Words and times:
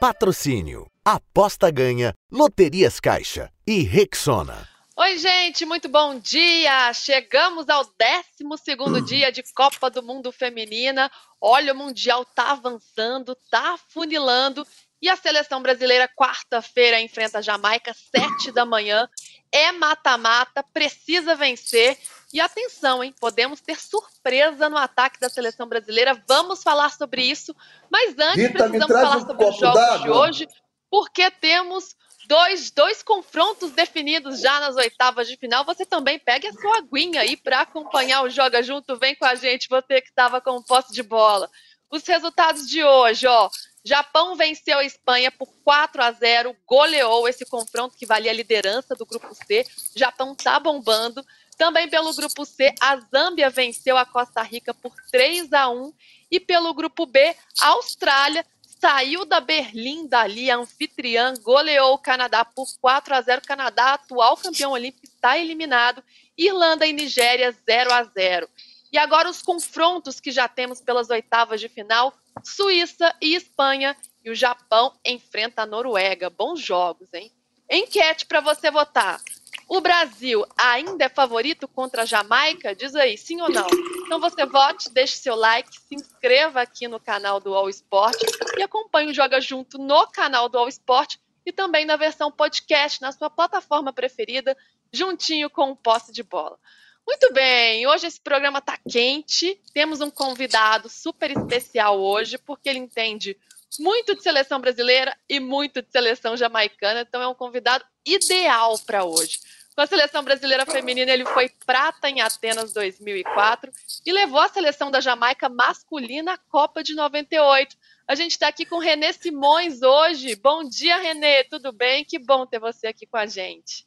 Patrocínio. 0.00 0.86
Aposta 1.04 1.72
ganha. 1.72 2.14
Loterias 2.30 3.00
Caixa. 3.00 3.50
E 3.66 3.82
Rexona. 3.82 4.68
Oi, 4.96 5.18
gente, 5.18 5.66
muito 5.66 5.88
bom 5.88 6.16
dia! 6.18 6.92
Chegamos 6.92 7.68
ao 7.68 7.84
12 7.84 9.02
dia 9.04 9.32
de 9.32 9.42
Copa 9.52 9.90
do 9.90 10.00
Mundo 10.00 10.30
Feminina. 10.30 11.10
Olha, 11.40 11.72
o 11.72 11.76
Mundial 11.76 12.24
tá 12.24 12.52
avançando, 12.52 13.36
tá 13.50 13.76
funilando. 13.88 14.64
E 15.02 15.08
a 15.08 15.16
seleção 15.16 15.60
brasileira, 15.60 16.08
quarta-feira, 16.08 17.00
enfrenta 17.00 17.38
a 17.38 17.42
Jamaica, 17.42 17.92
sete 17.92 18.52
da 18.52 18.64
manhã. 18.64 19.08
É 19.50 19.72
mata-mata, 19.72 20.64
precisa 20.72 21.34
vencer. 21.34 21.98
E 22.32 22.40
atenção, 22.40 23.02
hein? 23.02 23.14
Podemos 23.18 23.60
ter 23.60 23.80
surpresa 23.80 24.68
no 24.68 24.76
ataque 24.76 25.18
da 25.18 25.30
seleção 25.30 25.66
brasileira. 25.66 26.22
Vamos 26.28 26.62
falar 26.62 26.90
sobre 26.90 27.22
isso. 27.22 27.54
Mas 27.90 28.14
antes, 28.18 28.48
Rita, 28.48 28.68
precisamos 28.68 28.86
falar 28.86 29.16
um 29.16 29.26
sobre 29.26 29.46
os 29.46 29.56
jogos 29.56 30.02
de 30.02 30.10
hoje, 30.10 30.48
porque 30.90 31.30
temos 31.30 31.96
dois, 32.28 32.70
dois 32.70 33.02
confrontos 33.02 33.72
definidos 33.72 34.40
já 34.40 34.60
nas 34.60 34.76
oitavas 34.76 35.26
de 35.26 35.38
final. 35.38 35.64
Você 35.64 35.86
também 35.86 36.18
pegue 36.18 36.46
a 36.46 36.52
sua 36.52 36.78
aguinha 36.78 37.22
aí 37.22 37.34
para 37.36 37.62
acompanhar 37.62 38.22
o 38.22 38.28
Joga 38.28 38.62
Junto. 38.62 38.98
Vem 38.98 39.16
com 39.16 39.24
a 39.24 39.34
gente, 39.34 39.68
você 39.68 40.02
que 40.02 40.08
estava 40.08 40.40
com 40.40 40.62
posse 40.62 40.92
de 40.92 41.02
bola. 41.02 41.50
Os 41.90 42.06
resultados 42.06 42.68
de 42.68 42.84
hoje, 42.84 43.26
ó. 43.26 43.48
Japão 43.82 44.36
venceu 44.36 44.76
a 44.78 44.84
Espanha 44.84 45.32
por 45.32 45.48
4 45.64 46.02
a 46.02 46.12
0, 46.12 46.54
goleou 46.66 47.26
esse 47.26 47.46
confronto 47.46 47.96
que 47.96 48.04
valia 48.04 48.30
a 48.30 48.34
liderança 48.34 48.94
do 48.94 49.06
grupo 49.06 49.34
C. 49.34 49.64
Japão 49.96 50.34
tá 50.34 50.60
bombando. 50.60 51.24
Também 51.58 51.88
pelo 51.88 52.14
grupo 52.14 52.44
C, 52.44 52.72
a 52.80 52.96
Zâmbia 52.96 53.50
venceu 53.50 53.98
a 53.98 54.06
Costa 54.06 54.40
Rica 54.42 54.72
por 54.72 54.94
3 55.10 55.52
a 55.52 55.68
1 55.68 55.92
e 56.30 56.38
pelo 56.38 56.72
grupo 56.72 57.04
B, 57.04 57.34
a 57.60 57.68
Austrália 57.70 58.46
saiu 58.80 59.24
da 59.24 59.40
Berlim 59.40 60.06
dali, 60.06 60.52
a 60.52 60.56
anfitriã 60.56 61.34
goleou 61.42 61.94
o 61.94 61.98
Canadá 61.98 62.44
por 62.44 62.66
4 62.80 63.12
a 63.12 63.20
0. 63.20 63.42
Canadá, 63.44 63.94
atual 63.94 64.36
campeão 64.36 64.70
olímpico, 64.70 65.04
está 65.04 65.36
eliminado. 65.36 66.02
Irlanda 66.36 66.86
e 66.86 66.92
Nigéria 66.92 67.50
0 67.50 67.92
a 67.92 68.04
0. 68.04 68.48
E 68.92 68.96
agora 68.96 69.28
os 69.28 69.42
confrontos 69.42 70.20
que 70.20 70.30
já 70.30 70.46
temos 70.46 70.80
pelas 70.80 71.10
oitavas 71.10 71.60
de 71.60 71.68
final: 71.68 72.14
Suíça 72.44 73.12
e 73.20 73.34
Espanha 73.34 73.96
e 74.24 74.30
o 74.30 74.34
Japão 74.34 74.94
enfrenta 75.04 75.62
a 75.62 75.66
Noruega. 75.66 76.30
Bons 76.30 76.60
jogos, 76.60 77.12
hein? 77.12 77.32
Enquete 77.68 78.26
para 78.26 78.40
você 78.40 78.70
votar. 78.70 79.20
O 79.68 79.82
Brasil 79.82 80.46
ainda 80.56 81.04
é 81.04 81.08
favorito 81.10 81.68
contra 81.68 82.02
a 82.02 82.06
Jamaica? 82.06 82.74
Diz 82.74 82.94
aí, 82.94 83.18
sim 83.18 83.38
ou 83.42 83.50
não? 83.50 83.66
Então 84.06 84.18
você 84.18 84.46
vote, 84.46 84.88
deixe 84.88 85.18
seu 85.18 85.36
like, 85.36 85.78
se 85.78 85.94
inscreva 85.94 86.62
aqui 86.62 86.88
no 86.88 86.98
canal 86.98 87.38
do 87.38 87.54
All 87.54 87.68
Sport 87.68 88.16
e 88.56 88.62
acompanhe 88.62 89.10
o 89.10 89.14
Joga 89.14 89.42
Junto 89.42 89.76
no 89.76 90.06
canal 90.06 90.48
do 90.48 90.56
All 90.56 90.68
Sport 90.68 91.16
e 91.44 91.52
também 91.52 91.84
na 91.84 91.96
versão 91.96 92.32
podcast 92.32 93.02
na 93.02 93.12
sua 93.12 93.28
plataforma 93.28 93.92
preferida, 93.92 94.56
juntinho 94.90 95.50
com 95.50 95.70
o 95.70 95.76
posse 95.76 96.12
de 96.12 96.22
bola. 96.22 96.58
Muito 97.06 97.30
bem, 97.34 97.86
hoje 97.86 98.06
esse 98.06 98.20
programa 98.20 98.60
está 98.60 98.78
quente. 98.90 99.60
Temos 99.74 100.00
um 100.00 100.10
convidado 100.10 100.88
super 100.88 101.30
especial 101.30 102.00
hoje, 102.00 102.38
porque 102.38 102.70
ele 102.70 102.78
entende 102.78 103.36
muito 103.78 104.14
de 104.14 104.22
seleção 104.22 104.60
brasileira 104.60 105.14
e 105.28 105.38
muito 105.38 105.82
de 105.82 105.90
seleção 105.90 106.36
jamaicana, 106.38 107.02
então 107.02 107.20
é 107.20 107.28
um 107.28 107.34
convidado 107.34 107.84
ideal 108.04 108.78
para 108.80 109.04
hoje. 109.04 109.38
Com 109.78 109.82
a 109.82 109.86
seleção 109.86 110.24
brasileira 110.24 110.66
feminina, 110.66 111.12
ele 111.12 111.24
foi 111.24 111.48
prata 111.64 112.10
em 112.10 112.20
Atenas 112.20 112.72
2004 112.72 113.70
e 114.04 114.10
levou 114.10 114.40
a 114.40 114.48
seleção 114.48 114.90
da 114.90 115.00
Jamaica 115.00 115.48
masculina 115.48 116.32
à 116.32 116.36
Copa 116.36 116.82
de 116.82 116.96
98. 116.96 117.76
A 118.08 118.16
gente 118.16 118.32
está 118.32 118.48
aqui 118.48 118.66
com 118.66 118.80
Renê 118.80 119.12
Simões 119.12 119.80
hoje. 119.80 120.34
Bom 120.34 120.68
dia, 120.68 120.98
Renê, 120.98 121.44
tudo 121.44 121.70
bem? 121.70 122.04
Que 122.04 122.18
bom 122.18 122.44
ter 122.44 122.58
você 122.58 122.88
aqui 122.88 123.06
com 123.06 123.18
a 123.18 123.26
gente. 123.26 123.86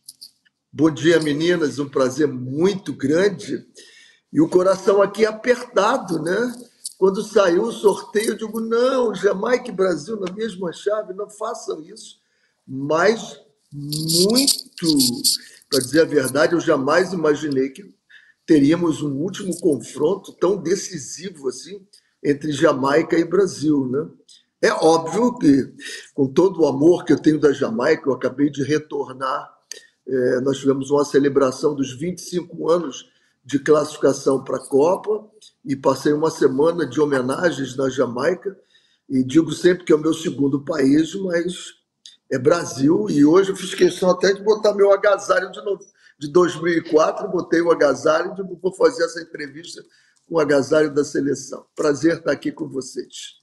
Bom 0.71 0.89
dia, 0.89 1.19
meninas. 1.19 1.77
Um 1.77 1.89
prazer 1.89 2.25
muito 2.25 2.93
grande. 2.93 3.61
E 4.31 4.39
o 4.39 4.47
coração 4.47 5.01
aqui 5.01 5.25
apertado, 5.25 6.21
né? 6.21 6.55
Quando 6.97 7.21
saiu 7.21 7.63
o 7.63 7.73
sorteio, 7.73 8.29
eu 8.29 8.37
digo: 8.37 8.61
não, 8.61 9.13
Jamaica 9.13 9.67
e 9.67 9.73
Brasil 9.73 10.17
na 10.17 10.31
mesma 10.31 10.71
chave, 10.71 11.13
não 11.13 11.29
façam 11.29 11.81
isso. 11.81 12.17
Mas 12.66 13.41
muito 13.73 14.87
para 15.71 15.79
dizer 15.79 16.01
a 16.01 16.05
verdade, 16.05 16.53
eu 16.53 16.59
jamais 16.59 17.13
imaginei 17.13 17.69
que 17.69 17.95
teríamos 18.45 19.01
um 19.01 19.13
último 19.13 19.57
confronto 19.61 20.33
tão 20.33 20.57
decisivo 20.57 21.47
assim 21.47 21.81
entre 22.21 22.51
Jamaica 22.51 23.17
e 23.17 23.23
Brasil, 23.23 23.87
né? 23.87 24.05
É 24.61 24.71
óbvio 24.73 25.33
que, 25.39 25.73
com 26.13 26.27
todo 26.27 26.61
o 26.61 26.67
amor 26.67 27.05
que 27.05 27.13
eu 27.13 27.19
tenho 27.19 27.39
da 27.39 27.53
Jamaica, 27.53 28.03
eu 28.07 28.13
acabei 28.13 28.49
de 28.49 28.63
retornar. 28.63 29.49
É, 30.05 30.41
nós 30.41 30.57
tivemos 30.57 30.91
uma 30.91 31.05
celebração 31.05 31.73
dos 31.73 31.97
25 31.97 32.69
anos 32.69 33.09
de 33.43 33.57
classificação 33.57 34.43
para 34.43 34.57
a 34.57 34.67
Copa 34.67 35.25
e 35.65 35.75
passei 35.75 36.13
uma 36.13 36.29
semana 36.29 36.85
de 36.85 36.99
homenagens 36.99 37.75
na 37.77 37.89
Jamaica. 37.89 38.55
E 39.09 39.23
digo 39.23 39.51
sempre 39.51 39.85
que 39.85 39.93
é 39.93 39.95
o 39.95 39.99
meu 39.99 40.13
segundo 40.13 40.63
país, 40.63 41.15
mas 41.15 41.80
é 42.31 42.39
Brasil, 42.39 43.07
e 43.09 43.25
hoje 43.25 43.51
eu 43.51 43.55
fiz 43.55 43.75
questão 43.75 44.09
até 44.09 44.33
de 44.33 44.41
botar 44.41 44.73
meu 44.73 44.91
agasalho 44.91 45.51
de, 45.51 45.61
novo, 45.61 45.85
de 46.17 46.31
2004, 46.31 47.27
botei 47.27 47.61
o 47.61 47.71
agasalho 47.71 48.33
e 48.37 48.55
vou 48.61 48.73
fazer 48.73 49.03
essa 49.03 49.21
entrevista 49.21 49.83
com 50.27 50.35
o 50.35 50.39
agasalho 50.39 50.93
da 50.93 51.03
seleção. 51.03 51.65
Prazer 51.75 52.17
estar 52.17 52.31
aqui 52.31 52.51
com 52.51 52.69
vocês. 52.69 53.41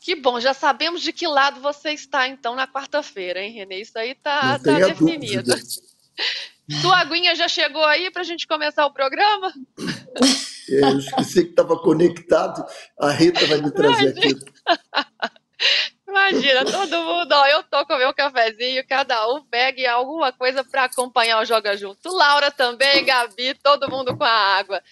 Que 0.00 0.16
bom, 0.16 0.40
já 0.40 0.54
sabemos 0.54 1.02
de 1.02 1.12
que 1.12 1.28
lado 1.28 1.60
você 1.60 1.90
está 1.90 2.26
então 2.26 2.56
na 2.56 2.66
quarta-feira, 2.66 3.40
hein, 3.40 3.52
Renê? 3.52 3.82
Isso 3.82 3.98
aí 3.98 4.14
tá, 4.14 4.58
tá 4.58 4.78
definido. 4.78 5.52
Sua 6.80 7.00
aguinha 7.00 7.34
já 7.34 7.48
chegou 7.48 7.84
aí 7.84 8.10
para 8.10 8.22
a 8.22 8.24
gente 8.24 8.46
começar 8.46 8.86
o 8.86 8.92
programa? 8.92 9.52
Eu 10.68 10.98
esqueci 10.98 11.44
que 11.44 11.50
estava 11.50 11.76
conectado. 11.78 12.64
A 12.98 13.10
Rita 13.10 13.46
vai 13.46 13.60
me 13.60 13.70
trazer 13.70 14.08
aqui. 14.08 14.34
Imagina, 16.12 16.62
todo 16.62 17.04
mundo, 17.04 17.32
ó, 17.32 17.46
eu 17.46 17.62
tô 17.62 17.86
com 17.86 17.96
meu 17.96 18.12
cafezinho, 18.12 18.86
cada 18.86 19.26
um 19.32 19.42
pegue 19.46 19.86
alguma 19.86 20.30
coisa 20.30 20.62
para 20.62 20.84
acompanhar 20.84 21.40
o 21.40 21.44
Joga 21.46 21.74
Junto. 21.74 22.12
Laura 22.12 22.50
também, 22.50 23.02
Gabi, 23.02 23.54
todo 23.54 23.90
mundo 23.90 24.14
com 24.14 24.22
a 24.22 24.30
água. 24.30 24.82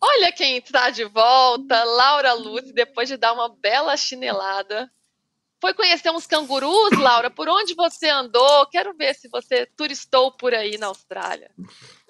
Olha 0.00 0.32
quem 0.32 0.56
está 0.56 0.88
de 0.88 1.04
volta, 1.04 1.84
Laura 1.84 2.32
Luz, 2.32 2.72
depois 2.72 3.10
de 3.10 3.18
dar 3.18 3.34
uma 3.34 3.50
bela 3.50 3.94
chinelada. 3.94 4.90
Foi 5.60 5.74
conhecer 5.74 6.10
uns 6.10 6.26
cangurus, 6.26 6.98
Laura? 6.98 7.28
Por 7.28 7.46
onde 7.46 7.74
você 7.74 8.08
andou? 8.08 8.64
Quero 8.68 8.94
ver 8.94 9.14
se 9.14 9.28
você 9.28 9.66
turistou 9.66 10.32
por 10.32 10.54
aí 10.54 10.78
na 10.78 10.86
Austrália. 10.86 11.50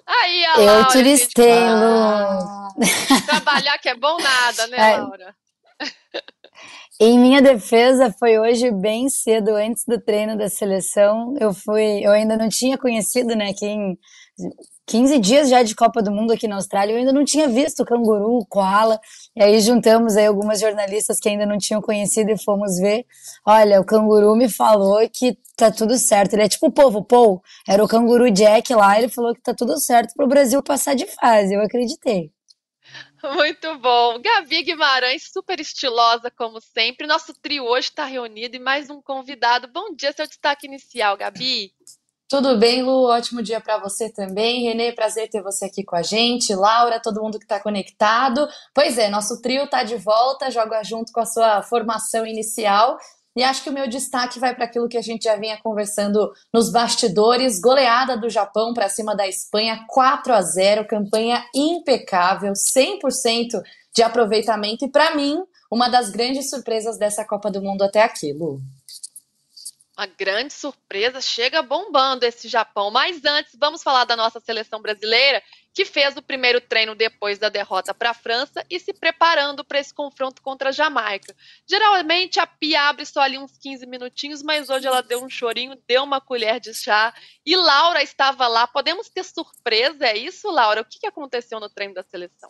Aí, 0.07 0.45
a 0.45 0.55
Eu 0.55 0.65
Laura, 0.65 0.91
turistei, 0.93 1.59
Lu. 1.59 3.25
Trabalhar 3.25 3.77
que 3.79 3.89
é 3.89 3.95
bom 3.95 4.17
nada, 4.17 4.67
né, 4.67 4.77
Laura? 4.95 5.35
Em 6.99 7.17
minha 7.19 7.41
defesa, 7.41 8.13
foi 8.19 8.37
hoje 8.37 8.69
bem 8.71 9.09
cedo, 9.09 9.55
antes 9.55 9.83
do 9.87 9.99
treino 9.99 10.37
da 10.37 10.49
seleção. 10.49 11.33
Eu 11.39 11.53
fui, 11.53 12.05
eu 12.05 12.11
ainda 12.11 12.37
não 12.37 12.47
tinha 12.47 12.77
conhecido, 12.77 13.35
né, 13.35 13.53
quem 13.53 13.97
15 14.91 15.19
dias 15.19 15.49
já 15.49 15.63
de 15.63 15.73
Copa 15.73 16.01
do 16.01 16.11
Mundo 16.11 16.33
aqui 16.33 16.47
na 16.47 16.55
Austrália, 16.55 16.93
eu 16.93 16.97
ainda 16.97 17.13
não 17.13 17.23
tinha 17.23 17.47
visto 17.47 17.85
canguru, 17.85 18.45
koala, 18.49 18.99
e 19.35 19.41
aí 19.41 19.61
juntamos 19.61 20.17
aí 20.17 20.25
algumas 20.25 20.59
jornalistas 20.59 21.17
que 21.17 21.29
ainda 21.29 21.45
não 21.45 21.57
tinham 21.57 21.81
conhecido 21.81 22.29
e 22.31 22.37
fomos 22.37 22.77
ver. 22.77 23.05
Olha, 23.45 23.79
o 23.79 23.85
canguru 23.85 24.35
me 24.35 24.49
falou 24.49 24.99
que 25.09 25.37
tá 25.55 25.71
tudo 25.71 25.97
certo. 25.97 26.33
Ele 26.33 26.43
é 26.43 26.49
tipo 26.49 26.67
o 26.67 26.71
povo, 26.71 27.03
Paul, 27.03 27.41
era 27.67 27.83
o 27.83 27.87
canguru 27.87 28.29
Jack 28.31 28.73
lá, 28.73 28.97
ele 28.97 29.07
falou 29.07 29.33
que 29.33 29.41
tá 29.41 29.53
tudo 29.53 29.79
certo 29.79 30.13
para 30.15 30.25
o 30.25 30.29
Brasil 30.29 30.61
passar 30.61 30.93
de 30.95 31.05
fase. 31.07 31.53
Eu 31.53 31.61
acreditei. 31.61 32.31
Muito 33.23 33.77
bom. 33.77 34.19
Gabi 34.19 34.63
Guimarães, 34.63 35.29
super 35.31 35.59
estilosa, 35.59 36.31
como 36.31 36.59
sempre. 36.59 37.05
Nosso 37.05 37.33
trio 37.33 37.65
hoje 37.65 37.89
está 37.89 38.05
reunido 38.05 38.55
e 38.55 38.59
mais 38.59 38.89
um 38.89 39.01
convidado. 39.01 39.67
Bom 39.67 39.93
dia, 39.93 40.11
seu 40.11 40.25
destaque 40.25 40.65
inicial, 40.65 41.15
Gabi. 41.15 41.71
Tudo 42.27 42.57
bem, 42.57 42.81
Lu? 42.81 43.09
Ótimo 43.09 43.43
dia 43.43 43.59
para 43.59 43.77
você 43.77 44.09
também. 44.09 44.63
Renê, 44.63 44.93
prazer 44.93 45.29
ter 45.29 45.43
você 45.43 45.65
aqui 45.65 45.83
com 45.83 45.97
a 45.97 46.01
gente. 46.01 46.55
Laura, 46.55 46.99
todo 46.99 47.21
mundo 47.21 47.37
que 47.37 47.45
está 47.45 47.59
conectado. 47.59 48.47
Pois 48.73 48.97
é, 48.97 49.09
nosso 49.09 49.41
trio 49.41 49.65
está 49.65 49.83
de 49.83 49.97
volta, 49.97 50.49
joga 50.49 50.81
junto 50.81 51.11
com 51.11 51.19
a 51.19 51.25
sua 51.25 51.61
formação 51.61 52.25
inicial. 52.25 52.97
E 53.35 53.43
acho 53.43 53.63
que 53.63 53.69
o 53.69 53.73
meu 53.73 53.87
destaque 53.87 54.39
vai 54.39 54.53
para 54.53 54.65
aquilo 54.65 54.89
que 54.89 54.97
a 54.97 55.01
gente 55.01 55.23
já 55.23 55.35
vinha 55.37 55.57
conversando 55.61 56.31
nos 56.53 56.71
bastidores: 56.71 57.61
goleada 57.61 58.17
do 58.17 58.29
Japão 58.29 58.73
para 58.73 58.89
cima 58.89 59.15
da 59.15 59.27
Espanha, 59.27 59.85
4 59.87 60.33
a 60.33 60.41
0, 60.41 60.87
campanha 60.87 61.45
impecável, 61.55 62.53
100% 62.53 63.61
de 63.95 64.03
aproveitamento. 64.03 64.85
E 64.85 64.91
para 64.91 65.15
mim, 65.15 65.41
uma 65.71 65.87
das 65.87 66.09
grandes 66.09 66.49
surpresas 66.49 66.97
dessa 66.97 67.25
Copa 67.25 67.49
do 67.49 67.61
Mundo 67.61 67.83
até 67.83 68.03
aqui, 68.03 68.33
Lu. 68.33 68.61
Uma 69.97 70.07
grande 70.07 70.53
surpresa, 70.53 71.21
chega 71.21 71.61
bombando 71.61 72.25
esse 72.25 72.47
Japão. 72.47 72.91
Mas 72.91 73.23
antes, 73.23 73.55
vamos 73.57 73.83
falar 73.83 74.03
da 74.03 74.15
nossa 74.15 74.39
seleção 74.39 74.81
brasileira, 74.81 75.43
que 75.73 75.85
fez 75.85 76.15
o 76.17 76.21
primeiro 76.21 76.59
treino 76.59 76.95
depois 76.95 77.39
da 77.39 77.49
derrota 77.49 77.93
para 77.93 78.11
a 78.11 78.13
França 78.13 78.63
e 78.69 78.79
se 78.79 78.93
preparando 78.93 79.63
para 79.63 79.79
esse 79.79 79.93
confronto 79.93 80.41
contra 80.41 80.69
a 80.69 80.71
Jamaica. 80.71 81.35
Geralmente 81.67 82.39
a 82.39 82.47
Pia 82.47 82.89
abre 82.89 83.05
só 83.05 83.21
ali 83.21 83.37
uns 83.37 83.57
15 83.57 83.85
minutinhos, 83.85 84.43
mas 84.43 84.69
hoje 84.69 84.87
ela 84.87 85.01
deu 85.01 85.23
um 85.23 85.29
chorinho, 85.29 85.77
deu 85.87 86.03
uma 86.03 86.19
colher 86.19 86.59
de 86.59 86.73
chá 86.73 87.13
e 87.45 87.55
Laura 87.55 88.03
estava 88.03 88.47
lá. 88.47 88.67
Podemos 88.67 89.09
ter 89.09 89.23
surpresa, 89.23 90.05
é 90.05 90.17
isso, 90.17 90.49
Laura? 90.51 90.81
O 90.81 90.85
que 90.85 91.07
aconteceu 91.07 91.59
no 91.59 91.69
treino 91.69 91.93
da 91.93 92.03
seleção? 92.03 92.49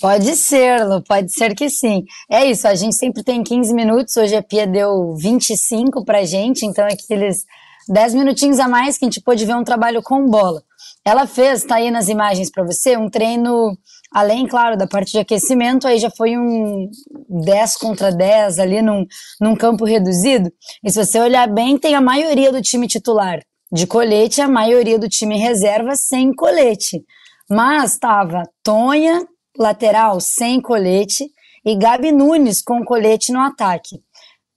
Pode 0.00 0.34
ser, 0.34 0.84
Lu, 0.84 1.02
pode 1.02 1.32
ser 1.32 1.54
que 1.54 1.70
sim. 1.70 2.04
É 2.28 2.44
isso, 2.44 2.66
a 2.66 2.74
gente 2.74 2.96
sempre 2.96 3.22
tem 3.22 3.44
15 3.44 3.72
minutos, 3.72 4.16
hoje 4.16 4.34
a 4.34 4.42
Pia 4.42 4.66
deu 4.66 5.14
25 5.16 6.04
pra 6.04 6.24
gente, 6.24 6.66
então 6.66 6.84
é 6.84 6.92
aqueles 6.92 7.44
10 7.88 8.14
minutinhos 8.14 8.58
a 8.58 8.68
mais 8.68 8.98
que 8.98 9.04
a 9.04 9.08
gente 9.08 9.20
pôde 9.20 9.46
ver 9.46 9.54
um 9.54 9.62
trabalho 9.62 10.02
com 10.02 10.26
bola. 10.26 10.62
Ela 11.04 11.26
fez, 11.26 11.64
tá 11.64 11.76
aí 11.76 11.90
nas 11.90 12.08
imagens 12.08 12.50
para 12.50 12.64
você, 12.64 12.96
um 12.96 13.10
treino, 13.10 13.76
além, 14.10 14.46
claro, 14.46 14.76
da 14.76 14.86
parte 14.86 15.12
de 15.12 15.18
aquecimento, 15.18 15.86
aí 15.86 15.98
já 15.98 16.10
foi 16.10 16.38
um 16.38 16.88
10 17.28 17.76
contra 17.76 18.10
10 18.10 18.58
ali 18.58 18.80
num, 18.80 19.04
num 19.38 19.54
campo 19.54 19.84
reduzido. 19.84 20.50
E 20.82 20.90
se 20.90 21.04
você 21.04 21.20
olhar 21.20 21.46
bem, 21.46 21.76
tem 21.76 21.94
a 21.94 22.00
maioria 22.00 22.50
do 22.50 22.62
time 22.62 22.86
titular 22.86 23.40
de 23.70 23.86
colete, 23.86 24.40
a 24.40 24.48
maioria 24.48 24.98
do 24.98 25.08
time 25.08 25.36
reserva 25.36 25.94
sem 25.94 26.32
colete. 26.32 27.04
Mas 27.50 27.92
estava 27.92 28.42
Tonha, 28.62 29.26
lateral 29.58 30.20
sem 30.20 30.60
colete 30.60 31.28
e 31.64 31.76
Gabi 31.76 32.12
Nunes 32.12 32.62
com 32.62 32.84
colete 32.84 33.32
no 33.32 33.40
ataque. 33.40 34.00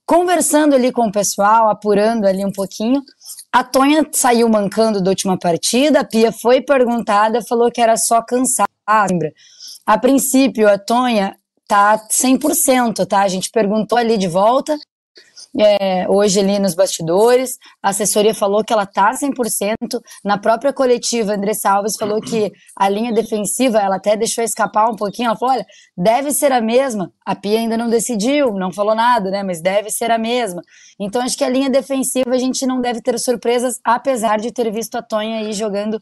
Conversando 0.06 0.76
ali 0.76 0.92
com 0.92 1.08
o 1.08 1.12
pessoal, 1.12 1.70
apurando 1.70 2.26
ali 2.26 2.46
um 2.46 2.52
pouquinho, 2.52 3.02
a 3.58 3.64
Tonha 3.64 4.06
saiu 4.12 4.48
mancando 4.48 5.02
da 5.02 5.10
última 5.10 5.36
partida, 5.36 6.02
a 6.02 6.04
Pia 6.04 6.32
foi 6.32 6.62
perguntada, 6.62 7.42
falou 7.42 7.72
que 7.72 7.82
era 7.82 7.98
só 7.98 8.22
cansada. 8.22 8.68
A 9.84 9.98
princípio, 9.98 10.70
a 10.70 10.78
Tonha 10.78 11.36
tá 11.68 11.98
100%, 12.08 13.04
tá? 13.08 13.22
A 13.22 13.28
gente 13.28 13.50
perguntou 13.50 13.98
ali 13.98 14.16
de 14.16 14.28
volta, 14.28 14.78
é, 15.58 16.08
hoje 16.10 16.40
ali 16.40 16.60
nos 16.60 16.76
bastidores. 16.76 17.58
A 17.82 17.90
assessoria 17.90 18.34
falou 18.34 18.64
que 18.64 18.72
ela 18.72 18.86
tá 18.86 19.12
100%. 19.12 19.76
Na 20.24 20.38
própria 20.38 20.72
coletiva, 20.72 21.34
Andressa 21.34 21.72
Alves 21.72 21.96
falou 21.98 22.22
que 22.22 22.52
a 22.76 22.88
linha 22.88 23.12
defensiva, 23.12 23.80
ela 23.80 23.96
até 23.96 24.16
deixou 24.16 24.44
escapar 24.44 24.90
um 24.90 24.96
pouquinho. 24.96 25.28
Ela 25.28 25.38
falou: 25.38 25.56
olha, 25.56 25.66
deve 25.98 26.32
ser 26.32 26.52
a 26.52 26.62
mesma. 26.62 27.12
A 27.26 27.36
Pia 27.36 27.60
ainda 27.60 27.78
não 27.78 27.90
decidiu, 27.90 28.54
não 28.54 28.72
falou 28.72 28.96
nada, 28.96 29.32
né? 29.32 29.44
Mas 29.44 29.62
deve 29.62 29.90
ser 29.90 30.12
a 30.12 30.18
mesma. 30.18 30.62
Então 31.00 31.22
acho 31.22 31.38
que 31.38 31.44
a 31.44 31.50
linha 31.50 31.70
defensiva 31.70 32.32
a 32.32 32.38
gente 32.38 32.66
não 32.66 32.80
deve 32.80 33.02
ter 33.02 33.18
surpresas, 33.20 33.80
apesar 33.84 34.38
de 34.40 34.52
ter 34.52 34.72
visto 34.72 34.96
a 34.96 35.02
Tonha 35.02 35.40
aí 35.40 35.54
jogando 35.54 36.00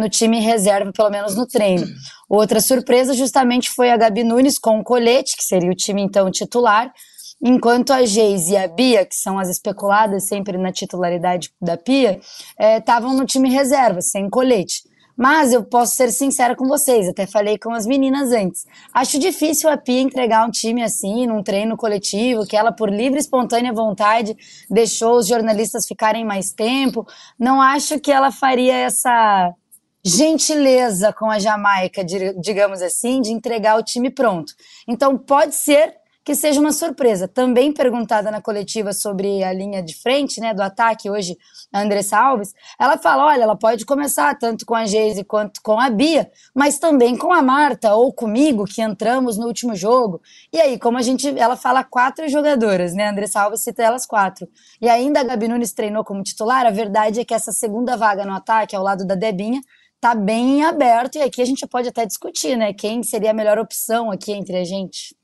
no 0.00 0.08
time 0.08 0.40
reserva, 0.40 0.90
pelo 0.92 1.10
menos 1.10 1.36
no 1.36 1.46
treino. 1.46 1.86
Outra 2.28 2.60
surpresa 2.60 3.14
justamente 3.14 3.70
foi 3.70 3.90
a 3.90 3.96
Gabi 3.96 4.24
Nunes 4.24 4.58
com 4.58 4.80
o 4.80 4.84
colete, 4.84 5.36
que 5.36 5.44
seria 5.44 5.70
o 5.70 5.74
time 5.76 6.02
então 6.02 6.28
titular 6.30 6.92
enquanto 7.42 7.92
a 7.92 8.04
Geise 8.04 8.52
e 8.52 8.56
a 8.56 8.68
Bia, 8.68 9.04
que 9.06 9.16
são 9.16 9.38
as 9.38 9.48
especuladas 9.48 10.26
sempre 10.26 10.58
na 10.58 10.72
titularidade 10.72 11.50
da 11.60 11.76
Pia, 11.76 12.20
estavam 12.58 13.12
é, 13.12 13.16
no 13.16 13.26
time 13.26 13.50
reserva, 13.50 14.00
sem 14.00 14.28
colete. 14.28 14.88
Mas 15.16 15.52
eu 15.52 15.62
posso 15.62 15.96
ser 15.96 16.10
sincera 16.12 16.56
com 16.56 16.66
vocês, 16.66 17.06
até 17.06 17.26
falei 17.26 17.58
com 17.58 17.74
as 17.74 17.84
meninas 17.86 18.32
antes. 18.32 18.64
Acho 18.90 19.18
difícil 19.18 19.68
a 19.68 19.76
Pia 19.76 20.00
entregar 20.00 20.46
um 20.46 20.50
time 20.50 20.82
assim, 20.82 21.26
num 21.26 21.42
treino 21.42 21.76
coletivo, 21.76 22.46
que 22.46 22.56
ela, 22.56 22.72
por 22.72 22.88
livre 22.88 23.18
e 23.18 23.20
espontânea 23.20 23.70
vontade, 23.70 24.34
deixou 24.70 25.18
os 25.18 25.26
jornalistas 25.26 25.86
ficarem 25.86 26.24
mais 26.24 26.52
tempo. 26.52 27.06
Não 27.38 27.60
acho 27.60 28.00
que 28.00 28.10
ela 28.10 28.32
faria 28.32 28.74
essa 28.74 29.54
gentileza 30.02 31.12
com 31.12 31.30
a 31.30 31.38
Jamaica, 31.38 32.02
digamos 32.02 32.80
assim, 32.80 33.20
de 33.20 33.30
entregar 33.30 33.78
o 33.78 33.82
time 33.82 34.08
pronto. 34.08 34.54
Então 34.88 35.18
pode 35.18 35.54
ser 35.54 35.99
que 36.30 36.34
seja 36.36 36.60
uma 36.60 36.70
surpresa. 36.70 37.26
Também 37.26 37.72
perguntada 37.72 38.30
na 38.30 38.40
coletiva 38.40 38.92
sobre 38.92 39.42
a 39.42 39.52
linha 39.52 39.82
de 39.82 39.96
frente, 39.96 40.40
né, 40.40 40.54
do 40.54 40.62
ataque 40.62 41.10
hoje, 41.10 41.36
a 41.72 41.80
Andressa 41.80 42.18
Alves, 42.18 42.54
ela 42.78 42.96
fala, 42.96 43.26
olha, 43.26 43.42
ela 43.42 43.56
pode 43.56 43.84
começar 43.84 44.38
tanto 44.38 44.64
com 44.64 44.76
a 44.76 44.86
Geise 44.86 45.24
quanto 45.24 45.60
com 45.60 45.80
a 45.80 45.90
Bia, 45.90 46.30
mas 46.54 46.78
também 46.78 47.16
com 47.16 47.32
a 47.32 47.42
Marta 47.42 47.96
ou 47.96 48.12
comigo, 48.12 48.64
que 48.64 48.80
entramos 48.80 49.36
no 49.36 49.48
último 49.48 49.74
jogo. 49.74 50.22
E 50.52 50.60
aí, 50.60 50.78
como 50.78 50.98
a 50.98 51.02
gente, 51.02 51.36
ela 51.36 51.56
fala 51.56 51.82
quatro 51.82 52.28
jogadoras, 52.28 52.94
né, 52.94 53.08
a 53.08 53.10
Andressa 53.10 53.40
Alves 53.40 53.62
cita 53.62 53.82
elas 53.82 54.06
quatro. 54.06 54.48
E 54.80 54.88
ainda 54.88 55.18
a 55.18 55.24
Gabi 55.24 55.48
Nunes 55.48 55.72
treinou 55.72 56.04
como 56.04 56.22
titular, 56.22 56.64
a 56.64 56.70
verdade 56.70 57.18
é 57.18 57.24
que 57.24 57.34
essa 57.34 57.50
segunda 57.50 57.96
vaga 57.96 58.24
no 58.24 58.34
ataque, 58.34 58.76
ao 58.76 58.84
lado 58.84 59.04
da 59.04 59.16
Debinha, 59.16 59.60
tá 60.00 60.14
bem 60.14 60.64
aberto, 60.64 61.16
e 61.16 61.22
aqui 61.22 61.42
a 61.42 61.44
gente 61.44 61.66
pode 61.66 61.88
até 61.88 62.06
discutir, 62.06 62.56
né, 62.56 62.72
quem 62.72 63.02
seria 63.02 63.32
a 63.32 63.34
melhor 63.34 63.58
opção 63.58 64.12
aqui 64.12 64.32
entre 64.32 64.56
a 64.56 64.64
gente. 64.64 65.18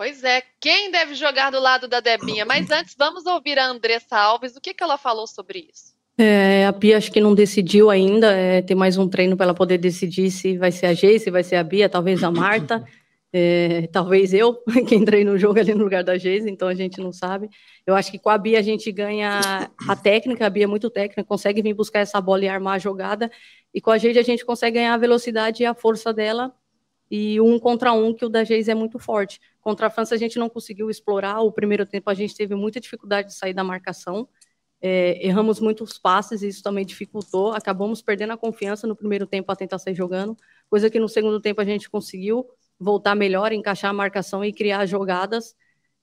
Pois 0.00 0.24
é, 0.24 0.42
quem 0.58 0.90
deve 0.90 1.14
jogar 1.14 1.50
do 1.50 1.60
lado 1.60 1.86
da 1.86 2.00
Debinha? 2.00 2.46
Mas 2.46 2.70
antes, 2.72 2.94
vamos 2.98 3.26
ouvir 3.26 3.58
a 3.58 3.66
Andressa 3.66 4.16
Alves, 4.16 4.56
o 4.56 4.60
que, 4.60 4.72
que 4.72 4.82
ela 4.82 4.96
falou 4.96 5.26
sobre 5.26 5.68
isso? 5.70 5.92
É, 6.16 6.64
a 6.64 6.72
Pia 6.72 6.96
acho 6.96 7.12
que 7.12 7.20
não 7.20 7.34
decidiu 7.34 7.90
ainda, 7.90 8.32
é, 8.32 8.62
tem 8.62 8.74
mais 8.74 8.96
um 8.96 9.06
treino 9.06 9.36
para 9.36 9.44
ela 9.44 9.54
poder 9.54 9.76
decidir 9.76 10.30
se 10.30 10.56
vai 10.56 10.72
ser 10.72 10.86
a 10.86 10.94
G, 10.94 11.18
se 11.18 11.30
vai 11.30 11.44
ser 11.44 11.56
a 11.56 11.62
Bia, 11.62 11.86
talvez 11.86 12.24
a 12.24 12.30
Marta, 12.32 12.82
é, 13.30 13.88
talvez 13.92 14.32
eu, 14.32 14.54
que 14.88 14.94
entrei 14.94 15.22
no 15.22 15.36
jogo 15.36 15.60
ali 15.60 15.74
no 15.74 15.84
lugar 15.84 16.02
da 16.02 16.16
Geise, 16.16 16.48
então 16.48 16.66
a 16.66 16.74
gente 16.74 16.98
não 16.98 17.12
sabe. 17.12 17.50
Eu 17.86 17.94
acho 17.94 18.10
que 18.10 18.18
com 18.18 18.30
a 18.30 18.38
Bia 18.38 18.58
a 18.58 18.62
gente 18.62 18.90
ganha 18.90 19.70
a 19.86 19.96
técnica, 19.96 20.46
a 20.46 20.50
Bia 20.50 20.64
é 20.64 20.66
muito 20.66 20.88
técnica, 20.88 21.22
consegue 21.24 21.60
vir 21.60 21.74
buscar 21.74 21.98
essa 21.98 22.18
bola 22.22 22.42
e 22.42 22.48
armar 22.48 22.76
a 22.76 22.78
jogada, 22.78 23.30
e 23.74 23.82
com 23.82 23.90
a 23.90 23.98
Geise 23.98 24.18
a 24.18 24.22
gente 24.22 24.46
consegue 24.46 24.78
ganhar 24.78 24.94
a 24.94 24.96
velocidade 24.96 25.62
e 25.62 25.66
a 25.66 25.74
força 25.74 26.10
dela 26.10 26.54
e 27.10 27.40
um 27.40 27.58
contra 27.58 27.92
um, 27.92 28.14
que 28.14 28.24
o 28.24 28.28
da 28.28 28.44
Geis 28.44 28.68
é 28.68 28.74
muito 28.74 28.98
forte. 28.98 29.40
Contra 29.60 29.88
a 29.88 29.90
França, 29.90 30.14
a 30.14 30.18
gente 30.18 30.38
não 30.38 30.48
conseguiu 30.48 30.88
explorar. 30.88 31.40
O 31.40 31.50
primeiro 31.50 31.84
tempo, 31.84 32.08
a 32.08 32.14
gente 32.14 32.36
teve 32.36 32.54
muita 32.54 32.78
dificuldade 32.80 33.28
de 33.28 33.34
sair 33.34 33.52
da 33.52 33.64
marcação. 33.64 34.28
É, 34.80 35.26
erramos 35.26 35.60
muitos 35.60 35.98
passes, 35.98 36.42
e 36.42 36.48
isso 36.48 36.62
também 36.62 36.86
dificultou. 36.86 37.52
Acabamos 37.52 38.00
perdendo 38.00 38.32
a 38.32 38.36
confiança 38.36 38.86
no 38.86 38.94
primeiro 38.94 39.26
tempo 39.26 39.50
a 39.50 39.56
tentar 39.56 39.78
sair 39.78 39.94
jogando, 39.94 40.36
coisa 40.70 40.88
que 40.88 41.00
no 41.00 41.08
segundo 41.08 41.40
tempo 41.40 41.60
a 41.60 41.64
gente 41.64 41.90
conseguiu 41.90 42.46
voltar 42.78 43.14
melhor, 43.14 43.52
encaixar 43.52 43.90
a 43.90 43.94
marcação 43.94 44.44
e 44.44 44.52
criar 44.52 44.86
jogadas. 44.86 45.54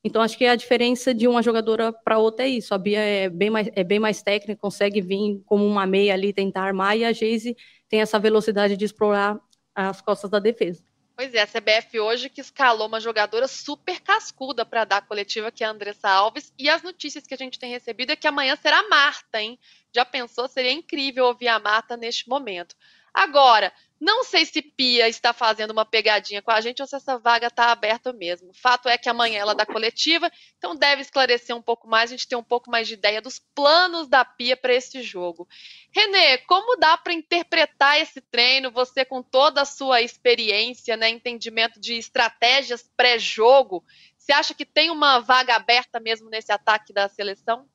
Então, 0.04 0.22
acho 0.22 0.38
que 0.38 0.46
a 0.46 0.56
diferença 0.56 1.14
de 1.14 1.28
uma 1.28 1.42
jogadora 1.42 1.92
para 1.92 2.20
outra 2.20 2.46
é 2.46 2.50
isso. 2.50 2.74
A 2.74 2.78
Bia 2.78 3.00
é 3.00 3.30
bem, 3.30 3.50
mais, 3.50 3.70
é 3.74 3.84
bem 3.84 4.00
mais 4.00 4.22
técnica, 4.22 4.60
consegue 4.62 5.02
vir 5.02 5.42
como 5.46 5.66
uma 5.66 5.88
meia 5.88 6.14
ali, 6.14 6.32
tentar 6.32 6.62
armar, 6.62 6.96
e 6.98 7.04
a 7.04 7.12
Geise 7.12 7.56
tem 7.90 8.02
essa 8.02 8.20
velocidade 8.20 8.78
de 8.78 8.86
explorar 8.86 9.40
as 9.74 10.02
costas 10.02 10.30
da 10.30 10.40
defesa. 10.40 10.84
Pois 11.18 11.34
é, 11.34 11.42
a 11.42 11.48
CBF 11.48 12.00
hoje 12.00 12.30
que 12.30 12.40
escalou 12.40 12.88
uma 12.88 13.00
jogadora 13.00 13.48
super 13.48 14.00
cascuda 14.02 14.64
para 14.64 14.86
dar 14.86 14.98
a 14.98 15.02
coletiva, 15.02 15.52
que 15.52 15.64
é 15.64 15.68
a 15.68 15.72
Andressa 15.72 16.08
Alves, 16.08 16.54
e 16.60 16.70
as 16.70 16.84
notícias 16.84 17.26
que 17.26 17.34
a 17.34 17.38
gente 17.38 17.58
tem 17.58 17.72
recebido 17.72 18.12
é 18.12 18.16
que 18.16 18.28
amanhã 18.28 18.56
será 18.56 18.78
a 18.82 18.88
Marta, 18.88 19.42
hein? 19.42 19.58
Já 19.92 20.06
pensou? 20.06 20.48
Seria 20.48 20.72
incrível 20.72 21.26
ouvir 21.26 21.48
a 21.48 21.58
Marta 21.58 21.98
neste 21.98 22.30
momento. 22.30 22.76
Agora, 23.12 23.74
não 24.00 24.24
sei 24.24 24.46
se 24.46 24.62
Pia 24.62 25.08
está 25.10 25.34
fazendo 25.34 25.72
uma 25.72 25.86
pegadinha 25.86 26.42
com 26.42 26.52
a 26.52 26.62
gente 26.62 26.82
ou 26.82 26.88
se 26.88 26.96
essa 26.96 27.18
vaga 27.18 27.48
está 27.48 27.72
aberta 27.72 28.14
mesmo. 28.14 28.52
Fato 28.54 28.88
é 28.88 28.98
que 28.98 29.10
amanhã 29.10 29.40
ela 29.40 29.54
é 29.54 29.56
da 29.56 29.66
coletiva, 29.66 30.32
então 30.58 30.76
deve 30.76 31.02
esclarecer 31.02 31.56
um 31.56 31.62
pouco 31.62 31.88
mais, 31.88 32.10
a 32.10 32.16
gente 32.16 32.28
ter 32.28 32.36
um 32.36 32.44
pouco 32.44 32.70
mais 32.70 32.88
de 32.88 32.94
ideia 32.94 33.22
dos 33.22 33.40
planos 33.56 34.08
da 34.08 34.24
Pia 34.24 34.56
para 34.56 34.74
esse 34.74 35.02
jogo. 35.02 35.48
Renê, 35.92 36.38
como 36.40 36.78
dá 36.78 36.96
para 36.98 37.14
interpretar 37.14 38.00
esse 38.00 38.22
treino, 38.22 38.72
você 38.72 39.04
com 39.04 39.24
toda 39.24 39.62
a 39.62 39.66
sua 39.66 40.02
experiência, 40.02 40.96
né, 40.96 41.10
entendimento 41.10 41.80
de 41.80 41.96
estratégias 41.96 42.88
pré-jogo, 42.96 43.84
você 44.18 44.34
acha 44.34 44.54
que 44.54 44.66
tem 44.66 44.92
uma 44.92 45.20
vaga 45.20 45.56
aberta 45.56 46.00
mesmo 46.00 46.30
nesse 46.30 46.52
ataque 46.52 46.94
da 46.94 47.08
seleção? 47.08 47.66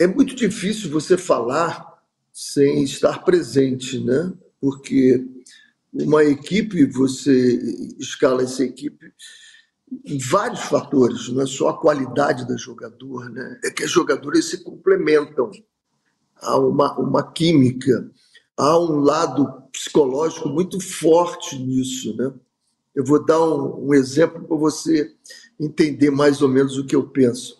É 0.00 0.06
muito 0.06 0.34
difícil 0.34 0.90
você 0.90 1.18
falar 1.18 1.98
sem 2.32 2.82
estar 2.82 3.24
presente, 3.24 3.98
né? 3.98 4.32
Porque 4.60 5.24
uma 5.98 6.24
equipe, 6.24 6.86
você 6.86 7.94
escala 7.98 8.42
essa 8.42 8.64
equipe 8.64 9.12
em 10.04 10.18
vários 10.18 10.60
fatores, 10.60 11.28
não 11.28 11.42
é 11.42 11.46
só 11.46 11.68
a 11.68 11.78
qualidade 11.78 12.46
da 12.46 12.56
jogador, 12.56 13.30
né? 13.30 13.58
é 13.64 13.70
que 13.70 13.84
as 13.84 13.90
jogadoras 13.90 14.44
se 14.44 14.62
complementam. 14.62 15.50
Há 16.36 16.56
uma, 16.58 16.96
uma 16.98 17.32
química, 17.32 18.10
há 18.56 18.78
um 18.78 19.00
lado 19.00 19.62
psicológico 19.72 20.48
muito 20.48 20.80
forte 20.80 21.58
nisso. 21.58 22.14
Né? 22.16 22.32
Eu 22.94 23.04
vou 23.04 23.24
dar 23.24 23.40
um, 23.40 23.88
um 23.88 23.94
exemplo 23.94 24.44
para 24.44 24.56
você 24.56 25.12
entender 25.58 26.10
mais 26.10 26.42
ou 26.42 26.48
menos 26.48 26.78
o 26.78 26.86
que 26.86 26.94
eu 26.94 27.08
penso. 27.08 27.58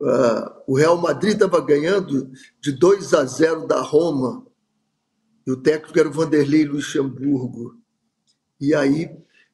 Uh, 0.00 0.50
o 0.66 0.76
Real 0.76 0.96
Madrid 0.96 1.34
estava 1.34 1.60
ganhando 1.60 2.30
de 2.60 2.72
2 2.72 3.14
a 3.14 3.24
0 3.24 3.66
da 3.66 3.80
Roma 3.80 4.44
e 5.46 5.50
o 5.50 5.56
técnico 5.56 5.98
era 5.98 6.08
o 6.08 6.12
Vanderlei 6.12 6.64
Luxemburgo. 6.64 7.76
E 8.60 8.74
aí, 8.74 9.10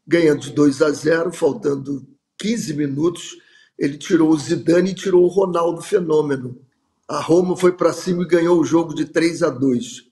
ganhando 0.07 0.41
de 0.41 0.53
2 0.53 0.83
a 0.83 0.91
0, 0.91 1.33
faltando 1.33 2.07
15 2.39 2.75
minutos, 2.75 3.37
ele 3.79 3.97
tirou 3.97 4.31
o 4.31 4.39
Zidane 4.39 4.91
e 4.91 4.95
tirou 4.95 5.25
o 5.25 5.29
Ronaldo 5.29 5.83
Fenômeno. 5.83 6.61
A 7.09 7.21
Roma 7.21 7.57
foi 7.57 7.73
para 7.73 7.93
cima 7.93 8.23
e 8.23 8.29
ganhou 8.29 8.61
o 8.61 8.65
jogo 8.65 8.95
de 8.95 9.05
3 9.05 9.43
a 9.43 9.51
2. 9.51 10.03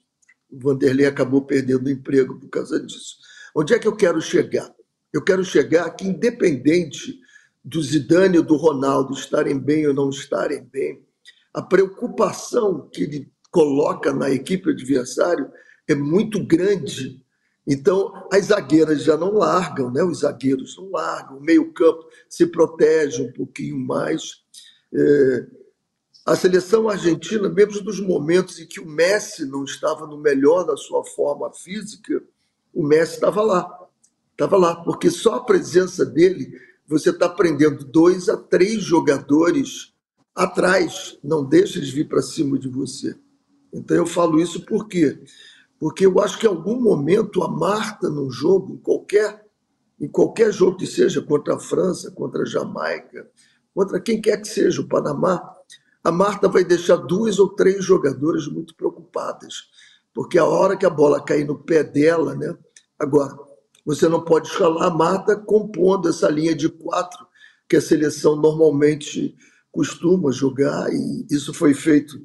O 0.51 0.59
Vanderlei 0.59 1.05
acabou 1.05 1.43
perdendo 1.43 1.85
o 1.85 1.91
emprego 1.91 2.39
por 2.39 2.49
causa 2.49 2.79
disso. 2.79 3.17
Onde 3.55 3.73
é 3.73 3.79
que 3.79 3.87
eu 3.87 3.95
quero 3.95 4.21
chegar? 4.21 4.73
Eu 5.13 5.23
quero 5.23 5.43
chegar 5.45 5.89
que, 5.91 6.05
independente 6.05 7.19
do 7.63 7.81
Zidane 7.81 8.37
e 8.37 8.41
do 8.41 8.55
Ronaldo 8.55 9.13
estarem 9.13 9.57
bem 9.57 9.87
ou 9.87 9.93
não 9.93 10.09
estarem 10.09 10.63
bem, 10.63 11.03
a 11.53 11.61
preocupação 11.61 12.89
que 12.91 13.03
ele 13.03 13.31
coloca 13.51 14.13
na 14.13 14.29
equipe 14.29 14.69
adversária 14.69 15.51
é 15.91 15.95
muito 15.95 16.43
grande. 16.43 17.21
Então, 17.67 18.27
as 18.31 18.45
zagueiras 18.45 19.03
já 19.03 19.15
não 19.15 19.33
largam, 19.33 19.91
né? 19.91 20.03
os 20.03 20.19
zagueiros 20.19 20.75
não 20.77 20.89
largam, 20.89 21.37
o 21.37 21.41
meio-campo 21.41 22.07
se 22.27 22.47
protege 22.47 23.21
um 23.21 23.31
pouquinho 23.31 23.77
mais. 23.77 24.43
É... 24.93 25.45
A 26.25 26.35
seleção 26.35 26.89
argentina, 26.89 27.49
mesmo 27.49 27.81
nos 27.83 27.99
momentos 27.99 28.59
em 28.59 28.67
que 28.67 28.79
o 28.79 28.87
Messi 28.87 29.45
não 29.45 29.63
estava 29.63 30.05
no 30.05 30.17
melhor 30.17 30.63
da 30.63 30.77
sua 30.77 31.03
forma 31.03 31.51
física, 31.53 32.21
o 32.73 32.83
Messi 32.83 33.15
estava 33.15 33.41
lá. 33.41 33.79
Estava 34.31 34.57
lá, 34.57 34.75
porque 34.83 35.09
só 35.09 35.35
a 35.35 35.43
presença 35.43 36.05
dele, 36.05 36.59
você 36.87 37.09
está 37.09 37.27
prendendo 37.27 37.83
dois 37.83 38.29
a 38.29 38.37
três 38.37 38.81
jogadores 38.81 39.93
atrás, 40.33 41.17
não 41.23 41.43
deixa 41.43 41.77
eles 41.77 41.89
vir 41.89 42.07
para 42.07 42.21
cima 42.21 42.57
de 42.57 42.69
você. 42.69 43.15
Então 43.73 43.97
eu 43.97 44.05
falo 44.05 44.39
isso 44.39 44.65
por 44.65 44.87
quê? 44.87 45.19
Porque 45.79 46.05
eu 46.05 46.19
acho 46.19 46.37
que 46.37 46.45
em 46.45 46.49
algum 46.49 46.79
momento 46.79 47.41
a 47.41 47.47
Marta 47.47 48.09
no 48.09 48.29
jogo, 48.29 48.73
em 48.73 48.77
qualquer, 48.77 49.45
em 49.99 50.07
qualquer 50.07 50.51
jogo 50.51 50.77
que 50.77 50.85
seja, 50.85 51.21
contra 51.21 51.55
a 51.55 51.59
França, 51.59 52.11
contra 52.11 52.41
a 52.41 52.45
Jamaica, 52.45 53.29
contra 53.73 53.99
quem 53.99 54.21
quer 54.21 54.41
que 54.41 54.47
seja, 54.47 54.81
o 54.81 54.87
Panamá, 54.87 55.41
a 56.03 56.11
Marta 56.11 56.47
vai 56.47 56.63
deixar 56.63 56.97
duas 56.97 57.39
ou 57.39 57.49
três 57.49 57.83
jogadoras 57.83 58.47
muito 58.47 58.75
preocupadas. 58.75 59.69
Porque 60.13 60.37
a 60.37 60.45
hora 60.45 60.75
que 60.75 60.85
a 60.85 60.89
bola 60.89 61.23
cair 61.23 61.45
no 61.45 61.57
pé 61.57 61.83
dela, 61.83 62.35
né? 62.35 62.57
Agora, 62.97 63.37
você 63.85 64.07
não 64.09 64.23
pode 64.23 64.49
escalar 64.49 64.87
a 64.87 64.93
Marta 64.93 65.35
compondo 65.35 66.09
essa 66.09 66.29
linha 66.29 66.53
de 66.53 66.67
quatro 66.67 67.25
que 67.69 67.77
a 67.77 67.81
seleção 67.81 68.35
normalmente 68.35 69.35
costuma 69.71 70.31
jogar, 70.31 70.91
e 70.91 71.27
isso 71.29 71.53
foi 71.53 71.73
feito 71.73 72.19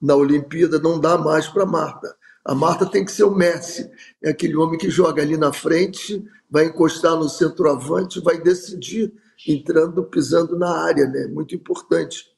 na 0.00 0.16
Olimpíada, 0.16 0.78
não 0.78 0.98
dá 0.98 1.16
mais 1.18 1.46
para 1.46 1.66
Marta. 1.66 2.16
A 2.46 2.54
Marta 2.54 2.86
tem 2.86 3.04
que 3.04 3.10
ser 3.10 3.24
o 3.24 3.34
Messi, 3.34 3.90
é 4.22 4.30
aquele 4.30 4.54
homem 4.54 4.78
que 4.78 4.88
joga 4.88 5.20
ali 5.20 5.36
na 5.36 5.52
frente, 5.52 6.24
vai 6.48 6.66
encostar 6.66 7.16
no 7.16 7.28
centroavante, 7.28 8.20
vai 8.20 8.40
decidir 8.40 9.12
entrando, 9.48 10.04
pisando 10.04 10.56
na 10.56 10.70
área, 10.70 11.08
né? 11.08 11.26
Muito 11.26 11.56
importante. 11.56 12.28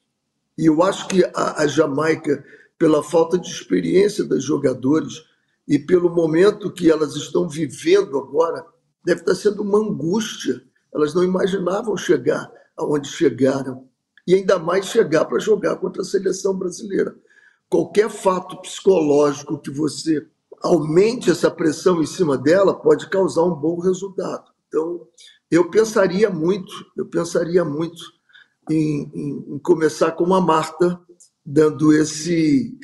E 0.57 0.65
eu 0.65 0.83
acho 0.83 1.07
que 1.09 1.23
a, 1.35 1.63
a 1.63 1.67
Jamaica, 1.67 2.43
pela 2.79 3.03
falta 3.03 3.37
de 3.37 3.51
experiência 3.51 4.25
das 4.25 4.43
jogadores 4.43 5.25
e 5.69 5.79
pelo 5.79 6.09
momento 6.09 6.73
que 6.73 6.91
elas 6.91 7.15
estão 7.15 7.47
vivendo 7.47 8.17
agora, 8.17 8.65
deve 9.05 9.21
estar 9.21 9.35
sendo 9.35 9.61
uma 9.61 9.79
angústia. 9.79 10.63
Elas 10.91 11.13
não 11.13 11.23
imaginavam 11.23 11.95
chegar 11.99 12.51
aonde 12.75 13.09
chegaram 13.09 13.87
e 14.27 14.35
ainda 14.35 14.59
mais 14.59 14.87
chegar 14.87 15.27
para 15.27 15.39
jogar 15.39 15.77
contra 15.77 16.01
a 16.01 16.05
seleção 16.05 16.57
brasileira 16.57 17.15
qualquer 17.69 18.11
fato 18.11 18.61
psicológico 18.61 19.59
que 19.59 19.71
você 19.71 20.27
aumente 20.63 21.31
essa 21.31 21.51
pressão 21.51 22.03
em 22.03 22.07
cima 22.07 22.37
dela 22.37 22.75
pode 22.75 23.09
causar 23.09 23.45
um 23.45 23.55
bom 23.55 23.79
resultado. 23.79 24.51
Então, 24.67 25.07
eu 25.51 25.71
pensaria 25.71 26.29
muito, 26.29 26.73
eu 26.97 27.07
pensaria 27.07 27.65
muito 27.65 28.03
em, 28.71 29.11
em, 29.15 29.55
em 29.55 29.59
começar 29.59 30.13
com 30.13 30.35
a 30.35 30.41
Marta, 30.41 31.01
dando 31.45 31.93
esse 31.93 32.77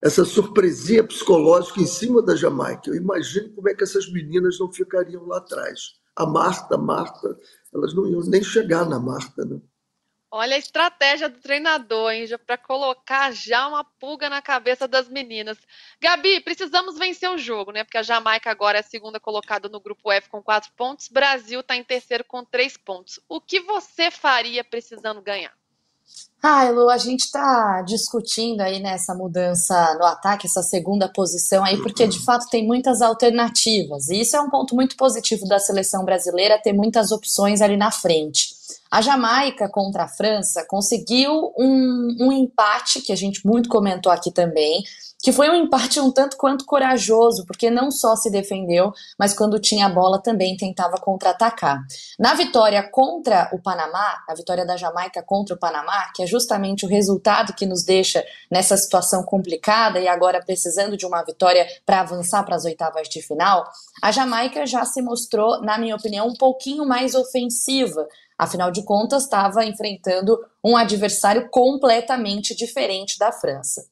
essa 0.00 0.24
surpresinha 0.24 1.02
psicológica 1.02 1.80
em 1.80 1.86
cima 1.86 2.22
da 2.22 2.36
Jamaica. 2.36 2.82
Eu 2.88 2.94
imagino 2.94 3.50
como 3.50 3.68
é 3.68 3.74
que 3.74 3.82
essas 3.82 4.10
meninas 4.12 4.56
não 4.60 4.72
ficariam 4.72 5.26
lá 5.26 5.38
atrás. 5.38 5.94
A 6.14 6.24
Marta, 6.24 6.78
Marta, 6.78 7.36
elas 7.74 7.92
não 7.94 8.06
iam 8.06 8.20
nem 8.20 8.42
chegar 8.42 8.88
na 8.88 9.00
Marta, 9.00 9.44
né? 9.44 9.60
Olha 10.30 10.56
a 10.56 10.58
estratégia 10.58 11.26
do 11.26 11.40
treinador, 11.40 12.12
hein? 12.12 12.26
Para 12.46 12.58
colocar 12.58 13.32
já 13.32 13.66
uma 13.66 13.82
pulga 13.82 14.28
na 14.28 14.42
cabeça 14.42 14.86
das 14.86 15.08
meninas. 15.08 15.56
Gabi, 15.98 16.40
precisamos 16.40 16.98
vencer 16.98 17.30
o 17.30 17.38
jogo, 17.38 17.72
né? 17.72 17.82
Porque 17.82 17.96
a 17.96 18.02
Jamaica 18.02 18.50
agora 18.50 18.76
é 18.76 18.80
a 18.80 18.84
segunda 18.84 19.18
colocada 19.18 19.70
no 19.70 19.80
grupo 19.80 20.12
F 20.12 20.28
com 20.28 20.42
quatro 20.42 20.70
pontos. 20.76 21.08
Brasil 21.08 21.60
está 21.60 21.76
em 21.76 21.82
terceiro 21.82 22.24
com 22.24 22.44
três 22.44 22.76
pontos. 22.76 23.18
O 23.26 23.40
que 23.40 23.60
você 23.60 24.10
faria 24.10 24.62
precisando 24.62 25.22
ganhar? 25.22 25.52
Ah, 26.42 26.68
Lu, 26.70 26.90
a 26.90 26.98
gente 26.98 27.24
está 27.24 27.82
discutindo 27.82 28.60
aí 28.60 28.80
nessa 28.80 29.14
mudança 29.14 29.94
no 29.98 30.04
ataque, 30.04 30.46
essa 30.46 30.62
segunda 30.62 31.08
posição 31.08 31.64
aí, 31.64 31.76
porque 31.78 32.06
de 32.06 32.22
fato 32.22 32.48
tem 32.48 32.66
muitas 32.66 33.00
alternativas. 33.00 34.08
E 34.08 34.20
isso 34.20 34.36
é 34.36 34.40
um 34.40 34.50
ponto 34.50 34.74
muito 34.74 34.96
positivo 34.96 35.46
da 35.46 35.58
seleção 35.58 36.04
brasileira, 36.04 36.60
ter 36.60 36.72
muitas 36.72 37.10
opções 37.12 37.60
ali 37.60 37.76
na 37.76 37.90
frente. 37.90 38.57
A 38.90 39.00
Jamaica 39.00 39.68
contra 39.68 40.04
a 40.04 40.08
França 40.08 40.64
conseguiu 40.66 41.52
um, 41.58 42.16
um 42.20 42.32
empate, 42.32 43.02
que 43.02 43.12
a 43.12 43.16
gente 43.16 43.46
muito 43.46 43.68
comentou 43.68 44.10
aqui 44.10 44.30
também, 44.30 44.82
que 45.20 45.32
foi 45.32 45.50
um 45.50 45.54
empate 45.54 45.98
um 45.98 46.12
tanto 46.12 46.36
quanto 46.36 46.64
corajoso, 46.64 47.44
porque 47.44 47.70
não 47.70 47.90
só 47.90 48.14
se 48.14 48.30
defendeu, 48.30 48.92
mas 49.18 49.34
quando 49.34 49.58
tinha 49.58 49.86
a 49.86 49.88
bola 49.88 50.22
também 50.22 50.56
tentava 50.56 50.96
contra-atacar. 50.96 51.82
Na 52.18 52.34
vitória 52.34 52.82
contra 52.82 53.50
o 53.52 53.60
Panamá, 53.60 54.22
a 54.28 54.34
vitória 54.34 54.64
da 54.64 54.76
Jamaica 54.76 55.22
contra 55.22 55.56
o 55.56 55.58
Panamá, 55.58 56.10
que 56.14 56.22
é 56.22 56.26
justamente 56.26 56.86
o 56.86 56.88
resultado 56.88 57.52
que 57.52 57.66
nos 57.66 57.82
deixa 57.84 58.24
nessa 58.50 58.76
situação 58.76 59.24
complicada 59.24 59.98
e 59.98 60.06
agora 60.06 60.40
precisando 60.40 60.96
de 60.96 61.04
uma 61.04 61.22
vitória 61.24 61.66
para 61.84 62.00
avançar 62.00 62.44
para 62.44 62.54
as 62.54 62.64
oitavas 62.64 63.08
de 63.08 63.20
final, 63.20 63.68
a 64.00 64.12
Jamaica 64.12 64.64
já 64.66 64.84
se 64.84 65.02
mostrou, 65.02 65.60
na 65.62 65.78
minha 65.78 65.96
opinião, 65.96 66.28
um 66.28 66.34
pouquinho 66.34 66.86
mais 66.86 67.14
ofensiva 67.16 68.06
Afinal 68.38 68.70
de 68.70 68.84
contas, 68.84 69.24
estava 69.24 69.64
enfrentando 69.64 70.38
um 70.64 70.76
adversário 70.76 71.48
completamente 71.50 72.54
diferente 72.54 73.18
da 73.18 73.32
França. 73.32 73.88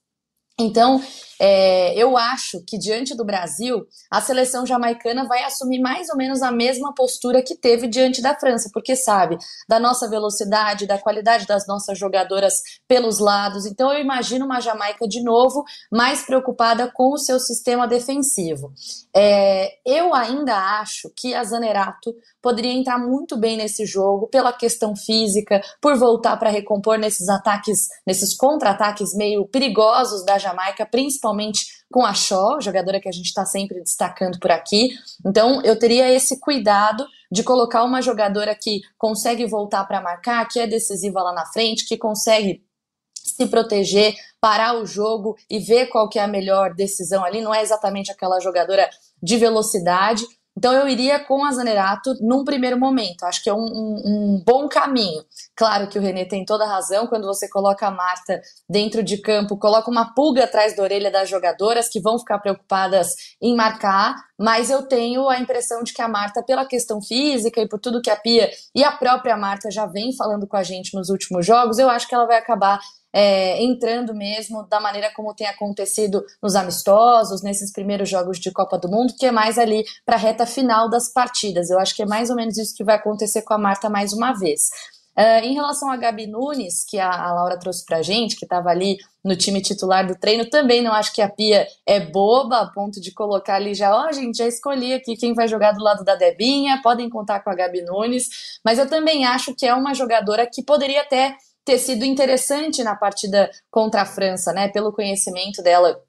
Então, 0.59 1.03
é, 1.41 1.95
eu 1.95 2.17
acho 2.17 2.63
que 2.67 2.79
diante 2.79 3.15
do 3.15 3.25
Brasil, 3.25 3.87
a 4.11 4.21
seleção 4.21 4.65
jamaicana 4.65 5.27
vai 5.27 5.45
assumir 5.45 5.81
mais 5.81 6.09
ou 6.09 6.17
menos 6.17 6.43
a 6.43 6.51
mesma 6.51 6.95
postura 6.95 7.43
que 7.43 7.55
teve 7.55 7.87
diante 7.87 8.23
da 8.23 8.35
França, 8.35 8.71
porque 8.73 8.97
sabe 8.97 9.37
da 9.69 9.79
nossa 9.79 10.09
velocidade, 10.09 10.87
da 10.87 10.99
qualidade 10.99 11.47
das 11.47 11.67
nossas 11.67 11.99
jogadoras 11.99 12.63
pelos 12.89 13.19
lados. 13.19 13.67
Então, 13.67 13.93
eu 13.93 14.01
imagino 14.01 14.47
uma 14.47 14.61
Jamaica 14.61 15.07
de 15.07 15.23
novo 15.23 15.65
mais 15.91 16.23
preocupada 16.23 16.91
com 16.93 17.13
o 17.13 17.19
seu 17.19 17.39
sistema 17.39 17.87
defensivo. 17.87 18.73
É, 19.15 19.75
eu 19.85 20.15
ainda 20.15 20.57
acho 20.81 21.11
que 21.15 21.35
a 21.35 21.45
Zanerato 21.45 22.15
poderia 22.41 22.73
entrar 22.73 22.99
muito 22.99 23.37
bem 23.37 23.57
nesse 23.57 23.85
jogo 23.85 24.29
pela 24.29 24.53
questão 24.53 24.95
física, 24.97 25.61
por 25.81 25.97
voltar 25.97 26.37
para 26.37 26.51
recompor 26.51 26.99
nesses 26.99 27.29
ataques, 27.29 27.89
nesses 28.07 28.37
contra-ataques 28.37 29.15
meio 29.15 29.47
perigosos 29.47 30.25
da 30.25 30.39
Jamaica, 30.39 30.87
principalmente 30.87 31.26
com 31.91 32.05
a 32.05 32.13
Shaw, 32.13 32.61
jogadora 32.61 33.01
que 33.01 33.09
a 33.09 33.13
gente 33.13 33.27
está 33.27 33.45
sempre 33.45 33.81
destacando 33.81 34.39
por 34.39 34.51
aqui. 34.51 34.91
Então, 35.25 35.63
eu 35.63 35.79
teria 35.79 36.13
esse 36.13 36.41
cuidado 36.41 37.07
de 37.31 37.43
colocar 37.43 37.85
uma 37.85 38.03
jogadora 38.03 38.55
que 38.55 38.81
consegue 38.99 39.47
voltar 39.47 39.85
para 39.85 40.01
marcar, 40.01 40.47
que 40.49 40.61
é 40.61 40.67
decisiva 40.67 41.23
lá 41.23 41.33
na 41.33 41.47
frente, 41.47 41.87
que 41.87 41.97
consegue 41.97 42.65
se 43.15 43.47
proteger, 43.47 44.15
parar 44.41 44.79
o 44.79 44.87
jogo 44.87 45.37
e 45.51 45.59
ver 45.59 45.87
qual 45.87 46.09
que 46.09 46.19
é 46.19 46.23
a 46.23 46.29
melhor 46.29 46.75
decisão 46.75 47.25
ali. 47.25 47.41
Não 47.41 47.55
é 47.55 47.63
exatamente 47.63 48.11
aquela 48.11 48.39
jogadora 48.41 48.89
de 49.23 49.37
velocidade, 49.37 50.25
então 50.57 50.73
eu 50.73 50.89
iria 50.89 51.21
com 51.21 51.45
a 51.45 51.53
Zanerato 51.53 52.15
num 52.21 52.45
primeiro 52.45 52.79
momento. 52.79 53.25
Acho 53.25 53.43
que 53.43 53.51
é 53.51 53.55
um, 53.55 53.59
um, 53.59 54.03
um, 54.05 54.43
bom 54.45 54.69
caminho. 54.69 55.23
Claro 55.55 55.89
que 55.89 55.99
o 55.99 56.03
Renê 56.03 56.25
tem 56.25 56.45
toda 56.45 56.65
a 56.65 56.69
razão 56.69 57.07
quando 57.07 57.27
você 57.27 57.49
coloca 57.49 57.87
a 57.87 57.91
Marta 57.91 58.41
dentro 58.69 59.03
de 59.03 59.19
campo, 59.19 59.59
coloca 59.59 59.91
uma 59.91 60.15
pulga 60.15 60.45
atrás 60.45 60.75
da 60.75 60.83
orelha 60.83 61.11
das 61.11 61.29
jogadoras 61.29 61.89
que 61.89 62.01
vão 62.01 62.19
ficar 62.19 62.39
preocupadas 62.39 63.09
em 63.41 63.55
marcar, 63.55 64.17
mas 64.39 64.71
eu 64.71 64.83
tenho 64.87 65.29
a 65.29 65.39
impressão 65.39 65.83
de 65.83 65.93
que 65.93 66.01
a 66.01 66.09
Marta, 66.09 66.43
pela 66.43 66.65
questão 66.65 67.03
física 67.03 67.61
e 67.61 67.69
por 67.69 67.79
tudo 67.79 68.01
que 68.01 68.11
a 68.11 68.17
Pia 68.17 68.51
e 68.75 68.83
a 68.83 68.93
própria 68.93 69.37
Marta 69.37 69.71
já 69.71 69.87
vem 69.87 70.15
falando 70.17 70.47
com 70.47 70.57
a 70.57 70.63
gente 70.63 70.95
nos 70.95 71.11
últimos 71.11 71.45
jogos, 71.45 71.79
eu 71.79 71.91
acho 71.91 72.09
que 72.09 72.15
ela 72.15 72.27
vai 72.27 72.39
acabar 72.39 72.81
é, 73.13 73.63
entrando 73.63 74.15
mesmo 74.15 74.67
da 74.69 74.81
maneira 74.81 75.11
como 75.15 75.35
tem 75.35 75.47
acontecido 75.47 76.25
nos 76.43 76.55
amistosos, 76.55 77.43
nesses 77.43 77.73
primeiros 77.73 78.09
jogos 78.09 78.39
de 78.39 78.51
Copa 78.51 78.79
do 78.79 78.89
Mundo, 78.89 79.15
que 79.19 79.27
é 79.27 79.33
mais 79.33 79.59
ali 79.59 79.85
para 80.05 80.17
a 80.17 80.19
reta 80.19 80.47
final 80.47 80.91
das 80.91 81.13
partidas. 81.13 81.71
Eu 81.71 81.79
acho 81.79 81.95
que 81.95 82.03
é 82.03 82.07
mais 82.07 82.31
ou 82.31 82.37
menos 82.37 82.59
isso 82.59 82.75
que 82.75 82.85
vai 82.85 82.97
acontecer 82.97 83.43
com 83.43 83.55
a 83.55 83.59
Marta 83.59 83.89
mais 83.89 84.13
uma 84.13 84.33
vez. 84.33 84.69
Uh, 85.19 85.43
em 85.43 85.55
relação 85.55 85.91
a 85.91 85.97
Gabi 85.97 86.27
Nunes, 86.27 86.85
que 86.85 86.99
a, 86.99 87.11
a 87.11 87.33
Laura 87.33 87.59
trouxe 87.59 87.87
pra 87.87 88.03
gente, 88.03 88.37
que 88.37 88.45
estava 88.45 88.69
ali 88.69 88.99
no 89.25 89.35
time 89.35 89.63
titular 89.63 90.07
do 90.07 90.15
treino, 90.15 90.45
também 90.51 90.83
não 90.83 90.93
acho 90.93 91.11
que 91.15 91.23
a 91.23 91.29
Pia 91.29 91.67
é 91.87 91.99
boba 91.99 92.59
a 92.59 92.67
ponto 92.67 93.01
de 93.01 93.11
colocar 93.13 93.55
ali 93.55 93.75
já, 93.75 93.97
ó, 93.97 94.09
oh, 94.09 94.13
gente, 94.13 94.37
já 94.37 94.47
escolhi 94.47 94.93
aqui 94.93 95.17
quem 95.17 95.33
vai 95.33 95.49
jogar 95.49 95.73
do 95.73 95.83
lado 95.83 96.05
da 96.05 96.15
Debinha, 96.15 96.83
podem 96.83 97.09
contar 97.09 97.41
com 97.41 97.49
a 97.49 97.55
Gabi 97.55 97.81
Nunes, 97.81 98.61
mas 98.63 98.79
eu 98.79 98.87
também 98.87 99.25
acho 99.25 99.55
que 99.55 99.65
é 99.65 99.73
uma 99.73 99.95
jogadora 99.95 100.47
que 100.47 100.63
poderia 100.63 101.01
até 101.01 101.35
ter 101.67 101.79
sido 101.79 102.05
interessante 102.05 102.83
na 102.85 102.95
partida 102.95 103.51
contra 103.71 104.03
a 104.03 104.07
França, 104.07 104.53
né? 104.53 104.69
Pelo 104.69 104.93
conhecimento 104.93 105.61
dela 105.63 106.01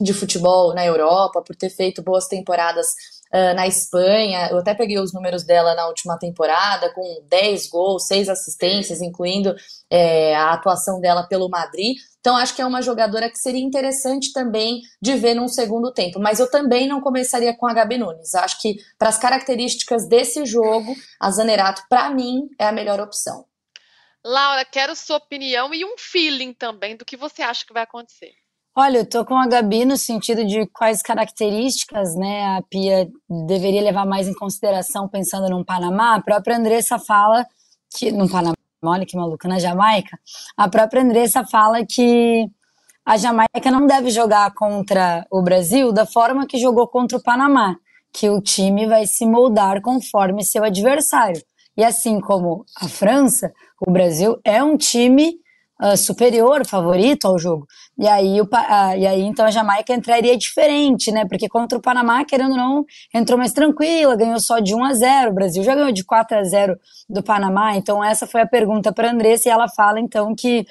de 0.00 0.14
futebol 0.14 0.74
na 0.74 0.84
Europa, 0.86 1.42
por 1.42 1.54
ter 1.54 1.68
feito 1.68 2.02
boas 2.02 2.26
temporadas 2.26 2.86
uh, 3.30 3.54
na 3.54 3.66
Espanha. 3.66 4.48
Eu 4.50 4.58
até 4.58 4.74
peguei 4.74 4.98
os 4.98 5.12
números 5.12 5.44
dela 5.44 5.74
na 5.74 5.86
última 5.86 6.18
temporada, 6.18 6.90
com 6.94 7.22
10 7.28 7.68
gols, 7.68 8.06
6 8.06 8.30
assistências, 8.30 9.02
incluindo 9.02 9.54
é, 9.90 10.34
a 10.34 10.54
atuação 10.54 10.98
dela 10.98 11.24
pelo 11.24 11.50
Madrid. 11.50 11.98
Então, 12.20 12.34
acho 12.34 12.56
que 12.56 12.62
é 12.62 12.66
uma 12.66 12.80
jogadora 12.80 13.28
que 13.28 13.38
seria 13.38 13.62
interessante 13.62 14.32
também 14.32 14.80
de 15.00 15.14
ver 15.16 15.34
num 15.34 15.48
segundo 15.48 15.92
tempo. 15.92 16.18
Mas 16.18 16.40
eu 16.40 16.50
também 16.50 16.88
não 16.88 17.02
começaria 17.02 17.54
com 17.54 17.66
a 17.66 17.74
Gabi 17.74 17.98
Nunes. 17.98 18.34
Acho 18.34 18.58
que, 18.62 18.76
para 18.98 19.10
as 19.10 19.18
características 19.18 20.08
desse 20.08 20.46
jogo, 20.46 20.94
a 21.20 21.30
Zanerato, 21.30 21.82
para 21.90 22.08
mim, 22.08 22.48
é 22.58 22.66
a 22.66 22.72
melhor 22.72 22.98
opção. 22.98 23.44
Laura, 24.24 24.64
quero 24.64 24.94
sua 24.94 25.16
opinião 25.16 25.74
e 25.74 25.84
um 25.84 25.96
feeling 25.98 26.52
também 26.52 26.96
do 26.96 27.04
que 27.04 27.16
você 27.16 27.42
acha 27.42 27.66
que 27.66 27.72
vai 27.72 27.82
acontecer. 27.82 28.32
Olha, 28.74 28.98
eu 28.98 29.08
tô 29.08 29.24
com 29.24 29.36
a 29.36 29.46
Gabi 29.46 29.84
no 29.84 29.98
sentido 29.98 30.46
de 30.46 30.66
quais 30.68 31.02
características, 31.02 32.14
né, 32.16 32.56
a 32.56 32.62
Pia 32.62 33.06
deveria 33.46 33.82
levar 33.82 34.06
mais 34.06 34.26
em 34.26 34.32
consideração 34.32 35.08
pensando 35.08 35.50
no 35.50 35.64
Panamá. 35.64 36.14
A 36.14 36.22
própria 36.22 36.56
Andressa 36.56 36.98
fala 36.98 37.46
que 37.94 38.10
no 38.10 38.30
Panamá, 38.30 38.54
olha 38.82 39.04
que 39.04 39.16
maluca, 39.16 39.46
na 39.46 39.58
Jamaica, 39.58 40.18
a 40.56 40.68
própria 40.68 41.02
Andressa 41.02 41.44
fala 41.44 41.84
que 41.84 42.46
a 43.04 43.16
Jamaica 43.18 43.70
não 43.70 43.86
deve 43.86 44.08
jogar 44.08 44.54
contra 44.54 45.26
o 45.30 45.42
Brasil 45.42 45.92
da 45.92 46.06
forma 46.06 46.46
que 46.46 46.56
jogou 46.56 46.86
contra 46.88 47.18
o 47.18 47.22
Panamá, 47.22 47.76
que 48.12 48.30
o 48.30 48.40
time 48.40 48.86
vai 48.86 49.06
se 49.06 49.26
moldar 49.26 49.82
conforme 49.82 50.44
seu 50.44 50.64
adversário. 50.64 51.42
E 51.76 51.82
assim 51.82 52.20
como 52.20 52.64
a 52.76 52.88
França, 52.88 53.52
o 53.86 53.90
Brasil 53.90 54.38
é 54.44 54.62
um 54.62 54.76
time 54.76 55.34
uh, 55.82 55.96
superior, 55.96 56.64
favorito 56.64 57.26
ao 57.26 57.38
jogo. 57.38 57.66
E 57.98 58.06
aí, 58.06 58.40
o, 58.40 58.44
uh, 58.44 58.96
e 58.96 59.06
aí, 59.06 59.22
então, 59.22 59.44
a 59.44 59.50
Jamaica 59.50 59.92
entraria 59.92 60.36
diferente, 60.36 61.10
né? 61.10 61.24
Porque 61.26 61.48
contra 61.48 61.76
o 61.76 61.82
Panamá, 61.82 62.24
querendo 62.24 62.52
ou 62.52 62.56
não, 62.56 62.86
entrou 63.12 63.36
mais 63.38 63.52
tranquila, 63.52 64.16
ganhou 64.16 64.38
só 64.38 64.60
de 64.60 64.74
1 64.74 64.84
a 64.84 64.94
0. 64.94 65.30
O 65.30 65.34
Brasil 65.34 65.62
já 65.64 65.74
ganhou 65.74 65.92
de 65.92 66.04
4 66.04 66.38
a 66.38 66.44
0 66.44 66.78
do 67.08 67.22
Panamá. 67.22 67.76
Então, 67.76 68.02
essa 68.02 68.26
foi 68.26 68.40
a 68.40 68.46
pergunta 68.46 68.92
para 68.92 69.08
a 69.08 69.12
Andressa, 69.12 69.48
e 69.48 69.52
ela 69.52 69.68
fala, 69.68 69.98
então, 69.98 70.34
que 70.34 70.64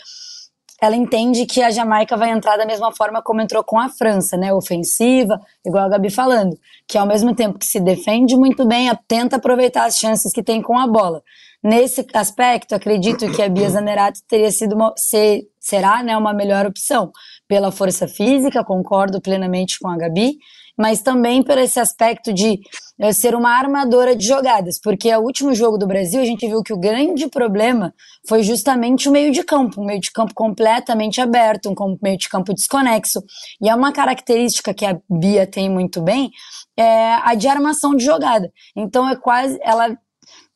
ela 0.81 0.95
entende 0.95 1.45
que 1.45 1.61
a 1.61 1.69
Jamaica 1.69 2.17
vai 2.17 2.31
entrar 2.31 2.57
da 2.57 2.65
mesma 2.65 2.91
forma 2.91 3.21
como 3.21 3.39
entrou 3.39 3.63
com 3.63 3.77
a 3.77 3.87
França, 3.87 4.35
né? 4.35 4.51
Ofensiva, 4.51 5.39
igual 5.63 5.85
a 5.85 5.89
Gabi 5.89 6.09
falando, 6.09 6.57
que 6.87 6.97
ao 6.97 7.05
mesmo 7.05 7.35
tempo 7.35 7.59
que 7.59 7.65
se 7.67 7.79
defende 7.79 8.35
muito 8.35 8.65
bem, 8.65 8.89
tenta 9.07 9.35
aproveitar 9.35 9.85
as 9.85 9.97
chances 9.97 10.33
que 10.33 10.41
tem 10.41 10.59
com 10.59 10.79
a 10.79 10.87
bola. 10.87 11.21
Nesse 11.63 12.05
aspecto, 12.13 12.73
acredito 12.73 13.31
que 13.31 13.41
a 13.41 13.47
Bia 13.49 13.69
Zanerato 13.71 14.19
teria 14.27 14.51
sido 14.51 14.75
uma, 14.75 14.93
ser, 14.97 15.43
será 15.59 16.01
né, 16.01 16.17
uma 16.17 16.33
melhor 16.33 16.65
opção 16.65 17.11
pela 17.47 17.71
força 17.71 18.07
física, 18.07 18.63
concordo 18.63 19.21
plenamente 19.21 19.77
com 19.79 19.87
a 19.87 19.97
Gabi, 19.97 20.37
mas 20.77 21.01
também 21.01 21.43
por 21.43 21.57
esse 21.57 21.79
aspecto 21.79 22.33
de 22.33 22.59
eh, 22.99 23.13
ser 23.13 23.35
uma 23.35 23.51
armadora 23.51 24.15
de 24.15 24.25
jogadas, 24.25 24.79
porque 24.81 25.13
o 25.15 25.19
último 25.19 25.53
jogo 25.53 25.77
do 25.77 25.85
Brasil 25.85 26.21
a 26.21 26.25
gente 26.25 26.47
viu 26.47 26.63
que 26.63 26.73
o 26.73 26.79
grande 26.79 27.27
problema 27.27 27.93
foi 28.27 28.41
justamente 28.41 29.07
o 29.07 29.11
meio 29.11 29.31
de 29.31 29.43
campo, 29.43 29.81
um 29.81 29.85
meio 29.85 29.99
de 29.99 30.11
campo 30.11 30.33
completamente 30.33 31.21
aberto, 31.21 31.69
um 31.69 31.97
meio 32.01 32.17
de 32.17 32.29
campo 32.29 32.53
desconexo. 32.53 33.21
E 33.61 33.69
é 33.69 33.75
uma 33.75 33.91
característica 33.91 34.73
que 34.73 34.85
a 34.85 34.97
Bia 35.09 35.45
tem 35.45 35.69
muito 35.69 36.01
bem, 36.01 36.31
é 36.75 37.15
a 37.21 37.35
de 37.35 37.47
armação 37.47 37.95
de 37.95 38.03
jogada. 38.03 38.51
Então 38.75 39.07
é 39.07 39.15
quase 39.15 39.59
ela 39.61 39.95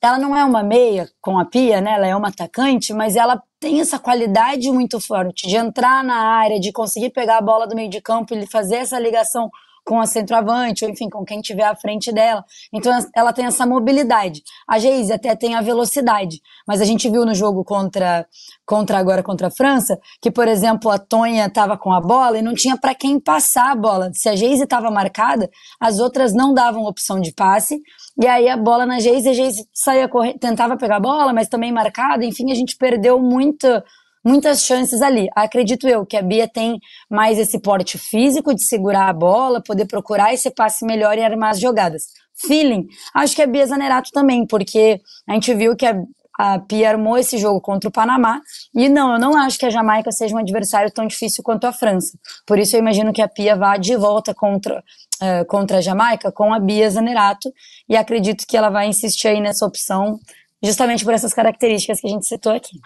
ela 0.01 0.17
não 0.17 0.35
é 0.35 0.43
uma 0.45 0.63
meia 0.63 1.09
com 1.21 1.39
a 1.39 1.45
pia, 1.45 1.81
né? 1.81 1.93
Ela 1.93 2.07
é 2.07 2.15
uma 2.15 2.27
atacante, 2.27 2.93
mas 2.93 3.15
ela 3.15 3.41
tem 3.59 3.79
essa 3.81 3.97
qualidade 3.97 4.69
muito 4.71 4.99
forte 4.99 5.47
de 5.47 5.55
entrar 5.55 6.03
na 6.03 6.15
área, 6.15 6.59
de 6.59 6.71
conseguir 6.71 7.09
pegar 7.09 7.37
a 7.37 7.41
bola 7.41 7.65
do 7.65 7.75
meio 7.75 7.89
de 7.89 8.01
campo 8.01 8.33
e 8.35 8.45
fazer 8.45 8.75
essa 8.75 8.99
ligação 8.99 9.49
com 9.85 10.01
a 10.01 10.07
centroavante, 10.07 10.83
ou 10.83 10.89
enfim, 10.89 11.07
com 11.07 11.23
quem 11.23 11.39
tiver 11.41 11.63
à 11.63 11.75
frente 11.75 12.11
dela. 12.11 12.43
Então 12.73 12.91
ela 13.15 13.31
tem 13.31 13.45
essa 13.45 13.67
mobilidade. 13.67 14.41
A 14.67 14.79
Geise 14.79 15.13
até 15.13 15.35
tem 15.35 15.53
a 15.53 15.61
velocidade, 15.61 16.41
mas 16.67 16.81
a 16.81 16.85
gente 16.85 17.07
viu 17.07 17.23
no 17.23 17.35
jogo 17.35 17.63
contra, 17.63 18.27
contra 18.65 18.97
agora 18.97 19.21
contra 19.21 19.47
a 19.47 19.51
França, 19.51 19.99
que, 20.19 20.31
por 20.31 20.47
exemplo, 20.47 20.89
a 20.89 20.97
Tonha 20.97 21.45
estava 21.45 21.77
com 21.77 21.93
a 21.93 22.01
bola 22.01 22.39
e 22.39 22.41
não 22.41 22.55
tinha 22.55 22.75
para 22.75 22.95
quem 22.95 23.19
passar 23.19 23.71
a 23.71 23.75
bola. 23.75 24.09
Se 24.13 24.27
a 24.27 24.35
Geise 24.35 24.63
estava 24.63 24.89
marcada, 24.89 25.49
as 25.79 25.99
outras 25.99 26.33
não 26.33 26.51
davam 26.51 26.85
opção 26.85 27.21
de 27.21 27.31
passe, 27.31 27.79
e 28.21 28.27
aí 28.27 28.47
a 28.47 28.55
bola 28.55 28.85
na 28.85 28.99
Geise, 28.99 29.29
a 29.29 29.33
Geise 29.33 29.67
saía 29.73 30.07
correndo, 30.07 30.39
tentava 30.39 30.77
pegar 30.77 30.97
a 30.97 30.99
bola, 30.99 31.33
mas 31.33 31.49
também 31.49 31.71
marcada, 31.71 32.25
enfim, 32.25 32.51
a 32.51 32.55
gente 32.55 32.77
perdeu 32.77 33.19
muita 33.19 33.83
muitas 34.23 34.63
chances 34.63 35.03
ali. 35.03 35.27
Acredito 35.35 35.87
eu 35.87 36.03
que 36.03 36.17
a 36.17 36.21
Bia 36.21 36.47
tem 36.47 36.79
mais 37.07 37.37
esse 37.37 37.59
porte 37.59 37.99
físico 37.99 38.55
de 38.55 38.65
segurar 38.65 39.07
a 39.07 39.13
bola, 39.13 39.61
poder 39.61 39.85
procurar 39.85 40.33
esse 40.33 40.49
passe 40.49 40.83
melhor 40.83 41.15
e 41.15 41.21
armar 41.21 41.51
as 41.51 41.59
jogadas. 41.59 42.05
Feeling, 42.33 42.87
acho 43.13 43.35
que 43.35 43.41
a 43.43 43.47
Bia 43.47 43.65
Zanerato 43.67 44.09
também, 44.11 44.45
porque 44.47 44.99
a 45.27 45.33
gente 45.33 45.53
viu 45.53 45.75
que 45.75 45.85
a, 45.85 45.95
a 46.37 46.59
Pia 46.59 46.89
armou 46.89 47.17
esse 47.17 47.37
jogo 47.37 47.61
contra 47.61 47.89
o 47.89 47.91
Panamá, 47.91 48.41
e 48.73 48.89
não, 48.89 49.13
eu 49.13 49.19
não 49.19 49.37
acho 49.37 49.57
que 49.57 49.65
a 49.65 49.69
Jamaica 49.69 50.11
seja 50.11 50.35
um 50.35 50.39
adversário 50.39 50.91
tão 50.91 51.07
difícil 51.07 51.43
quanto 51.43 51.65
a 51.65 51.73
França. 51.73 52.17
Por 52.45 52.59
isso 52.59 52.75
eu 52.75 52.79
imagino 52.79 53.13
que 53.13 53.21
a 53.21 53.27
Pia 53.27 53.55
vá 53.55 53.77
de 53.77 53.95
volta 53.95 54.33
contra, 54.33 54.83
uh, 55.21 55.45
contra 55.47 55.77
a 55.77 55.81
Jamaica 55.81 56.31
com 56.31 56.53
a 56.53 56.59
Bia 56.59 56.89
Zanerato, 56.89 57.51
e 57.87 57.95
acredito 57.95 58.45
que 58.47 58.57
ela 58.57 58.69
vai 58.69 58.87
insistir 58.87 59.29
aí 59.29 59.39
nessa 59.39 59.65
opção, 59.65 60.19
justamente 60.63 61.03
por 61.03 61.13
essas 61.13 61.33
características 61.33 62.01
que 62.01 62.07
a 62.07 62.09
gente 62.09 62.25
citou 62.25 62.53
aqui. 62.53 62.79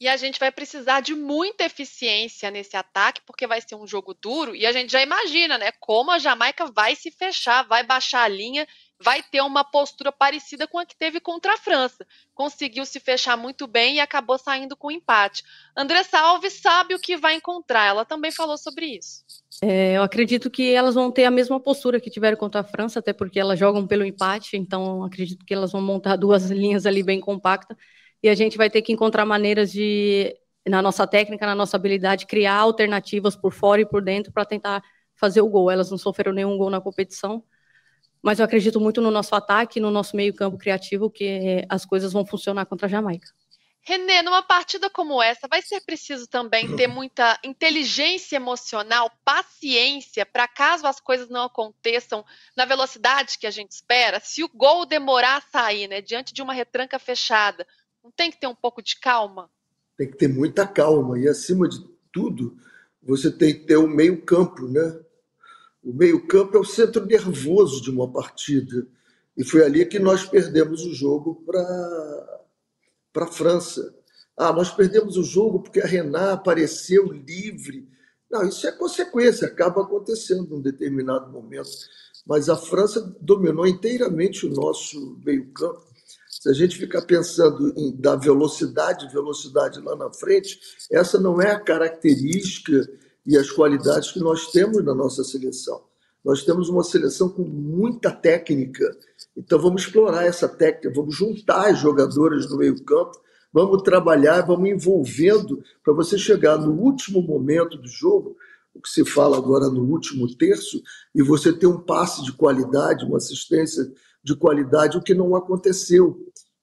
E 0.00 0.08
a 0.08 0.16
gente 0.16 0.40
vai 0.40 0.50
precisar 0.50 1.00
de 1.00 1.14
muita 1.14 1.64
eficiência 1.64 2.50
nesse 2.50 2.76
ataque, 2.76 3.20
porque 3.24 3.46
vai 3.46 3.60
ser 3.60 3.76
um 3.76 3.86
jogo 3.86 4.12
duro. 4.12 4.54
E 4.54 4.66
a 4.66 4.72
gente 4.72 4.90
já 4.90 5.00
imagina, 5.00 5.56
né? 5.56 5.70
Como 5.80 6.10
a 6.10 6.18
Jamaica 6.18 6.66
vai 6.66 6.96
se 6.96 7.10
fechar, 7.10 7.62
vai 7.66 7.84
baixar 7.84 8.22
a 8.22 8.28
linha, 8.28 8.66
vai 9.00 9.22
ter 9.22 9.40
uma 9.42 9.64
postura 9.64 10.10
parecida 10.10 10.66
com 10.66 10.78
a 10.78 10.86
que 10.86 10.96
teve 10.96 11.20
contra 11.20 11.54
a 11.54 11.58
França. 11.58 12.06
Conseguiu 12.34 12.86
se 12.86 13.00
fechar 13.00 13.36
muito 13.36 13.66
bem 13.66 13.96
e 13.96 14.00
acabou 14.00 14.38
saindo 14.38 14.76
com 14.76 14.90
empate. 14.90 15.42
Andressa 15.76 16.18
Alves 16.18 16.54
sabe 16.54 16.94
o 16.94 16.98
que 16.98 17.16
vai 17.16 17.34
encontrar. 17.34 17.86
Ela 17.86 18.04
também 18.04 18.32
falou 18.32 18.56
sobre 18.56 18.86
isso. 18.86 19.24
É, 19.62 19.96
eu 19.96 20.02
acredito 20.02 20.50
que 20.50 20.72
elas 20.72 20.94
vão 20.94 21.10
ter 21.10 21.24
a 21.24 21.30
mesma 21.30 21.60
postura 21.60 22.00
que 22.00 22.10
tiveram 22.10 22.36
contra 22.36 22.60
a 22.60 22.64
França, 22.64 22.98
até 22.98 23.12
porque 23.12 23.38
elas 23.38 23.58
jogam 23.58 23.86
pelo 23.86 24.04
empate, 24.04 24.56
então 24.56 25.04
acredito 25.04 25.44
que 25.44 25.54
elas 25.54 25.72
vão 25.72 25.80
montar 25.80 26.16
duas 26.16 26.50
linhas 26.50 26.86
ali 26.86 27.02
bem 27.02 27.20
compactas 27.20 27.76
e 28.24 28.28
a 28.30 28.34
gente 28.34 28.56
vai 28.56 28.70
ter 28.70 28.80
que 28.80 28.90
encontrar 28.90 29.26
maneiras 29.26 29.70
de, 29.70 30.34
na 30.66 30.80
nossa 30.80 31.06
técnica, 31.06 31.44
na 31.44 31.54
nossa 31.54 31.76
habilidade, 31.76 32.26
criar 32.26 32.54
alternativas 32.54 33.36
por 33.36 33.52
fora 33.52 33.82
e 33.82 33.86
por 33.86 34.02
dentro 34.02 34.32
para 34.32 34.46
tentar 34.46 34.82
fazer 35.14 35.42
o 35.42 35.48
gol. 35.48 35.70
Elas 35.70 35.90
não 35.90 35.98
sofreram 35.98 36.32
nenhum 36.32 36.56
gol 36.56 36.70
na 36.70 36.80
competição, 36.80 37.44
mas 38.24 38.38
eu 38.38 38.44
acredito 38.46 38.80
muito 38.80 39.02
no 39.02 39.10
nosso 39.10 39.34
ataque, 39.34 39.78
no 39.78 39.90
nosso 39.90 40.16
meio-campo 40.16 40.56
criativo, 40.56 41.10
que 41.10 41.64
as 41.68 41.84
coisas 41.84 42.10
vão 42.10 42.24
funcionar 42.24 42.64
contra 42.64 42.86
a 42.86 42.90
Jamaica. 42.90 43.28
Renê, 43.82 44.22
numa 44.22 44.42
partida 44.42 44.88
como 44.88 45.22
essa, 45.22 45.46
vai 45.46 45.60
ser 45.60 45.82
preciso 45.82 46.26
também 46.26 46.74
ter 46.74 46.86
muita 46.86 47.38
inteligência 47.44 48.36
emocional, 48.36 49.10
paciência, 49.22 50.24
para 50.24 50.48
caso 50.48 50.86
as 50.86 50.98
coisas 50.98 51.28
não 51.28 51.44
aconteçam 51.44 52.24
na 52.56 52.64
velocidade 52.64 53.38
que 53.38 53.46
a 53.46 53.50
gente 53.50 53.72
espera, 53.72 54.18
se 54.20 54.42
o 54.42 54.48
gol 54.48 54.86
demorar 54.86 55.36
a 55.36 55.42
sair, 55.52 55.86
né, 55.86 56.00
diante 56.00 56.32
de 56.32 56.40
uma 56.40 56.54
retranca 56.54 56.98
fechada, 56.98 57.66
não 58.02 58.10
tem 58.10 58.30
que 58.30 58.40
ter 58.40 58.46
um 58.46 58.54
pouco 58.54 58.80
de 58.80 58.98
calma? 58.98 59.50
Tem 59.98 60.10
que 60.10 60.16
ter 60.16 60.28
muita 60.28 60.66
calma. 60.66 61.18
E, 61.18 61.28
acima 61.28 61.68
de 61.68 61.78
tudo, 62.10 62.56
você 63.02 63.30
tem 63.30 63.52
que 63.52 63.66
ter 63.66 63.76
o 63.76 63.86
meio-campo, 63.86 64.66
né? 64.66 64.98
O 65.84 65.92
meio-campo 65.92 66.56
é 66.56 66.60
o 66.60 66.64
centro 66.64 67.04
nervoso 67.04 67.82
de 67.82 67.90
uma 67.90 68.10
partida. 68.10 68.86
E 69.36 69.44
foi 69.44 69.64
ali 69.64 69.84
que 69.84 69.98
nós 69.98 70.24
perdemos 70.24 70.84
o 70.84 70.94
jogo 70.94 71.42
para 71.46 72.40
a 73.16 73.26
França. 73.26 73.94
Ah, 74.36 74.52
nós 74.52 74.70
perdemos 74.70 75.16
o 75.16 75.22
jogo 75.22 75.60
porque 75.60 75.80
a 75.80 75.86
Renan 75.86 76.32
apareceu 76.32 77.12
livre. 77.12 77.88
Não, 78.30 78.48
isso 78.48 78.66
é 78.66 78.72
consequência, 78.72 79.46
acaba 79.46 79.82
acontecendo 79.82 80.48
num 80.48 80.60
determinado 80.60 81.30
momento. 81.30 81.70
Mas 82.26 82.48
a 82.48 82.56
França 82.56 83.00
dominou 83.20 83.66
inteiramente 83.66 84.46
o 84.46 84.50
nosso 84.50 85.20
meio-campo 85.24 85.94
se 86.44 86.50
a 86.50 86.52
gente 86.52 86.76
ficar 86.76 87.00
pensando 87.00 87.72
em 87.74 87.90
dar 87.96 88.16
velocidade, 88.16 89.10
velocidade 89.10 89.80
lá 89.80 89.96
na 89.96 90.12
frente, 90.12 90.60
essa 90.92 91.18
não 91.18 91.40
é 91.40 91.52
a 91.52 91.58
característica 91.58 92.86
e 93.26 93.36
as 93.36 93.50
qualidades 93.50 94.12
que 94.12 94.20
nós 94.20 94.50
temos 94.50 94.84
na 94.84 94.94
nossa 94.94 95.24
seleção. 95.24 95.82
Nós 96.24 96.42
temos 96.42 96.68
uma 96.68 96.82
seleção 96.82 97.28
com 97.28 97.42
muita 97.42 98.10
técnica, 98.10 98.96
então 99.36 99.58
vamos 99.58 99.82
explorar 99.82 100.24
essa 100.24 100.48
técnica, 100.48 100.92
vamos 100.94 101.14
juntar 101.14 101.70
as 101.70 101.78
jogadoras 101.78 102.48
no 102.48 102.56
meio-campo, 102.56 103.20
vamos 103.52 103.82
trabalhar, 103.82 104.40
vamos 104.42 104.68
envolvendo 104.70 105.62
para 105.82 105.92
você 105.92 106.16
chegar 106.16 106.56
no 106.58 106.72
último 106.72 107.20
momento 107.20 107.76
do 107.76 107.86
jogo, 107.86 108.36
o 108.74 108.80
que 108.80 108.88
se 108.88 109.04
fala 109.04 109.36
agora 109.36 109.68
no 109.68 109.84
último 109.84 110.34
terço, 110.36 110.82
e 111.14 111.22
você 111.22 111.52
ter 111.52 111.66
um 111.66 111.80
passe 111.80 112.24
de 112.24 112.32
qualidade, 112.32 113.04
uma 113.04 113.18
assistência 113.18 113.92
de 114.22 114.34
qualidade, 114.34 114.96
o 114.96 115.02
que 115.02 115.14
não 115.14 115.36
aconteceu, 115.36 116.18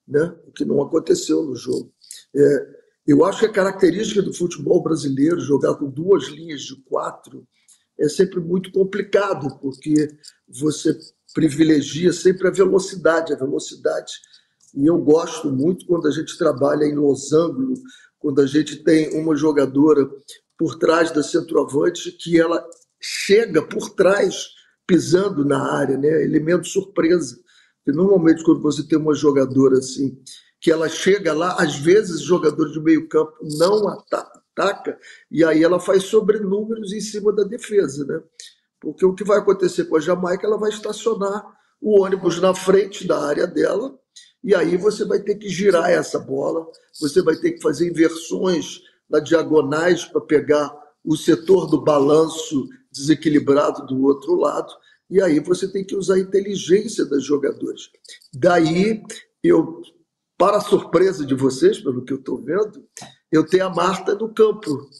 né? 0.06 0.34
o 0.46 0.52
que 0.52 0.64
não 0.64 0.82
aconteceu 0.82 1.44
no 1.44 1.54
jogo. 1.54 1.90
É, 2.34 2.81
Eu 3.06 3.24
acho 3.24 3.40
que 3.40 3.46
a 3.46 3.52
característica 3.52 4.22
do 4.22 4.32
futebol 4.32 4.82
brasileiro, 4.82 5.40
jogar 5.40 5.74
com 5.74 5.90
duas 5.90 6.28
linhas 6.28 6.62
de 6.62 6.76
quatro, 6.84 7.46
é 7.98 8.08
sempre 8.08 8.40
muito 8.40 8.70
complicado, 8.72 9.58
porque 9.60 10.08
você 10.48 10.96
privilegia 11.34 12.12
sempre 12.12 12.48
a 12.48 12.50
velocidade, 12.50 13.32
a 13.32 13.36
velocidade. 13.36 14.12
E 14.74 14.86
eu 14.86 14.98
gosto 14.98 15.50
muito 15.50 15.86
quando 15.86 16.08
a 16.08 16.10
gente 16.10 16.36
trabalha 16.38 16.84
em 16.84 16.94
losango, 16.94 17.74
quando 18.18 18.40
a 18.40 18.46
gente 18.46 18.82
tem 18.82 19.18
uma 19.20 19.34
jogadora 19.34 20.08
por 20.56 20.78
trás 20.78 21.10
da 21.10 21.22
centroavante 21.22 22.12
que 22.12 22.38
ela 22.38 22.64
chega 23.00 23.62
por 23.62 23.90
trás 23.90 24.48
pisando 24.86 25.44
na 25.44 25.72
área, 25.74 25.96
né? 25.96 26.22
Elemento 26.22 26.68
surpresa. 26.68 27.36
Porque 27.84 27.96
normalmente 27.96 28.44
quando 28.44 28.62
você 28.62 28.86
tem 28.86 28.98
uma 28.98 29.14
jogadora 29.14 29.78
assim, 29.78 30.16
que 30.62 30.70
ela 30.70 30.88
chega 30.88 31.34
lá, 31.34 31.56
às 31.58 31.74
vezes 31.74 32.22
jogador 32.22 32.70
de 32.70 32.80
meio 32.80 33.08
campo 33.08 33.32
não 33.58 33.88
ataca, 33.88 34.96
e 35.28 35.44
aí 35.44 35.64
ela 35.64 35.80
faz 35.80 36.04
sobrenúmeros 36.04 36.92
em 36.92 37.00
cima 37.00 37.32
da 37.32 37.42
defesa, 37.42 38.06
né? 38.06 38.22
Porque 38.80 39.04
o 39.04 39.12
que 39.12 39.24
vai 39.24 39.38
acontecer 39.38 39.86
com 39.86 39.96
a 39.96 40.00
Jamaica, 40.00 40.46
ela 40.46 40.56
vai 40.56 40.70
estacionar 40.70 41.44
o 41.80 42.00
ônibus 42.00 42.40
na 42.40 42.54
frente 42.54 43.04
da 43.04 43.26
área 43.26 43.44
dela, 43.44 43.98
e 44.42 44.54
aí 44.54 44.76
você 44.76 45.04
vai 45.04 45.18
ter 45.18 45.34
que 45.34 45.48
girar 45.48 45.90
essa 45.90 46.20
bola, 46.20 46.64
você 47.00 47.20
vai 47.22 47.34
ter 47.34 47.52
que 47.52 47.60
fazer 47.60 47.90
inversões 47.90 48.82
na 49.10 49.18
diagonais 49.18 50.04
para 50.04 50.20
pegar 50.20 50.72
o 51.04 51.16
setor 51.16 51.66
do 51.66 51.82
balanço 51.82 52.68
desequilibrado 52.92 53.84
do 53.86 54.00
outro 54.04 54.36
lado, 54.36 54.72
e 55.10 55.20
aí 55.20 55.40
você 55.40 55.66
tem 55.66 55.84
que 55.84 55.96
usar 55.96 56.14
a 56.14 56.20
inteligência 56.20 57.04
das 57.04 57.24
jogadores. 57.24 57.90
Daí, 58.32 59.02
eu, 59.42 59.82
para 60.42 60.60
surpresa 60.60 61.24
de 61.24 61.36
vocês, 61.36 61.78
pelo 61.78 62.04
que 62.04 62.12
eu 62.12 62.16
estou 62.16 62.42
vendo, 62.42 62.84
eu 63.30 63.46
tenho 63.46 63.64
a 63.64 63.70
Marta 63.70 64.16
no 64.16 64.34
campo, 64.34 64.90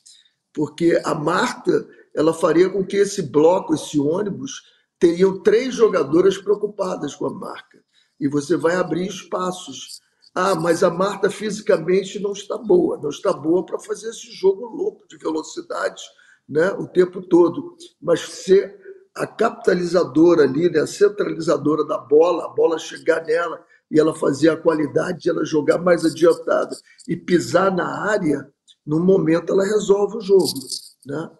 porque 0.55 1.03
a 1.05 1.17
Marta 1.17 1.85
ela 2.15 2.33
faria 2.33 2.71
com 2.71 2.87
que 2.87 2.97
esse 2.97 3.23
bloco, 3.23 3.75
esse 3.75 3.99
ônibus, 3.99 4.63
teriam 5.01 5.43
três 5.43 5.75
jogadoras 5.75 6.39
preocupadas 6.39 7.17
com 7.17 7.27
a 7.27 7.35
marca. 7.35 7.83
E 8.21 8.29
você 8.29 8.57
vai 8.57 8.77
abrir 8.77 9.09
espaços. 9.09 10.01
Ah, 10.33 10.55
mas 10.55 10.85
a 10.85 10.91
Marta 10.91 11.29
fisicamente 11.29 12.21
não 12.21 12.31
está 12.31 12.57
boa, 12.57 12.97
não 13.03 13.11
está 13.11 13.33
boa 13.33 13.67
para 13.67 13.81
fazer 13.81 14.11
esse 14.11 14.31
jogo 14.31 14.67
louco 14.67 15.09
de 15.09 15.17
velocidade 15.17 16.05
né, 16.49 16.71
o 16.75 16.87
tempo 16.87 17.21
todo. 17.21 17.77
Mas 18.01 18.21
ser 18.21 18.79
a 19.13 19.27
capitalizadora 19.27 20.45
ali, 20.45 20.71
né, 20.71 20.79
a 20.79 20.87
centralizadora 20.87 21.85
da 21.85 21.99
bola, 21.99 22.45
a 22.45 22.49
bola 22.49 22.79
chegar 22.79 23.25
nela 23.25 23.61
e 23.93 24.01
ela 24.01 24.15
fazer 24.15 24.49
a 24.49 24.57
qualidade, 24.57 25.29
ela 25.29 25.45
jogar 25.45 25.79
mais 25.79 26.05
adiantada 26.05 26.75
e 27.07 27.15
pisar 27.15 27.71
na 27.75 27.87
área, 28.11 28.51
no 28.85 28.99
momento 28.99 29.53
ela 29.53 29.65
resolve 29.65 30.17
o 30.17 30.21
jogo 30.21 30.59
né? 31.07 31.31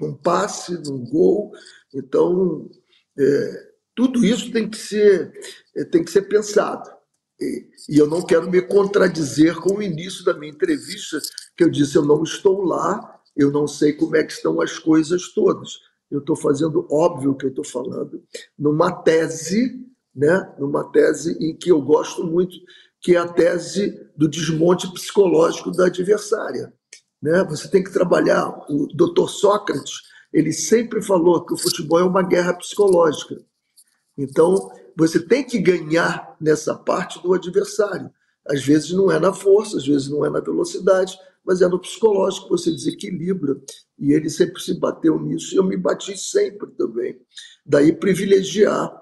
num 0.00 0.14
passe, 0.14 0.72
num 0.84 1.04
gol. 1.04 1.52
Então, 1.94 2.68
é, 3.18 3.72
tudo 3.94 4.24
isso 4.24 4.52
tem 4.52 4.68
que 4.68 4.76
ser, 4.76 5.32
é, 5.76 5.84
tem 5.84 6.04
que 6.04 6.10
ser 6.10 6.22
pensado. 6.22 6.90
E, 7.40 7.68
e, 7.88 7.98
eu 7.98 8.06
não 8.06 8.22
quero 8.22 8.50
me 8.50 8.62
contradizer 8.62 9.56
com 9.56 9.76
o 9.76 9.82
início 9.82 10.24
da 10.24 10.34
minha 10.34 10.52
entrevista, 10.52 11.20
que 11.56 11.64
eu 11.64 11.70
disse: 11.70 11.96
eu 11.96 12.04
não 12.04 12.22
estou 12.22 12.62
lá, 12.62 13.20
eu 13.36 13.50
não 13.50 13.66
sei 13.66 13.92
como 13.92 14.16
é 14.16 14.24
que 14.24 14.32
estão 14.32 14.60
as 14.60 14.78
coisas 14.78 15.32
todas. 15.32 15.78
Eu 16.10 16.20
estou 16.20 16.36
fazendo 16.36 16.86
óbvio 16.90 17.34
que 17.34 17.46
eu 17.46 17.50
estou 17.50 17.64
falando 17.64 18.22
numa 18.58 18.92
tese, 18.92 19.80
né? 20.14 20.54
numa 20.58 20.90
tese 20.90 21.36
em 21.40 21.56
que 21.56 21.70
eu 21.70 21.80
gosto 21.80 22.24
muito, 22.24 22.56
que 23.00 23.16
é 23.16 23.18
a 23.18 23.28
tese 23.28 24.00
do 24.16 24.28
desmonte 24.28 24.92
psicológico 24.92 25.70
da 25.70 25.86
adversária. 25.86 26.72
Né? 27.20 27.44
Você 27.44 27.68
tem 27.68 27.82
que 27.82 27.92
trabalhar. 27.92 28.48
O 28.68 28.86
doutor 28.94 29.28
Sócrates 29.28 30.12
ele 30.32 30.52
sempre 30.52 31.02
falou 31.02 31.44
que 31.44 31.52
o 31.52 31.58
futebol 31.58 32.00
é 32.00 32.04
uma 32.04 32.22
guerra 32.22 32.54
psicológica. 32.54 33.36
Então, 34.16 34.70
você 34.96 35.20
tem 35.20 35.44
que 35.44 35.58
ganhar 35.58 36.36
nessa 36.40 36.74
parte 36.74 37.22
do 37.22 37.34
adversário. 37.34 38.10
Às 38.46 38.64
vezes 38.64 38.92
não 38.92 39.10
é 39.10 39.20
na 39.20 39.32
força, 39.32 39.76
às 39.76 39.86
vezes 39.86 40.08
não 40.08 40.24
é 40.24 40.30
na 40.30 40.40
velocidade, 40.40 41.16
mas 41.44 41.60
é 41.60 41.68
no 41.68 41.78
psicológico, 41.78 42.48
você 42.48 42.70
desequilibra. 42.70 43.60
E 43.98 44.12
ele 44.12 44.30
sempre 44.30 44.60
se 44.60 44.78
bateu 44.78 45.20
nisso, 45.20 45.54
e 45.54 45.58
eu 45.58 45.64
me 45.64 45.76
bati 45.76 46.16
sempre 46.16 46.70
também. 46.72 47.20
Daí 47.64 47.92
privilegiar 47.92 49.01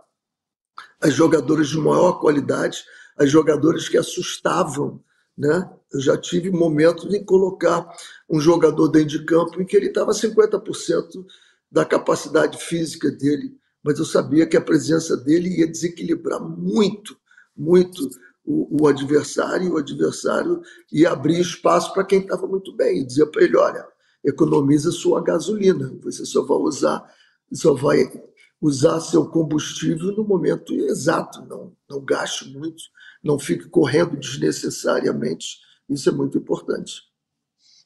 as 1.00 1.14
jogadoras 1.14 1.68
de 1.68 1.78
maior 1.78 2.20
qualidade, 2.20 2.84
as 3.16 3.30
jogadoras 3.30 3.88
que 3.88 3.96
assustavam 3.96 5.02
né? 5.40 5.70
Eu 5.90 6.00
já 6.00 6.18
tive 6.18 6.50
momentos 6.50 7.08
de 7.08 7.24
colocar 7.24 7.90
um 8.28 8.38
jogador 8.38 8.88
dentro 8.88 9.18
de 9.18 9.24
campo 9.24 9.60
em 9.60 9.64
que 9.64 9.74
ele 9.74 9.86
estava 9.86 10.12
50% 10.12 11.24
da 11.72 11.82
capacidade 11.82 12.58
física 12.58 13.10
dele, 13.10 13.56
mas 13.82 13.98
eu 13.98 14.04
sabia 14.04 14.46
que 14.46 14.56
a 14.56 14.60
presença 14.60 15.16
dele 15.16 15.60
ia 15.60 15.66
desequilibrar 15.66 16.40
muito, 16.40 17.16
muito 17.56 18.06
o, 18.44 18.82
o 18.82 18.86
adversário, 18.86 19.72
o 19.72 19.78
adversário 19.78 20.60
ia 20.92 21.10
abrir 21.10 21.40
espaço 21.40 21.94
para 21.94 22.04
quem 22.04 22.20
estava 22.20 22.46
muito 22.46 22.76
bem, 22.76 22.98
e 22.98 23.06
dizer 23.06 23.24
para 23.26 23.42
ele, 23.42 23.56
olha, 23.56 23.86
economiza 24.22 24.92
sua 24.92 25.22
gasolina, 25.22 25.90
você 26.02 26.26
só 26.26 26.44
vai 26.44 26.58
usar, 26.58 27.02
só 27.50 27.72
vai 27.72 28.12
usar 28.60 29.00
seu 29.00 29.28
combustível 29.28 30.12
no 30.12 30.24
momento 30.24 30.74
exato, 30.74 31.44
não, 31.46 31.72
não 31.88 32.04
gaste 32.04 32.48
muito, 32.50 32.82
não 33.22 33.38
fique 33.38 33.68
correndo 33.68 34.16
desnecessariamente. 34.16 35.58
Isso 35.88 36.08
é 36.08 36.12
muito 36.12 36.38
importante. 36.38 37.10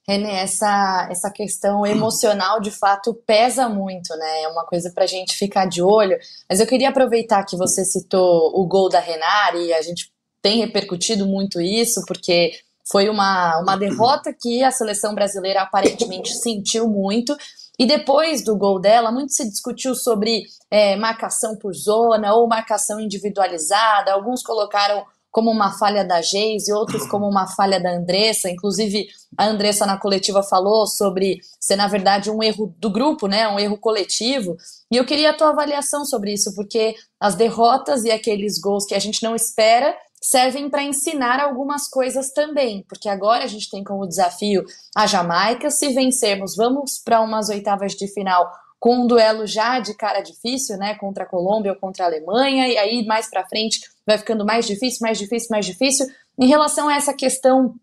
René, 0.06 0.42
essa, 0.42 1.08
essa 1.10 1.30
questão 1.30 1.86
emocional 1.86 2.60
de 2.60 2.70
fato 2.70 3.14
pesa 3.26 3.68
muito, 3.68 4.14
né? 4.16 4.42
É 4.42 4.48
uma 4.48 4.66
coisa 4.66 4.90
para 4.94 5.04
a 5.04 5.06
gente 5.06 5.34
ficar 5.34 5.64
de 5.64 5.80
olho. 5.80 6.18
Mas 6.48 6.60
eu 6.60 6.66
queria 6.66 6.90
aproveitar 6.90 7.44
que 7.44 7.56
você 7.56 7.84
citou 7.84 8.52
o 8.54 8.66
gol 8.66 8.90
da 8.90 9.00
Renari, 9.00 9.72
a 9.72 9.80
gente 9.80 10.12
tem 10.42 10.58
repercutido 10.58 11.24
muito 11.24 11.58
isso, 11.58 12.04
porque 12.06 12.52
foi 12.86 13.08
uma, 13.08 13.58
uma 13.60 13.76
derrota 13.76 14.30
que 14.30 14.62
a 14.62 14.70
seleção 14.70 15.14
brasileira 15.14 15.62
aparentemente 15.62 16.34
sentiu 16.34 16.86
muito. 16.86 17.34
E 17.78 17.86
depois 17.86 18.44
do 18.44 18.56
gol 18.56 18.80
dela, 18.80 19.10
muito 19.10 19.32
se 19.32 19.48
discutiu 19.48 19.94
sobre 19.94 20.44
é, 20.70 20.96
marcação 20.96 21.56
por 21.56 21.74
zona 21.74 22.34
ou 22.34 22.46
marcação 22.46 23.00
individualizada. 23.00 24.12
Alguns 24.12 24.42
colocaram 24.42 25.04
como 25.34 25.50
uma 25.50 25.76
falha 25.76 26.04
da 26.04 26.22
Geis 26.22 26.68
e 26.68 26.72
outros 26.72 27.08
como 27.08 27.28
uma 27.28 27.48
falha 27.48 27.80
da 27.80 27.90
Andressa. 27.90 28.48
Inclusive, 28.48 29.08
a 29.36 29.46
Andressa 29.46 29.84
na 29.84 29.98
coletiva 29.98 30.44
falou 30.44 30.86
sobre 30.86 31.40
ser, 31.58 31.74
na 31.74 31.88
verdade, 31.88 32.30
um 32.30 32.40
erro 32.40 32.72
do 32.78 32.88
grupo, 32.88 33.26
né? 33.26 33.48
Um 33.48 33.58
erro 33.58 33.76
coletivo. 33.76 34.56
E 34.88 34.96
eu 34.96 35.04
queria 35.04 35.30
a 35.30 35.34
tua 35.34 35.50
avaliação 35.50 36.04
sobre 36.04 36.32
isso, 36.32 36.54
porque 36.54 36.94
as 37.18 37.34
derrotas 37.34 38.04
e 38.04 38.12
aqueles 38.12 38.60
gols 38.60 38.86
que 38.86 38.94
a 38.94 39.00
gente 39.00 39.24
não 39.24 39.34
espera 39.34 39.92
servem 40.24 40.70
para 40.70 40.82
ensinar 40.82 41.38
algumas 41.38 41.86
coisas 41.86 42.32
também, 42.32 42.82
porque 42.88 43.10
agora 43.10 43.44
a 43.44 43.46
gente 43.46 43.70
tem 43.70 43.84
como 43.84 44.08
desafio 44.08 44.64
a 44.96 45.06
Jamaica. 45.06 45.70
Se 45.70 45.90
vencermos, 45.90 46.56
vamos 46.56 46.98
para 46.98 47.20
umas 47.20 47.50
oitavas 47.50 47.92
de 47.92 48.08
final 48.08 48.50
com 48.80 49.02
um 49.02 49.06
duelo 49.06 49.46
já 49.46 49.80
de 49.80 49.94
cara 49.94 50.22
difícil, 50.22 50.78
né, 50.78 50.94
contra 50.94 51.24
a 51.24 51.26
Colômbia 51.26 51.72
ou 51.72 51.78
contra 51.78 52.04
a 52.04 52.06
Alemanha, 52.08 52.68
e 52.68 52.78
aí 52.78 53.04
mais 53.04 53.28
para 53.28 53.46
frente 53.46 53.80
vai 54.06 54.16
ficando 54.16 54.46
mais 54.46 54.66
difícil, 54.66 55.00
mais 55.02 55.18
difícil, 55.18 55.48
mais 55.50 55.66
difícil. 55.66 56.06
Em 56.38 56.46
relação 56.46 56.88
a 56.88 56.96
essa 56.96 57.12
questão 57.12 57.74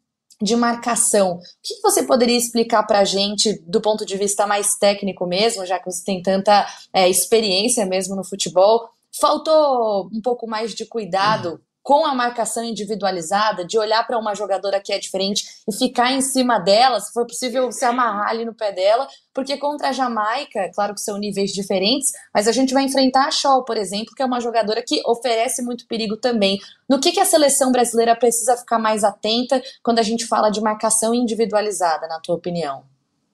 de 0.42 0.56
marcação, 0.56 1.34
o 1.34 1.40
que 1.62 1.80
você 1.84 2.02
poderia 2.02 2.38
explicar 2.38 2.84
para 2.84 3.00
a 3.00 3.04
gente 3.04 3.62
do 3.68 3.80
ponto 3.80 4.04
de 4.04 4.18
vista 4.18 4.48
mais 4.48 4.76
técnico 4.76 5.28
mesmo, 5.28 5.64
já 5.64 5.78
que 5.78 5.86
você 5.86 6.04
tem 6.04 6.24
tanta 6.24 6.66
é, 6.92 7.08
experiência 7.08 7.86
mesmo 7.86 8.16
no 8.16 8.24
futebol? 8.24 8.90
Faltou 9.20 10.10
um 10.12 10.22
pouco 10.22 10.48
mais 10.48 10.74
de 10.74 10.86
cuidado 10.88 11.62
com 11.84 12.06
a 12.06 12.14
marcação 12.14 12.64
individualizada, 12.64 13.66
de 13.66 13.78
olhar 13.78 14.06
para 14.06 14.18
uma 14.18 14.36
jogadora 14.36 14.80
que 14.80 14.94
é 14.94 15.00
diferente 15.00 15.46
e 15.68 15.76
ficar 15.76 16.12
em 16.12 16.22
cima 16.22 16.60
dela, 16.60 17.00
se 17.00 17.12
for 17.12 17.26
possível 17.26 17.72
se 17.72 17.84
amarrar 17.84 18.30
ali 18.30 18.46
no 18.46 18.54
pé 18.54 18.72
dela, 18.72 19.08
porque 19.34 19.58
contra 19.58 19.90
a 19.90 19.92
Jamaica, 19.92 20.70
claro 20.74 20.94
que 20.94 21.02
são 21.02 21.18
níveis 21.18 21.52
diferentes, 21.52 22.12
mas 22.34 22.48
a 22.48 22.52
gente 22.52 22.74
vai 22.74 22.84
enfrentar 22.84 23.28
a 23.28 23.32
Shaw, 23.32 23.64
por 23.66 23.78
exemplo, 23.78 24.14
que 24.16 24.22
é 24.22 24.26
uma 24.26 24.40
jogadora 24.40 24.84
que 24.86 25.02
oferece 25.06 25.62
muito 25.62 25.88
perigo 25.88 26.18
também. 26.18 26.60
No 26.88 27.00
que, 27.00 27.12
que 27.12 27.20
a 27.20 27.26
seleção 27.26 27.72
brasileira 27.72 28.16
precisa 28.16 28.58
ficar 28.58 28.78
mais 28.78 29.04
atenta 29.04 29.62
quando 29.82 30.00
a 30.00 30.04
gente 30.04 30.26
fala 30.26 30.50
de 30.50 30.62
marcação 30.62 31.14
individualizada, 31.14 32.08
na 32.08 32.20
tua 32.20 32.36
opinião? 32.36 32.84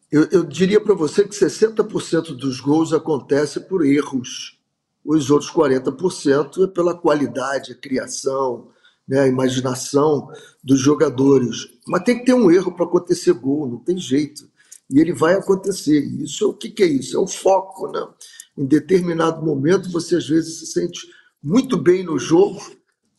Eu, 0.09 0.25
eu 0.31 0.43
diria 0.45 0.79
para 0.79 0.95
você 0.95 1.23
que 1.23 1.35
60% 1.35 2.37
dos 2.37 2.61
gols 2.61 2.93
acontece 2.93 3.59
por 3.59 3.85
erros 3.85 4.56
os 5.07 5.31
outros 5.31 5.49
40% 5.51 6.65
é 6.65 6.67
pela 6.67 6.93
qualidade, 6.93 7.71
a 7.71 7.75
criação, 7.75 8.69
né, 9.07 9.21
a 9.21 9.27
imaginação 9.27 10.27
dos 10.61 10.79
jogadores. 10.79 11.67
Mas 11.87 12.03
tem 12.03 12.19
que 12.19 12.25
ter 12.25 12.33
um 12.33 12.51
erro 12.51 12.73
para 12.73 12.85
acontecer 12.85 13.33
gol, 13.33 13.67
não 13.67 13.79
tem 13.79 13.97
jeito. 13.97 14.49
E 14.89 14.99
ele 14.99 15.13
vai 15.13 15.33
acontecer. 15.35 15.99
Isso 16.21 16.49
o 16.49 16.53
que, 16.53 16.69
que 16.69 16.83
é 16.83 16.87
isso? 16.87 17.15
É 17.15 17.19
o 17.19 17.27
foco. 17.27 17.89
Né? 17.91 18.05
Em 18.57 18.65
determinado 18.65 19.45
momento, 19.45 19.89
você 19.91 20.17
às 20.17 20.27
vezes 20.27 20.59
se 20.59 20.67
sente 20.67 21.07
muito 21.41 21.77
bem 21.77 22.03
no 22.03 22.19
jogo, 22.19 22.59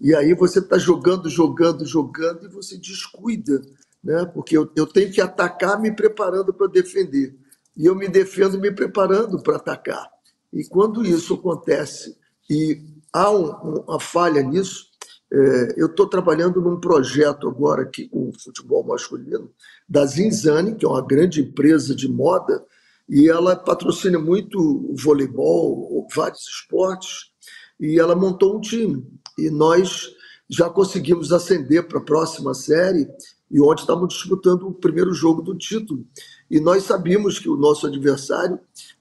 e 0.01 0.15
aí 0.15 0.35
você 0.35 0.59
está 0.59 0.77
jogando, 0.79 1.29
jogando, 1.29 1.85
jogando, 1.87 2.47
e 2.47 2.49
você 2.49 2.77
descuida 2.77 3.63
né? 4.03 4.25
porque 4.27 4.57
eu, 4.57 4.71
eu 4.77 4.87
tenho 4.87 5.11
que 5.11 5.21
atacar 5.21 5.81
me 5.81 5.91
preparando 5.95 6.53
para 6.53 6.67
defender. 6.67 7.35
E 7.77 7.87
eu 7.87 7.95
me 7.95 8.09
defendo 8.09 8.59
me 8.59 8.73
preparando 8.73 9.41
para 9.43 9.57
atacar. 9.57 10.09
E 10.53 10.67
quando 10.69 11.05
isso 11.05 11.35
acontece 11.35 12.17
e 12.49 12.81
há 13.13 13.31
um, 13.31 13.51
uma 13.87 14.01
falha 14.01 14.43
nisso, 14.43 14.87
é, 15.31 15.75
eu 15.77 15.87
estou 15.87 16.07
trabalhando 16.07 16.61
num 16.61 16.81
projeto 16.81 17.49
agora 17.49 17.83
aqui 17.83 18.09
com 18.09 18.31
o 18.31 18.41
futebol 18.41 18.85
masculino 18.87 19.51
da 19.89 20.07
Zinzane, 20.07 20.75
que 20.75 20.87
é 20.87 20.89
uma 20.89 21.07
grande 21.07 21.43
empresa 21.43 21.95
de 21.95 22.09
moda, 22.09 22.65
e 23.09 23.29
ela 23.29 23.57
patrocina 23.57 24.19
muito 24.19 24.59
o 24.59 24.95
voleibol, 24.97 26.07
vários 26.15 26.47
esportes, 26.47 27.31
e 27.79 27.99
ela 27.99 28.17
montou 28.17 28.57
um 28.57 28.61
time. 28.61 29.07
E 29.39 29.51
nós 29.51 30.11
já 30.49 30.69
conseguimos 30.71 31.33
ascender 31.33 31.87
para 31.87 31.99
a 31.99 32.05
próxima 32.05 32.55
série, 32.55 33.09
e 33.51 33.61
ontem 33.61 33.83
estávamos 33.83 34.15
disputando 34.15 34.65
o 34.65 34.75
primeiro 34.75 35.13
jogo 35.13 35.43
do 35.43 35.57
título. 35.57 36.07
E 36.51 36.59
nós 36.61 36.85
sabíamos 36.85 37.39
que 37.39 37.49
o 37.49 37.57
nosso 37.57 37.87
adversário 37.87 38.59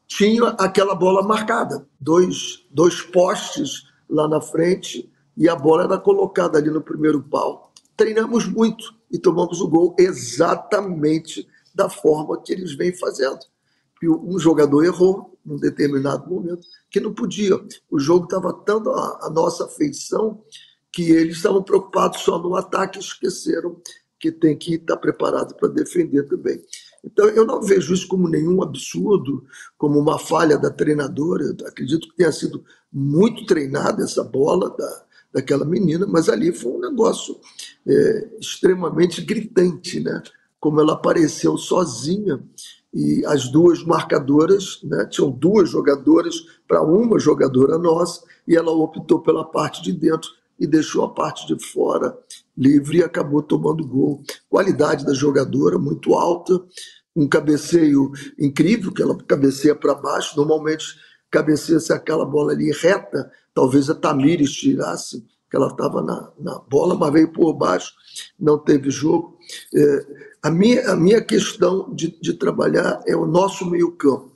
tinha 0.07 0.49
aquela 0.57 0.95
bola 0.95 1.21
marcada, 1.21 1.85
dois, 1.99 2.65
dois 2.71 3.01
postes 3.01 3.83
lá 4.09 4.27
na 4.27 4.39
frente 4.39 5.11
e 5.35 5.49
a 5.49 5.55
bola 5.55 5.83
era 5.83 5.97
colocada 5.97 6.57
ali 6.57 6.69
no 6.69 6.81
primeiro 6.81 7.21
pau. 7.21 7.71
Treinamos 7.95 8.47
muito 8.47 8.95
e 9.11 9.19
tomamos 9.19 9.59
o 9.59 9.67
gol 9.67 9.95
exatamente 9.99 11.47
da 11.75 11.89
forma 11.89 12.41
que 12.41 12.53
eles 12.53 12.75
vêm 12.75 12.95
fazendo. 12.95 13.39
E 14.01 14.09
um 14.09 14.39
jogador 14.39 14.83
errou 14.83 15.37
num 15.45 15.57
determinado 15.57 16.29
momento 16.29 16.65
que 16.89 16.99
não 16.99 17.13
podia. 17.13 17.59
O 17.89 17.99
jogo 17.99 18.25
estava 18.25 18.53
tanto 18.53 18.89
a, 18.89 19.27
a 19.27 19.29
nossa 19.29 19.67
feição 19.67 20.41
que 20.91 21.11
eles 21.11 21.37
estavam 21.37 21.61
preocupados 21.63 22.21
só 22.21 22.39
no 22.39 22.55
ataque 22.55 22.97
e 22.97 23.01
esqueceram 23.01 23.79
que 24.19 24.31
tem 24.31 24.57
que 24.57 24.75
estar 24.75 24.97
preparado 24.97 25.55
para 25.55 25.69
defender 25.69 26.23
também. 26.27 26.61
Então, 27.03 27.27
eu 27.29 27.45
não 27.45 27.61
vejo 27.61 27.93
isso 27.93 28.07
como 28.07 28.27
nenhum 28.27 28.61
absurdo, 28.61 29.45
como 29.77 29.99
uma 29.99 30.19
falha 30.19 30.57
da 30.57 30.69
treinadora. 30.69 31.43
Eu 31.43 31.67
acredito 31.67 32.07
que 32.09 32.15
tenha 32.17 32.31
sido 32.31 32.63
muito 32.91 33.45
treinada 33.45 34.03
essa 34.03 34.23
bola 34.23 34.69
da, 34.75 35.05
daquela 35.33 35.65
menina, 35.65 36.05
mas 36.07 36.29
ali 36.29 36.51
foi 36.51 36.71
um 36.71 36.79
negócio 36.79 37.39
é, 37.87 38.29
extremamente 38.39 39.21
gritante, 39.21 39.99
né? 39.99 40.21
Como 40.59 40.81
ela 40.81 40.93
apareceu 40.93 41.57
sozinha 41.57 42.43
e 42.93 43.23
as 43.25 43.47
duas 43.49 43.83
marcadoras, 43.83 44.79
né? 44.83 45.05
Tinham 45.05 45.29
duas 45.29 45.69
jogadoras 45.69 46.35
para 46.67 46.81
uma 46.81 47.19
jogadora 47.19 47.77
nossa 47.77 48.23
e 48.47 48.55
ela 48.55 48.71
optou 48.71 49.21
pela 49.21 49.45
parte 49.45 49.83
de 49.83 49.91
dentro 49.91 50.31
e 50.59 50.65
deixou 50.65 51.05
a 51.05 51.13
parte 51.13 51.45
de 51.45 51.63
fora 51.63 52.17
livre 52.57 52.97
e 52.97 53.03
acabou 53.03 53.43
tomando 53.43 53.87
gol. 53.87 54.23
Qualidade 54.49 55.05
da 55.05 55.13
jogadora 55.13 55.77
muito 55.77 56.13
alta, 56.15 56.59
um 57.15 57.27
cabeceio 57.27 58.11
incrível, 58.39 58.91
que 58.91 59.01
ela 59.01 59.17
cabeceia 59.17 59.75
para 59.75 59.93
baixo. 59.93 60.35
Normalmente 60.37 60.85
cabeceia-se 61.29 61.93
aquela 61.93 62.25
bola 62.25 62.53
ali 62.53 62.71
reta, 62.71 63.29
talvez 63.53 63.89
a 63.89 63.95
Tamires 63.95 64.51
tirasse, 64.51 65.25
que 65.49 65.55
ela 65.55 65.67
estava 65.67 66.01
na, 66.01 66.31
na 66.39 66.59
bola, 66.59 66.95
mas 66.95 67.13
veio 67.13 67.31
por 67.31 67.53
baixo, 67.53 67.93
não 68.39 68.57
teve 68.57 68.89
jogo. 68.89 69.37
É, 69.73 70.05
a, 70.43 70.51
minha, 70.51 70.91
a 70.91 70.95
minha 70.95 71.21
questão 71.21 71.93
de, 71.93 72.19
de 72.19 72.33
trabalhar 72.33 73.01
é 73.07 73.15
o 73.15 73.25
nosso 73.25 73.69
meio-campo. 73.69 74.35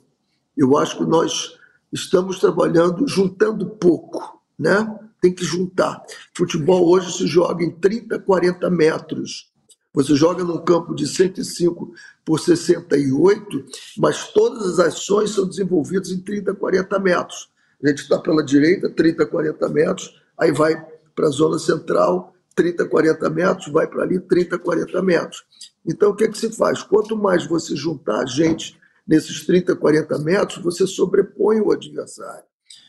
Eu 0.56 0.76
acho 0.76 0.98
que 0.98 1.04
nós 1.04 1.58
estamos 1.92 2.38
trabalhando 2.38 3.06
juntando 3.06 3.66
pouco, 3.66 4.40
né? 4.58 4.98
Tem 5.22 5.32
que 5.32 5.44
juntar. 5.44 6.02
Futebol 6.36 6.86
hoje 6.90 7.16
se 7.16 7.26
joga 7.28 7.64
em 7.64 7.70
30, 7.70 8.18
40 8.18 8.68
metros. 8.68 9.52
Você 9.94 10.16
joga 10.16 10.42
num 10.42 10.58
campo 10.58 10.94
de 10.94 11.06
105 11.06 11.94
por 12.24 12.40
68, 12.40 13.64
mas 13.98 14.32
todas 14.32 14.78
as 14.78 14.86
ações 14.88 15.30
são 15.30 15.46
desenvolvidas 15.46 16.10
em 16.10 16.20
30, 16.20 16.54
40 16.54 16.98
metros. 16.98 17.50
A 17.82 17.88
gente 17.88 18.02
está 18.02 18.18
pela 18.18 18.44
direita, 18.44 18.90
30, 18.90 19.24
40 19.26 19.68
metros, 19.68 20.20
aí 20.36 20.50
vai 20.50 20.84
para 21.14 21.28
a 21.28 21.30
zona 21.30 21.58
central, 21.58 22.34
30, 22.56 22.86
40 22.86 23.30
metros, 23.30 23.72
vai 23.72 23.86
para 23.86 24.02
ali, 24.02 24.18
30, 24.18 24.58
40 24.58 25.02
metros. 25.02 25.44
Então, 25.86 26.10
o 26.10 26.16
que, 26.16 26.24
é 26.24 26.28
que 26.28 26.38
se 26.38 26.50
faz? 26.50 26.82
Quanto 26.82 27.16
mais 27.16 27.46
você 27.46 27.76
juntar 27.76 28.26
gente 28.26 28.78
nesses 29.06 29.46
30, 29.46 29.76
40 29.76 30.18
metros, 30.20 30.62
você 30.62 30.86
sobrepõe 30.86 31.60
o 31.60 31.70
adversário. 31.70 32.44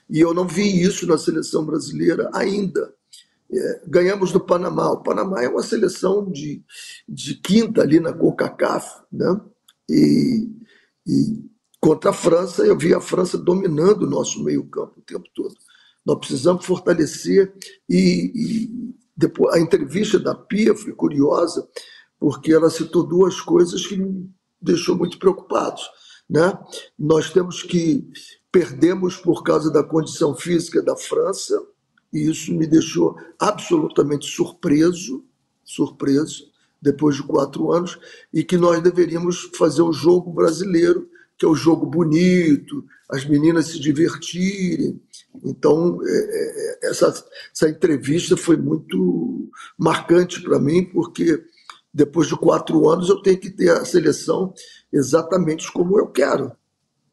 E 0.10 0.20
eu 0.20 0.34
não 0.34 0.48
vi 0.48 0.82
isso 0.82 1.08
na 1.08 1.18
seleção 1.18 1.66
brasileira 1.66 2.30
ainda. 2.34 2.94
É, 3.52 3.82
ganhamos 3.88 4.32
do 4.32 4.40
Panamá. 4.40 4.92
O 4.92 5.04
Panamá 5.04 5.44
é 5.44 5.48
uma 5.48 5.64
seleção 5.64 6.30
de, 6.32 6.64
de 7.08 7.36
quinta 7.36 7.82
ali 7.82 8.00
na 8.00 8.14
CONCACAF, 8.14 9.04
né? 9.12 9.40
E, 9.90 10.50
e 11.06 11.46
contra 11.80 12.10
a 12.12 12.14
França, 12.14 12.64
eu 12.66 12.78
vi 12.78 12.94
a 12.94 13.02
França 13.02 13.38
dominando 13.38 14.04
o 14.04 14.10
nosso 14.10 14.44
meio-campo 14.44 15.00
o 15.00 15.04
tempo 15.04 15.26
todo. 15.34 15.56
Nós 16.06 16.18
precisamos 16.20 16.66
fortalecer 16.66 17.54
e, 17.90 18.32
e 18.36 18.96
depois 19.16 19.56
a 19.56 19.60
entrevista 19.60 20.20
da 20.20 20.34
Pia 20.34 20.76
foi 20.76 20.94
curiosa 20.94 21.68
porque 22.20 22.54
ela 22.54 22.70
citou 22.70 23.06
duas 23.06 23.40
coisas 23.42 23.86
que 23.86 23.98
me 23.98 24.30
deixou 24.62 24.96
muito 24.96 25.20
preocupado, 25.20 25.82
né? 26.30 26.58
Nós 26.98 27.30
temos 27.30 27.62
que 27.62 28.10
perdemos 28.54 29.18
por 29.18 29.42
causa 29.42 29.72
da 29.72 29.84
condição 29.84 30.36
física 30.36 30.80
da 30.80 30.96
França 30.96 31.60
e 32.14 32.30
isso 32.30 32.54
me 32.54 32.68
deixou 32.68 33.18
absolutamente 33.40 34.28
surpreso, 34.28 35.26
surpreso, 35.66 36.52
depois 36.80 37.16
de 37.16 37.24
quatro 37.24 37.72
anos, 37.72 37.98
e 38.32 38.44
que 38.44 38.56
nós 38.56 38.80
deveríamos 38.84 39.50
fazer 39.56 39.82
um 39.82 39.92
jogo 39.92 40.32
brasileiro, 40.32 41.10
que 41.36 41.46
é 41.46 41.48
o 41.48 41.54
um 41.54 41.56
jogo 41.56 41.88
bonito, 41.88 42.86
as 43.10 43.26
meninas 43.26 43.70
se 43.70 43.80
divertirem. 43.80 45.02
Então, 45.44 46.00
é, 46.06 46.86
é, 46.86 46.90
essa, 46.90 47.26
essa 47.52 47.68
entrevista 47.68 48.38
foi 48.38 48.56
muito 48.56 49.50
marcante 49.76 50.44
para 50.44 50.60
mim, 50.60 50.86
porque 50.86 51.44
depois 51.92 52.28
de 52.28 52.36
quatro 52.36 52.88
anos 52.88 53.10
eu 53.10 53.20
tenho 53.24 53.40
que 53.40 53.50
ter 53.50 53.70
a 53.70 53.84
seleção 53.84 54.54
exatamente 54.92 55.72
como 55.72 55.98
eu 55.98 56.08
quero. 56.08 56.52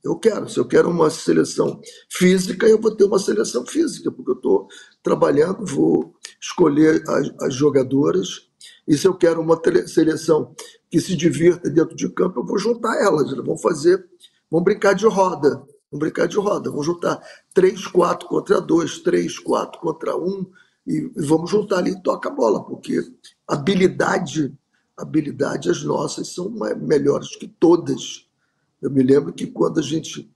Eu 0.02 0.16
quero. 0.16 0.48
Se 0.48 0.58
eu 0.58 0.66
quero 0.66 0.88
uma 0.88 1.10
seleção 1.10 1.80
física, 2.08 2.66
eu 2.66 2.80
vou 2.80 2.94
ter 2.94 3.04
uma 3.04 3.18
seleção 3.18 3.66
física, 3.66 4.10
porque 4.10 4.30
eu 4.30 4.36
estou 4.36 4.68
trabalhando, 5.02 5.64
vou 5.66 6.14
escolher 6.40 7.02
as, 7.06 7.30
as, 7.40 7.54
jogadoras. 7.54 8.48
E 8.88 8.96
se 8.96 9.06
eu 9.06 9.14
quero 9.14 9.40
uma 9.40 9.60
seleção 9.86 10.54
que 10.90 11.00
se 11.00 11.14
divirta 11.14 11.68
dentro 11.68 11.94
de 11.94 12.08
campo, 12.08 12.40
eu 12.40 12.46
vou 12.46 12.58
juntar 12.58 12.96
elas. 13.02 13.30
Vão 13.44 13.58
fazer, 13.58 14.04
vão 14.50 14.62
brincar 14.62 14.94
de 14.94 15.06
roda. 15.06 15.62
Vão 15.90 15.98
brincar 15.98 16.26
de 16.26 16.36
roda. 16.36 16.70
Vão 16.70 16.82
juntar 16.82 17.20
três, 17.52 17.86
quatro 17.86 18.26
contra 18.26 18.60
dois, 18.60 19.00
três, 19.00 19.38
quatro 19.38 19.78
contra 19.80 20.16
um. 20.16 20.46
E, 20.86 21.10
e 21.14 21.22
vamos 21.26 21.50
juntar 21.50 21.78
ali 21.78 21.90
e 21.90 22.02
toca 22.02 22.30
a 22.30 22.32
bola, 22.32 22.64
porque 22.64 23.02
habilidade, 23.46 24.56
habilidade 24.96 25.68
as 25.68 25.84
nossas 25.84 26.32
são 26.32 26.50
melhores 26.80 27.36
que 27.36 27.46
todas 27.46 28.29
eu 28.80 28.90
me 28.90 29.02
lembro 29.02 29.32
que 29.32 29.46
quando 29.46 29.78
a 29.78 29.82
gente 29.82 30.30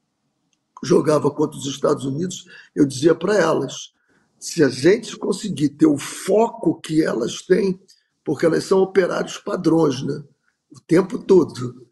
jogava 0.83 1.31
contra 1.31 1.59
os 1.59 1.67
Estados 1.67 2.05
Unidos, 2.05 2.47
eu 2.75 2.85
dizia 2.85 3.15
para 3.15 3.37
elas: 3.37 3.93
se 4.39 4.63
a 4.63 4.69
gente 4.69 5.17
conseguir 5.17 5.71
ter 5.71 5.87
o 5.87 5.97
foco 5.97 6.81
que 6.81 7.03
elas 7.03 7.43
têm, 7.43 7.81
porque 8.25 8.45
elas 8.47 8.65
são 8.65 8.81
operários 8.81 9.39
padrões, 9.39 10.03
né? 10.03 10.23
O 10.71 10.81
tempo 10.81 11.19
todo. 11.19 11.85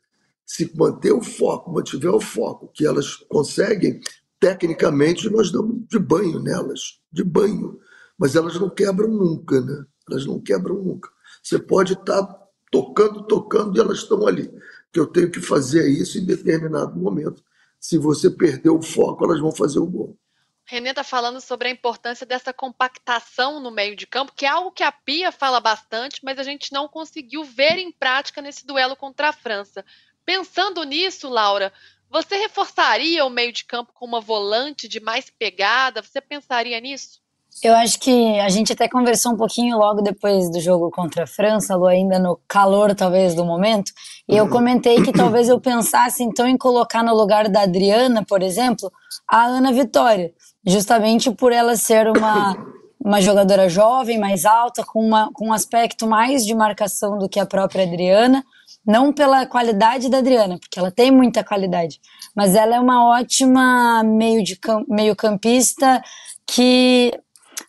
Se 0.45 0.71
manter 0.77 1.12
o 1.12 1.23
foco, 1.23 1.73
mantiver 1.73 2.11
o 2.11 2.21
foco 2.21 2.69
que 2.75 2.87
elas 2.87 3.17
conseguem, 3.17 4.01
tecnicamente 4.38 5.31
nós 5.31 5.51
damos 5.51 5.87
de 5.88 5.99
banho 5.99 6.41
nelas, 6.41 7.01
de 7.11 7.25
banho. 7.25 7.79
Mas 8.19 8.37
elas 8.37 8.61
não 8.61 8.69
quebram 8.69 9.09
nunca, 9.09 9.61
né? 9.61 9.87
Elas 10.11 10.27
não 10.27 10.38
quebram 10.38 10.77
nunca. 10.77 11.09
Você 11.43 11.59
pode 11.59 11.95
estar 11.95 12.23
tá 12.23 12.43
tocando, 12.71 13.23
tocando 13.23 13.77
e 13.77 13.81
elas 13.81 13.99
estão 13.99 14.27
ali 14.27 14.51
que 14.92 15.00
eu 15.00 15.07
tenho 15.07 15.31
que 15.31 15.40
fazer 15.40 15.88
isso 15.88 16.18
em 16.18 16.24
determinado 16.24 16.94
momento. 16.96 17.42
Se 17.81 17.96
você 17.96 18.31
perder 18.31 18.70
o 18.70 18.83
foco, 18.83 19.24
elas 19.24 19.40
vão 19.40 19.50
fazer 19.50 19.78
o 19.78 19.87
gol. 19.87 20.18
Renê 20.64 20.90
está 20.90 21.02
falando 21.02 21.40
sobre 21.40 21.68
a 21.68 21.70
importância 21.70 22.24
dessa 22.24 22.52
compactação 22.52 23.59
no 23.59 23.70
meio 23.70 23.96
de 23.96 24.07
campo, 24.07 24.33
que 24.35 24.46
é 24.46 24.48
algo 24.48 24.70
que 24.70 24.83
a 24.83 24.92
Pia 24.92 25.33
fala 25.33 25.59
bastante, 25.59 26.20
mas 26.22 26.38
a 26.38 26.42
gente 26.42 26.72
não 26.72 26.88
conseguiu 26.88 27.42
ver 27.42 27.78
em 27.78 27.90
prática 27.90 28.40
nesse 28.40 28.66
duelo 28.66 28.94
contra 28.94 29.31
a 29.31 29.33
França. 29.33 29.85
Pensando 30.24 30.85
nisso, 30.85 31.28
Laura, 31.28 31.72
você 32.09 32.37
reforçaria 32.37 33.24
o 33.24 33.31
meio 33.31 33.52
de 33.52 33.64
campo 33.64 33.92
com 33.94 34.05
uma 34.05 34.20
volante 34.20 34.87
de 34.87 35.00
mais 35.00 35.31
pegada? 35.31 36.02
Você 36.02 36.20
pensaria 36.20 36.78
nisso? 36.78 37.21
Eu 37.62 37.75
acho 37.75 37.99
que 37.99 38.38
a 38.41 38.49
gente 38.49 38.73
até 38.73 38.88
conversou 38.88 39.33
um 39.33 39.37
pouquinho 39.37 39.79
logo 39.79 40.03
depois 40.03 40.51
do 40.51 40.61
jogo 40.61 40.91
contra 40.91 41.25
a 41.25 41.27
França, 41.27 41.77
Lu, 41.77 41.87
ainda 41.87 42.19
no 42.19 42.38
calor 42.49 42.95
talvez 42.95 43.35
do 43.35 43.45
momento, 43.45 43.93
e 44.29 44.37
eu 44.37 44.49
comentei 44.49 45.03
que 45.03 45.12
talvez 45.12 45.49
eu 45.49 45.61
pensasse 45.61 46.23
então 46.23 46.47
em 46.47 46.57
colocar 46.57 47.03
no 47.03 47.15
lugar 47.15 47.49
da 47.49 47.62
Adriana, 47.62 48.25
por 48.25 48.43
exemplo, 48.43 48.91
a 49.29 49.45
Ana 49.45 49.73
Vitória, 49.73 50.33
justamente 50.67 51.31
por 51.31 51.53
ela 51.53 51.77
ser 51.77 52.09
uma 52.09 52.57
uma 53.05 53.21
jogadora 53.21 53.69
jovem, 53.69 54.19
mais 54.19 54.45
alta, 54.45 54.85
com, 54.85 55.05
uma, 55.05 55.31
com 55.33 55.49
um 55.49 55.53
aspecto 55.53 56.07
mais 56.07 56.47
de 56.47 56.55
marcação 56.55 57.19
do 57.19 57.29
que 57.29 57.41
a 57.41 57.47
própria 57.47 57.85
Adriana. 57.85 58.45
Não 58.87 59.12
pela 59.12 59.47
qualidade 59.47 60.09
da 60.09 60.19
Adriana, 60.19 60.59
porque 60.59 60.79
ela 60.79 60.91
tem 60.91 61.11
muita 61.11 61.45
qualidade, 61.45 62.01
mas 62.35 62.57
ela 62.57 62.75
é 62.75 62.81
uma 62.81 63.07
ótima 63.07 64.03
meio, 64.03 64.43
de 64.43 64.59
meio 64.88 65.15
campista 65.15 66.03
que 66.45 67.12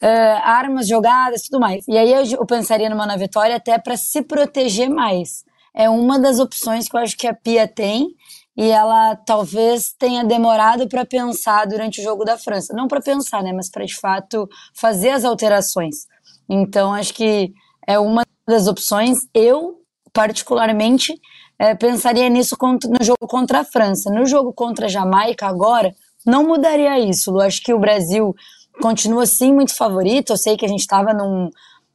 uh, 0.02 0.42
armas 0.44 0.88
jogadas 0.88 1.44
tudo 1.44 1.60
mais. 1.60 1.88
E 1.88 1.98
aí 1.98 2.12
eu, 2.12 2.24
eu 2.40 2.46
pensaria 2.46 2.90
numa 2.90 3.06
na 3.06 3.18
Vitória 3.18 3.56
até 3.56 3.78
para 3.78 3.98
se 3.98 4.22
proteger 4.22 4.90
mais. 4.90 5.44
É 5.74 5.90
uma 5.90 6.20
das 6.20 6.40
opções 6.40 6.88
que 6.88 6.96
eu 6.96 7.02
acho 7.02 7.18
que 7.18 7.28
a 7.28 7.34
Pia 7.34 7.68
tem 7.68 8.16
e 8.56 8.70
ela 8.70 9.16
talvez 9.16 9.94
tenha 9.98 10.24
demorado 10.24 10.88
para 10.88 11.06
pensar 11.06 11.66
durante 11.66 12.00
o 12.00 12.04
jogo 12.04 12.24
da 12.24 12.38
França. 12.38 12.74
Não 12.74 12.88
para 12.88 13.02
pensar, 13.02 13.42
né, 13.42 13.52
mas 13.52 13.70
para 13.70 13.86
de 13.86 13.96
fato 13.96 14.48
fazer 14.74 15.10
as 15.10 15.26
alterações. 15.26 16.08
Então, 16.48 16.94
acho 16.94 17.14
que 17.14 17.52
é 17.88 17.98
uma 17.98 18.24
das 18.48 18.68
opções. 18.68 19.20
Eu, 19.34 19.82
particularmente, 20.12 21.20
é, 21.58 21.74
pensaria 21.74 22.30
nisso 22.30 22.56
no 22.62 23.04
jogo 23.04 23.28
contra 23.28 23.62
a 23.62 23.66
França. 23.66 24.12
No 24.12 24.26
jogo 24.26 24.54
contra 24.54 24.86
a 24.86 24.90
Jamaica, 24.90 25.48
agora, 25.48 25.96
não 26.26 26.46
mudaria 26.46 27.00
isso. 27.00 27.32
Eu 27.32 27.42
acho 27.42 27.62
que 27.62 27.74
o 27.74 27.80
Brasil 27.80 28.36
continua 28.82 29.26
sim 29.26 29.54
muito 29.54 29.76
favorito. 29.76 30.34
Eu 30.34 30.38
sei 30.38 30.58
que 30.58 30.66
a 30.66 30.70
gente 30.70 30.82
estava 30.82 31.14
num 31.14 31.50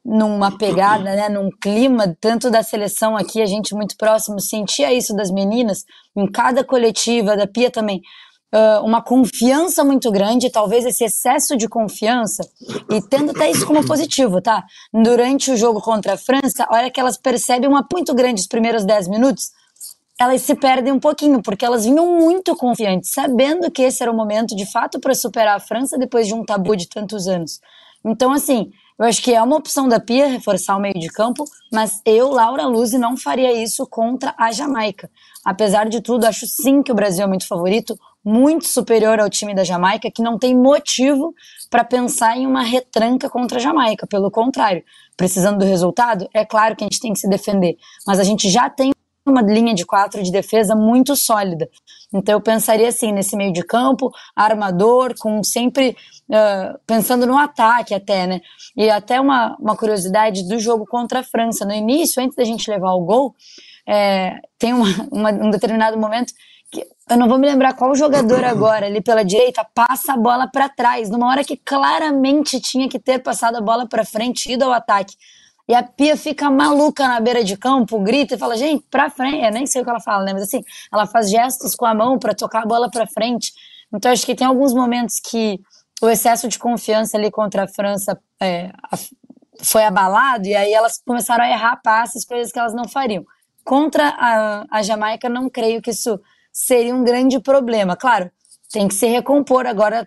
numa 0.05 0.57
pegada, 0.57 1.05
né, 1.05 1.29
num 1.29 1.51
clima 1.51 2.17
tanto 2.19 2.51
da 2.51 2.63
seleção 2.63 3.15
aqui, 3.15 3.43
a 3.43 3.47
gente 3.47 3.75
muito 3.75 3.95
próximo 3.95 4.41
sentia 4.41 4.91
isso 4.93 5.15
das 5.15 5.31
meninas 5.31 5.85
em 6.17 6.27
cada 6.27 6.65
coletiva 6.65 7.37
da 7.37 7.47
Pia 7.47 7.71
também. 7.71 8.01
Uh, 8.55 8.83
uma 8.83 9.03
confiança 9.03 9.85
muito 9.85 10.11
grande, 10.11 10.51
talvez 10.51 10.87
esse 10.87 11.05
excesso 11.05 11.55
de 11.55 11.69
confiança, 11.69 12.43
e 12.91 13.03
tendo 13.03 13.33
até 13.33 13.51
isso 13.51 13.67
como 13.67 13.87
positivo, 13.87 14.41
tá? 14.41 14.65
Durante 14.91 15.51
o 15.51 15.57
jogo 15.57 15.83
contra 15.83 16.15
a 16.15 16.17
França, 16.17 16.65
a 16.67 16.75
hora 16.75 16.91
que 16.91 16.99
elas 16.99 17.19
percebem 17.19 17.69
uma 17.69 17.87
muito 17.93 18.15
grande 18.15 18.41
os 18.41 18.47
primeiros 18.47 18.87
10 18.87 19.09
minutos, 19.09 19.51
elas 20.21 20.43
se 20.43 20.55
perdem 20.55 20.93
um 20.93 20.99
pouquinho, 20.99 21.41
porque 21.41 21.65
elas 21.65 21.85
vinham 21.85 22.19
muito 22.19 22.57
confiantes, 22.57 23.13
sabendo 23.13 23.71
que 23.71 23.83
esse 23.83 24.03
era 24.03 24.11
o 24.11 24.17
momento 24.17 24.57
de 24.57 24.67
fato 24.67 24.99
para 24.99 25.15
superar 25.15 25.57
a 25.57 25.61
França 25.61 25.97
depois 25.97 26.27
de 26.27 26.35
um 26.35 26.45
tabu 26.45 26.75
de 26.75 26.89
tantos 26.89 27.29
anos. 27.29 27.61
Então, 28.05 28.33
assim, 28.33 28.71
eu 28.99 29.07
acho 29.07 29.23
que 29.23 29.33
é 29.33 29.41
uma 29.41 29.57
opção 29.57 29.89
da 29.89 30.01
Pia 30.01 30.27
reforçar 30.27 30.77
o 30.77 30.81
meio 30.81 30.99
de 30.99 31.09
campo, 31.09 31.45
mas 31.73 32.01
eu, 32.05 32.31
Laura 32.31 32.67
Luz, 32.67 32.93
não 32.93 33.17
faria 33.17 33.53
isso 33.63 33.87
contra 33.87 34.35
a 34.37 34.51
Jamaica. 34.51 35.09
Apesar 35.45 35.89
de 35.89 36.01
tudo, 36.01 36.25
acho 36.25 36.47
sim 36.47 36.83
que 36.83 36.91
o 36.91 36.95
Brasil 36.97 37.25
é 37.25 37.29
muito 37.29 37.47
favorito, 37.47 37.97
muito 38.25 38.67
superior 38.67 39.21
ao 39.21 39.31
time 39.31 39.55
da 39.55 39.63
Jamaica, 39.63 40.11
que 40.11 40.21
não 40.21 40.37
tem 40.37 40.53
motivo 40.53 41.33
para 41.71 41.85
pensar 41.85 42.37
em 42.37 42.45
uma 42.45 42.63
retranca 42.63 43.31
contra 43.31 43.59
a 43.59 43.61
Jamaica. 43.61 44.05
Pelo 44.05 44.33
contrário, 44.33 44.83
precisando 45.17 45.59
do 45.59 45.65
resultado, 45.65 46.29
é 46.35 46.45
claro 46.45 46.75
que 46.75 46.83
a 46.83 46.87
gente 46.87 47.01
tem 47.01 47.13
que 47.13 47.21
se 47.21 47.29
defender, 47.29 47.77
mas 48.05 48.19
a 48.19 48.25
gente 48.25 48.51
já 48.51 48.69
tem 48.69 48.91
uma 49.31 49.43
linha 49.43 49.75
de 49.75 49.85
quatro 49.85 50.23
de 50.23 50.31
defesa 50.31 50.75
muito 50.75 51.15
sólida. 51.17 51.69
Então 52.13 52.35
eu 52.35 52.41
pensaria 52.41 52.89
assim, 52.89 53.13
nesse 53.13 53.37
meio 53.37 53.53
de 53.53 53.63
campo, 53.63 54.11
armador, 54.35 55.15
com 55.19 55.43
sempre 55.45 55.97
uh, 56.31 56.79
pensando 56.87 57.27
no 57.27 57.37
ataque 57.37 57.95
até, 57.95 58.27
né? 58.27 58.41
E 58.77 58.89
até 58.89 59.21
uma, 59.21 59.57
uma 59.61 59.77
curiosidade 59.77 60.49
do 60.49 60.59
jogo 60.59 60.87
contra 60.87 61.21
a 61.21 61.25
França. 61.25 61.65
No 61.65 61.73
início, 61.73 62.23
antes 62.23 62.37
da 62.37 62.45
gente 62.45 62.71
levar 62.71 62.93
o 62.93 63.05
gol, 63.05 63.35
é, 63.87 64.39
tem 64.59 64.73
uma, 64.73 64.87
uma, 65.11 65.31
um 65.31 65.51
determinado 65.51 65.99
momento 65.99 66.33
que 66.71 66.87
eu 67.11 67.17
não 67.17 67.29
vou 67.29 67.39
me 67.39 67.47
lembrar 67.47 67.75
qual 67.75 67.95
jogador 67.95 68.45
agora 68.45 68.87
ali 68.87 69.01
pela 69.01 69.25
direita 69.25 69.67
passa 69.75 70.13
a 70.13 70.17
bola 70.17 70.47
para 70.47 70.69
trás, 70.69 71.09
numa 71.09 71.29
hora 71.29 71.43
que 71.43 71.57
claramente 71.57 72.61
tinha 72.61 72.89
que 72.89 72.99
ter 72.99 73.19
passado 73.21 73.57
a 73.57 73.61
bola 73.61 73.89
para 73.89 74.05
frente, 74.05 74.53
ido 74.53 74.65
ao 74.65 74.73
ataque. 74.73 75.15
E 75.69 75.75
a 75.75 75.83
Pia 75.83 76.17
fica 76.17 76.51
maluca 76.51 77.07
na 77.07 77.21
beira 77.21 77.45
de 77.45 77.57
campo, 77.57 78.01
grita 78.01 78.35
e 78.35 78.39
fala: 78.39 78.57
gente, 78.57 78.85
pra 78.91 79.11
frente. 79.11 79.45
Eu 79.45 79.53
nem 79.53 79.67
sei 79.67 79.83
o 79.83 79.85
que 79.85 79.91
ela 79.91 80.01
fala, 80.01 80.25
né? 80.25 80.33
Mas 80.33 80.45
assim, 80.45 80.63
ela 80.93 81.07
faz 81.07 81.31
gestos 81.31 81.75
com 81.75 81.85
a 81.85 81.95
mão 81.95 82.19
para 82.19 82.35
tocar 82.35 82.63
a 82.63 82.67
bola 82.67 82.91
pra 82.91 83.07
frente. 83.07 83.53
Então 83.93 84.11
acho 84.11 84.25
que 84.25 84.35
tem 84.35 84.47
alguns 84.47 84.73
momentos 84.73 85.21
que 85.21 85.61
o 86.01 86.09
excesso 86.09 86.49
de 86.49 86.59
confiança 86.59 87.17
ali 87.17 87.31
contra 87.31 87.65
a 87.65 87.69
França 87.69 88.19
é, 88.41 88.71
foi 89.63 89.85
abalado 89.85 90.47
e 90.47 90.55
aí 90.55 90.73
elas 90.73 91.03
começaram 91.05 91.45
a 91.45 91.51
errar 91.51 91.81
passes, 91.83 92.25
coisas 92.25 92.53
que 92.53 92.59
elas 92.59 92.75
não 92.75 92.89
fariam. 92.89 93.25
Contra 93.65 94.09
a, 94.09 94.67
a 94.71 94.83
Jamaica, 94.83 95.29
não 95.29 95.51
creio 95.51 95.83
que 95.83 95.91
isso 95.91 96.19
seria 96.53 96.95
um 96.95 97.05
grande 97.05 97.41
problema. 97.41 97.97
Claro, 97.97 98.31
tem 98.71 98.87
que 98.87 98.95
se 98.95 99.07
recompor 99.07 99.67
agora, 99.67 100.07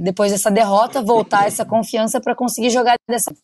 depois 0.00 0.32
dessa 0.32 0.50
derrota, 0.50 1.02
voltar 1.02 1.46
essa 1.46 1.64
confiança 1.64 2.20
para 2.20 2.34
conseguir 2.34 2.70
jogar 2.70 2.96
dessa. 3.08 3.34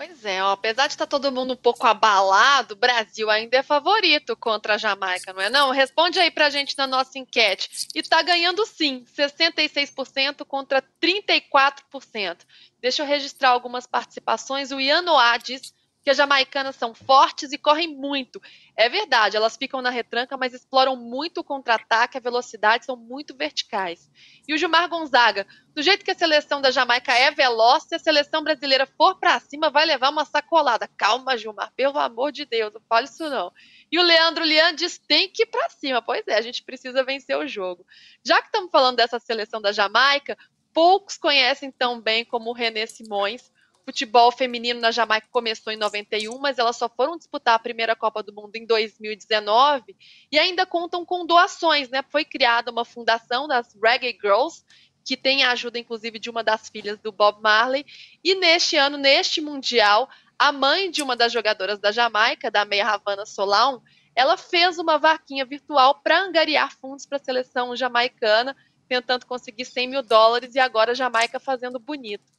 Pois 0.00 0.24
é, 0.24 0.42
ó, 0.42 0.52
apesar 0.52 0.86
de 0.86 0.94
estar 0.94 1.04
tá 1.04 1.10
todo 1.10 1.30
mundo 1.30 1.52
um 1.52 1.56
pouco 1.56 1.86
abalado, 1.86 2.72
o 2.72 2.76
Brasil 2.78 3.28
ainda 3.28 3.58
é 3.58 3.62
favorito 3.62 4.34
contra 4.34 4.76
a 4.76 4.78
Jamaica, 4.78 5.30
não 5.34 5.42
é 5.42 5.50
não? 5.50 5.72
Responde 5.72 6.18
aí 6.18 6.30
pra 6.30 6.48
gente 6.48 6.74
na 6.78 6.86
nossa 6.86 7.18
enquete. 7.18 7.86
E 7.94 8.02
tá 8.02 8.22
ganhando 8.22 8.64
sim, 8.64 9.04
66% 9.14 10.42
contra 10.46 10.82
34%. 11.02 12.38
Deixa 12.80 13.02
eu 13.02 13.06
registrar 13.06 13.50
algumas 13.50 13.86
participações. 13.86 14.70
O 14.70 14.80
Ian 14.80 15.04
diz 15.36 15.74
que 16.10 16.12
as 16.12 16.16
jamaicanas 16.16 16.74
são 16.74 16.92
fortes 16.92 17.52
e 17.52 17.58
correm 17.58 17.86
muito. 17.86 18.42
É 18.76 18.88
verdade, 18.88 19.36
elas 19.36 19.56
ficam 19.56 19.80
na 19.80 19.90
retranca, 19.90 20.36
mas 20.36 20.52
exploram 20.52 20.96
muito 20.96 21.40
o 21.40 21.44
contra-ataque, 21.44 22.18
a 22.18 22.20
velocidade, 22.20 22.84
são 22.84 22.96
muito 22.96 23.36
verticais. 23.36 24.10
E 24.46 24.52
o 24.52 24.58
Gilmar 24.58 24.88
Gonzaga, 24.88 25.46
do 25.72 25.80
jeito 25.80 26.04
que 26.04 26.10
a 26.10 26.14
seleção 26.14 26.60
da 26.60 26.72
Jamaica 26.72 27.12
é 27.12 27.30
veloz, 27.30 27.84
se 27.84 27.94
a 27.94 27.98
seleção 27.98 28.42
brasileira 28.42 28.86
for 28.86 29.20
para 29.20 29.38
cima, 29.38 29.70
vai 29.70 29.86
levar 29.86 30.10
uma 30.10 30.24
sacolada. 30.24 30.88
Calma, 30.96 31.38
Gilmar, 31.38 31.72
pelo 31.76 31.98
amor 31.98 32.32
de 32.32 32.44
Deus, 32.44 32.74
não 32.74 32.80
fale 32.88 33.06
isso 33.06 33.30
não. 33.30 33.52
E 33.92 33.96
o 33.96 34.02
Leandro 34.02 34.44
Lian 34.44 34.74
diz 34.74 34.98
tem 34.98 35.28
que 35.28 35.44
ir 35.44 35.46
para 35.46 35.70
cima. 35.70 36.02
Pois 36.02 36.26
é, 36.26 36.34
a 36.34 36.42
gente 36.42 36.64
precisa 36.64 37.04
vencer 37.04 37.36
o 37.36 37.46
jogo. 37.46 37.86
Já 38.24 38.40
que 38.40 38.48
estamos 38.48 38.72
falando 38.72 38.96
dessa 38.96 39.20
seleção 39.20 39.60
da 39.60 39.70
Jamaica, 39.70 40.36
poucos 40.72 41.16
conhecem 41.16 41.70
tão 41.70 42.00
bem 42.00 42.24
como 42.24 42.50
o 42.50 42.54
René 42.54 42.86
Simões, 42.86 43.50
futebol 43.90 44.30
feminino 44.30 44.78
na 44.78 44.92
Jamaica 44.92 45.26
começou 45.32 45.72
em 45.72 45.76
91, 45.76 46.38
mas 46.38 46.58
elas 46.58 46.76
só 46.76 46.88
foram 46.88 47.18
disputar 47.18 47.56
a 47.56 47.58
primeira 47.58 47.96
Copa 47.96 48.22
do 48.22 48.32
Mundo 48.32 48.54
em 48.54 48.64
2019 48.64 49.96
e 50.30 50.38
ainda 50.38 50.64
contam 50.64 51.04
com 51.04 51.26
doações, 51.26 51.88
né? 51.88 52.04
Foi 52.08 52.24
criada 52.24 52.70
uma 52.70 52.84
fundação 52.84 53.48
das 53.48 53.76
Reggae 53.82 54.16
Girls, 54.22 54.64
que 55.04 55.16
tem 55.16 55.42
a 55.42 55.50
ajuda, 55.50 55.76
inclusive, 55.76 56.20
de 56.20 56.30
uma 56.30 56.44
das 56.44 56.68
filhas 56.68 57.00
do 57.00 57.10
Bob 57.10 57.42
Marley. 57.42 57.84
E 58.22 58.36
neste 58.36 58.76
ano, 58.76 58.96
neste 58.96 59.40
Mundial, 59.40 60.08
a 60.38 60.52
mãe 60.52 60.88
de 60.88 61.02
uma 61.02 61.16
das 61.16 61.32
jogadoras 61.32 61.80
da 61.80 61.90
Jamaica, 61.90 62.48
da 62.48 62.64
meia 62.64 62.86
Havana 62.86 63.26
Solão, 63.26 63.82
ela 64.14 64.36
fez 64.36 64.78
uma 64.78 64.98
vaquinha 64.98 65.44
virtual 65.44 65.96
para 65.96 66.22
angariar 66.22 66.72
fundos 66.76 67.06
para 67.06 67.16
a 67.16 67.24
seleção 67.24 67.74
jamaicana, 67.74 68.56
tentando 68.88 69.26
conseguir 69.26 69.64
100 69.64 69.88
mil 69.88 70.02
dólares 70.02 70.54
e 70.54 70.60
agora 70.60 70.92
a 70.92 70.94
Jamaica 70.94 71.40
fazendo 71.40 71.80
bonito. 71.80 72.30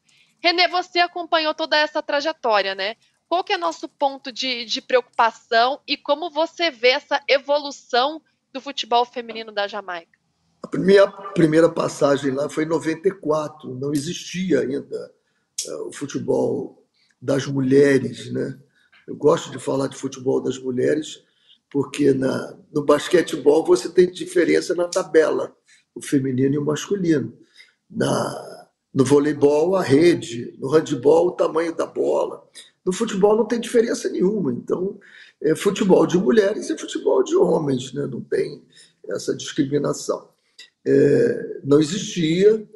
Renê, 0.41 0.67
você 0.67 0.99
acompanhou 0.99 1.53
toda 1.53 1.77
essa 1.77 2.01
trajetória, 2.01 2.73
né? 2.73 2.95
Qual 3.29 3.43
que 3.43 3.53
é 3.53 3.57
nosso 3.57 3.87
ponto 3.87 4.31
de, 4.31 4.65
de 4.65 4.81
preocupação 4.81 5.79
e 5.87 5.95
como 5.95 6.29
você 6.29 6.69
vê 6.69 6.89
essa 6.89 7.21
evolução 7.29 8.21
do 8.51 8.59
futebol 8.59 9.05
feminino 9.05 9.51
da 9.51 9.67
Jamaica? 9.67 10.19
A 10.63 10.77
minha 10.77 11.07
primeira 11.07 11.69
passagem 11.69 12.31
lá 12.31 12.49
foi 12.49 12.65
em 12.65 12.67
94, 12.67 13.73
não 13.75 13.93
existia 13.93 14.59
ainda 14.59 15.11
uh, 15.67 15.87
o 15.87 15.93
futebol 15.93 16.85
das 17.21 17.45
mulheres, 17.45 18.31
né? 18.33 18.59
Eu 19.07 19.15
gosto 19.15 19.51
de 19.51 19.59
falar 19.59 19.87
de 19.87 19.95
futebol 19.95 20.41
das 20.41 20.57
mulheres 20.57 21.23
porque 21.69 22.13
na, 22.13 22.57
no 22.71 22.83
basquetebol 22.83 23.63
você 23.63 23.89
tem 23.89 24.11
diferença 24.11 24.75
na 24.75 24.89
tabela, 24.89 25.55
o 25.95 26.01
feminino 26.01 26.55
e 26.55 26.57
o 26.57 26.65
masculino. 26.65 27.33
Na, 27.89 28.60
no 28.93 29.05
voleibol, 29.05 29.75
a 29.75 29.81
rede. 29.83 30.53
No 30.59 30.69
handebol, 30.69 31.27
o 31.27 31.31
tamanho 31.31 31.75
da 31.75 31.85
bola. 31.85 32.43
No 32.85 32.91
futebol 32.91 33.35
não 33.35 33.45
tem 33.45 33.59
diferença 33.59 34.09
nenhuma. 34.09 34.51
Então, 34.51 34.99
é 35.41 35.55
futebol 35.55 36.05
de 36.05 36.17
mulheres 36.17 36.69
e 36.69 36.77
futebol 36.77 37.23
de 37.23 37.35
homens, 37.35 37.93
né? 37.93 38.05
não 38.05 38.21
tem 38.21 38.61
essa 39.07 39.35
discriminação. 39.35 40.29
É, 40.85 41.59
não 41.63 41.79
existia. 41.79 42.67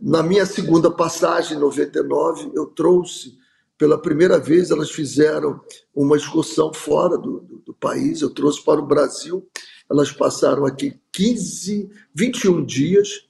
Na 0.00 0.22
minha 0.22 0.44
segunda 0.46 0.90
passagem, 0.90 1.56
em 1.56 1.60
99, 1.60 2.50
eu 2.54 2.66
trouxe, 2.66 3.38
pela 3.78 4.00
primeira 4.00 4.38
vez, 4.38 4.70
elas 4.70 4.90
fizeram 4.90 5.60
uma 5.94 6.16
excursão 6.16 6.72
fora 6.72 7.16
do, 7.16 7.40
do, 7.40 7.56
do 7.58 7.74
país, 7.74 8.20
eu 8.20 8.30
trouxe 8.30 8.64
para 8.64 8.80
o 8.80 8.86
Brasil. 8.86 9.46
Elas 9.90 10.10
passaram 10.10 10.64
aqui 10.64 10.98
15, 11.12 11.90
21 12.14 12.64
dias 12.64 13.28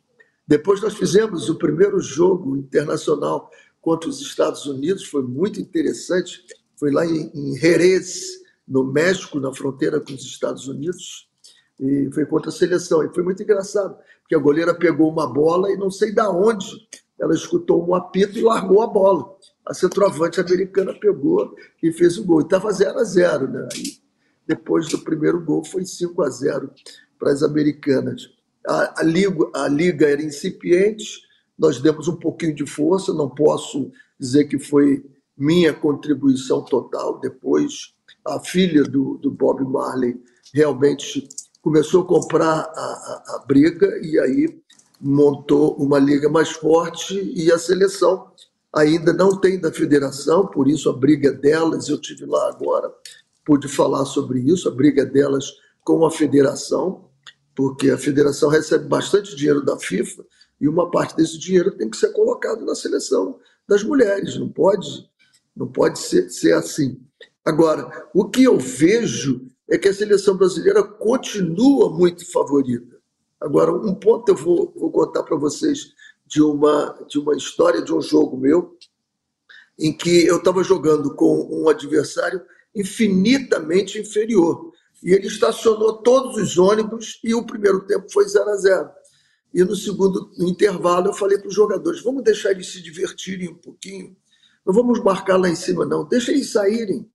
depois 0.53 0.83
nós 0.83 0.93
fizemos 0.93 1.49
o 1.49 1.55
primeiro 1.55 1.99
jogo 1.99 2.59
internacional 2.59 3.51
contra 3.81 4.11
os 4.11 4.21
Estados 4.21 4.67
Unidos, 4.67 5.07
foi 5.07 5.23
muito 5.23 5.59
interessante. 5.59 6.45
Foi 6.77 6.91
lá 6.91 7.07
em 7.07 7.57
Jerez, 7.57 8.43
no 8.69 8.85
México, 8.85 9.41
na 9.41 9.51
fronteira 9.55 9.99
com 9.99 10.13
os 10.13 10.23
Estados 10.23 10.69
Unidos, 10.69 11.27
e 11.81 12.11
foi 12.13 12.27
contra 12.27 12.51
a 12.51 12.53
seleção. 12.53 13.03
E 13.03 13.09
foi 13.15 13.23
muito 13.23 13.43
engraçado, 13.43 13.97
porque 14.21 14.35
a 14.35 14.39
goleira 14.39 14.75
pegou 14.75 15.11
uma 15.11 15.27
bola 15.27 15.73
e 15.73 15.77
não 15.79 15.91
sei 15.91 16.13
da 16.13 16.29
onde 16.31 16.87
ela 17.19 17.33
escutou 17.33 17.89
um 17.89 17.95
apito 17.95 18.39
e 18.39 18.43
largou 18.43 18.83
a 18.83 18.87
bola. 18.87 19.35
a 19.65 19.73
centroavante 19.73 20.39
americana 20.39 20.93
pegou 20.93 21.57
e 21.83 21.91
fez 21.93 22.19
o 22.19 22.25
gol. 22.25 22.43
E 22.43 22.45
estava 22.45 22.71
0 22.71 22.99
a 22.99 23.05
0 23.05 23.49
né? 23.49 23.69
Aí, 23.73 23.97
depois 24.47 24.87
do 24.87 24.99
primeiro 24.99 25.43
gol 25.43 25.65
foi 25.65 25.87
5 25.87 26.21
a 26.21 26.29
0 26.29 26.71
para 27.19 27.33
as 27.33 27.43
americanas. 27.43 28.42
A, 28.67 29.01
a, 29.01 29.03
liga, 29.03 29.51
a 29.55 29.69
liga 29.69 30.09
era 30.09 30.23
incipiente, 30.23 31.21
nós 31.59 31.81
demos 31.81 32.09
um 32.09 32.17
pouquinho 32.17 32.55
de 32.55 32.67
força, 32.67 33.13
não 33.13 33.29
posso 33.29 33.91
dizer 34.19 34.45
que 34.45 34.59
foi 34.59 35.05
minha 35.37 35.73
contribuição 35.73 36.65
total. 36.65 37.19
Depois, 37.21 37.95
a 38.25 38.39
filha 38.41 38.83
do, 38.85 39.19
do 39.19 39.31
Bob 39.31 39.65
Marley 39.65 40.21
realmente 40.53 41.29
começou 41.61 42.03
a 42.03 42.07
comprar 42.07 42.49
a, 42.49 42.57
a, 42.57 43.37
a 43.37 43.45
briga 43.47 43.87
e 44.03 44.19
aí 44.19 44.63
montou 45.01 45.75
uma 45.77 45.99
liga 45.99 46.29
mais 46.29 46.51
forte 46.51 47.33
e 47.35 47.51
a 47.51 47.59
seleção 47.59 48.31
ainda 48.73 49.13
não 49.13 49.37
tem 49.37 49.61
da 49.61 49.71
federação, 49.73 50.47
por 50.47 50.69
isso 50.69 50.89
a 50.89 50.93
briga 50.93 51.29
é 51.29 51.33
delas, 51.33 51.89
eu 51.89 52.01
tive 52.01 52.25
lá 52.25 52.49
agora, 52.49 52.91
pude 53.45 53.69
falar 53.69 54.05
sobre 54.07 54.41
isso, 54.41 54.69
a 54.69 54.73
briga 54.73 55.03
é 55.03 55.07
delas 55.07 55.53
com 55.85 56.07
a 56.07 56.11
federação, 56.11 57.05
porque 57.55 57.91
a 57.91 57.99
federação 57.99 58.49
recebe 58.49 58.87
bastante 58.87 59.37
dinheiro 59.37 59.65
da 59.65 59.79
FIFA 59.79 60.25
e 60.61 60.69
uma 60.69 60.91
parte 60.91 61.17
desse 61.17 61.39
dinheiro 61.39 61.77
tem 61.77 61.91
que 61.91 61.97
ser 61.97 62.13
colocado 62.13 62.65
na 62.65 62.75
seleção 62.75 63.39
das 63.69 63.83
mulheres, 63.83 64.39
não 64.39 64.49
pode, 64.49 65.09
não 65.55 65.67
pode 65.67 65.99
ser, 65.99 66.29
ser 66.31 66.53
assim. 66.55 67.01
Agora, 67.45 68.09
o 68.15 68.29
que 68.29 68.45
eu 68.45 68.59
vejo 68.59 69.47
é 69.69 69.77
que 69.77 69.89
a 69.89 69.95
seleção 69.95 70.37
brasileira 70.37 70.83
continua 70.83 71.91
muito 71.91 72.31
favorita. 72.31 72.97
Agora, 73.41 73.73
um 73.73 73.95
ponto 73.95 74.29
eu 74.29 74.37
vou, 74.37 74.73
vou 74.77 74.91
contar 74.93 75.23
para 75.25 75.37
vocês 75.37 75.93
de 76.27 76.41
uma, 76.41 76.97
de 77.09 77.19
uma 77.19 77.37
história 77.37 77.83
de 77.83 77.93
um 77.93 78.01
jogo 78.01 78.37
meu, 78.37 78.77
em 79.79 79.93
que 79.93 80.25
eu 80.27 80.37
estava 80.37 80.63
jogando 80.63 81.15
com 81.15 81.49
um 81.51 81.69
adversário 81.69 82.41
infinitamente 82.75 83.99
inferior. 83.99 84.72
E 85.03 85.13
ele 85.13 85.27
estacionou 85.27 85.95
todos 86.03 86.37
os 86.37 86.57
ônibus 86.59 87.19
e 87.25 87.35
o 87.35 87.45
primeiro 87.45 87.87
tempo 87.87 88.11
foi 88.13 88.27
0 88.29 88.49
a 88.51 88.57
0 88.57 88.91
E 89.53 89.65
no 89.65 89.75
segundo 89.75 90.31
intervalo 90.39 91.09
eu 91.09 91.13
falei 91.13 91.39
para 91.39 91.49
os 91.49 91.55
jogadores: 91.55 92.03
vamos 92.03 92.23
deixar 92.23 92.53
eles 92.53 92.73
se 92.73 92.83
divertirem 92.83 93.49
um 93.49 93.57
pouquinho. 93.57 94.17
Não 94.65 94.73
vamos 94.73 95.03
marcar 95.03 95.37
lá 95.37 95.49
em 95.49 95.57
cima, 95.57 95.85
não. 95.85 96.05
Deixa 96.05 96.31
eles 96.31 96.51
saírem. 96.51 97.11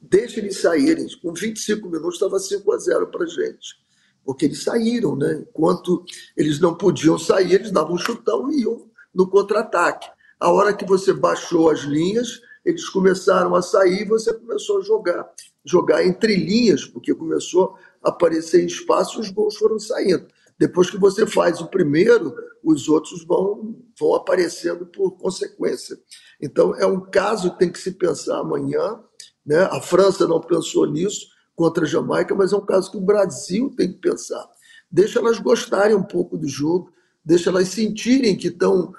Deixa 0.00 0.38
eles 0.38 0.58
saírem. 0.58 1.06
Com 1.20 1.34
25 1.34 1.88
minutos 1.88 2.14
estava 2.14 2.38
5 2.38 2.72
a 2.72 2.78
0 2.78 3.06
para 3.08 3.26
gente 3.26 3.84
porque 4.24 4.46
eles 4.46 4.62
saíram, 4.62 5.14
né? 5.14 5.44
Enquanto 5.48 6.04
eles 6.36 6.58
não 6.58 6.74
podiam 6.74 7.18
sair, 7.18 7.52
eles 7.54 7.70
davam 7.70 7.94
um 7.94 7.98
chutão 7.98 8.50
e 8.50 8.62
iam 8.62 8.90
no 9.14 9.28
contra-ataque. 9.28 10.08
A 10.40 10.50
hora 10.50 10.74
que 10.74 10.84
você 10.84 11.12
baixou 11.12 11.70
as 11.70 11.80
linhas, 11.80 12.40
eles 12.64 12.88
começaram 12.88 13.54
a 13.54 13.62
sair 13.62 14.02
e 14.02 14.08
você 14.08 14.32
começou 14.32 14.78
a 14.78 14.82
jogar. 14.82 15.30
Jogar 15.64 16.06
entre 16.06 16.36
linhas, 16.36 16.84
porque 16.84 17.14
começou 17.14 17.76
a 18.02 18.10
aparecer 18.10 18.64
espaço 18.64 19.18
e 19.18 19.20
os 19.20 19.30
gols 19.30 19.56
foram 19.56 19.78
saindo. 19.78 20.26
Depois 20.58 20.90
que 20.90 20.98
você 20.98 21.26
faz 21.26 21.60
o 21.60 21.68
primeiro, 21.68 22.34
os 22.62 22.88
outros 22.88 23.24
vão, 23.24 23.76
vão 23.98 24.14
aparecendo 24.14 24.86
por 24.86 25.12
consequência. 25.12 25.98
Então, 26.40 26.74
é 26.76 26.86
um 26.86 27.00
caso 27.00 27.52
que 27.52 27.58
tem 27.58 27.72
que 27.72 27.78
se 27.78 27.92
pensar 27.92 28.38
amanhã. 28.38 29.00
Né? 29.44 29.58
A 29.70 29.80
França 29.80 30.28
não 30.28 30.40
pensou 30.40 30.86
nisso, 30.86 31.26
contra 31.54 31.84
a 31.84 31.88
Jamaica, 31.88 32.34
mas 32.34 32.52
é 32.52 32.56
um 32.56 32.64
caso 32.64 32.90
que 32.90 32.96
o 32.96 33.04
Brasil 33.04 33.72
tem 33.76 33.92
que 33.92 33.98
pensar. 33.98 34.44
Deixa 34.90 35.18
elas 35.18 35.38
gostarem 35.38 35.96
um 35.96 36.02
pouco 36.02 36.36
do 36.36 36.48
jogo, 36.48 36.92
deixa 37.24 37.50
elas 37.50 37.68
sentirem 37.68 38.36
que 38.36 38.48
estão. 38.48 38.92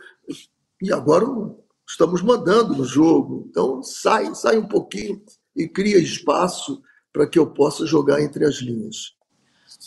E 0.81 0.91
agora 0.91 1.25
estamos 1.87 2.21
mandando 2.21 2.75
no 2.75 2.85
jogo. 2.85 3.47
Então 3.49 3.81
sai, 3.81 4.33
sai 4.35 4.57
um 4.57 4.67
pouquinho 4.67 5.21
e 5.55 5.67
cria 5.67 5.97
espaço 5.97 6.81
para 7.13 7.27
que 7.27 7.39
eu 7.39 7.47
possa 7.47 7.85
jogar 7.85 8.21
entre 8.21 8.45
as 8.45 8.55
linhas. 8.55 9.15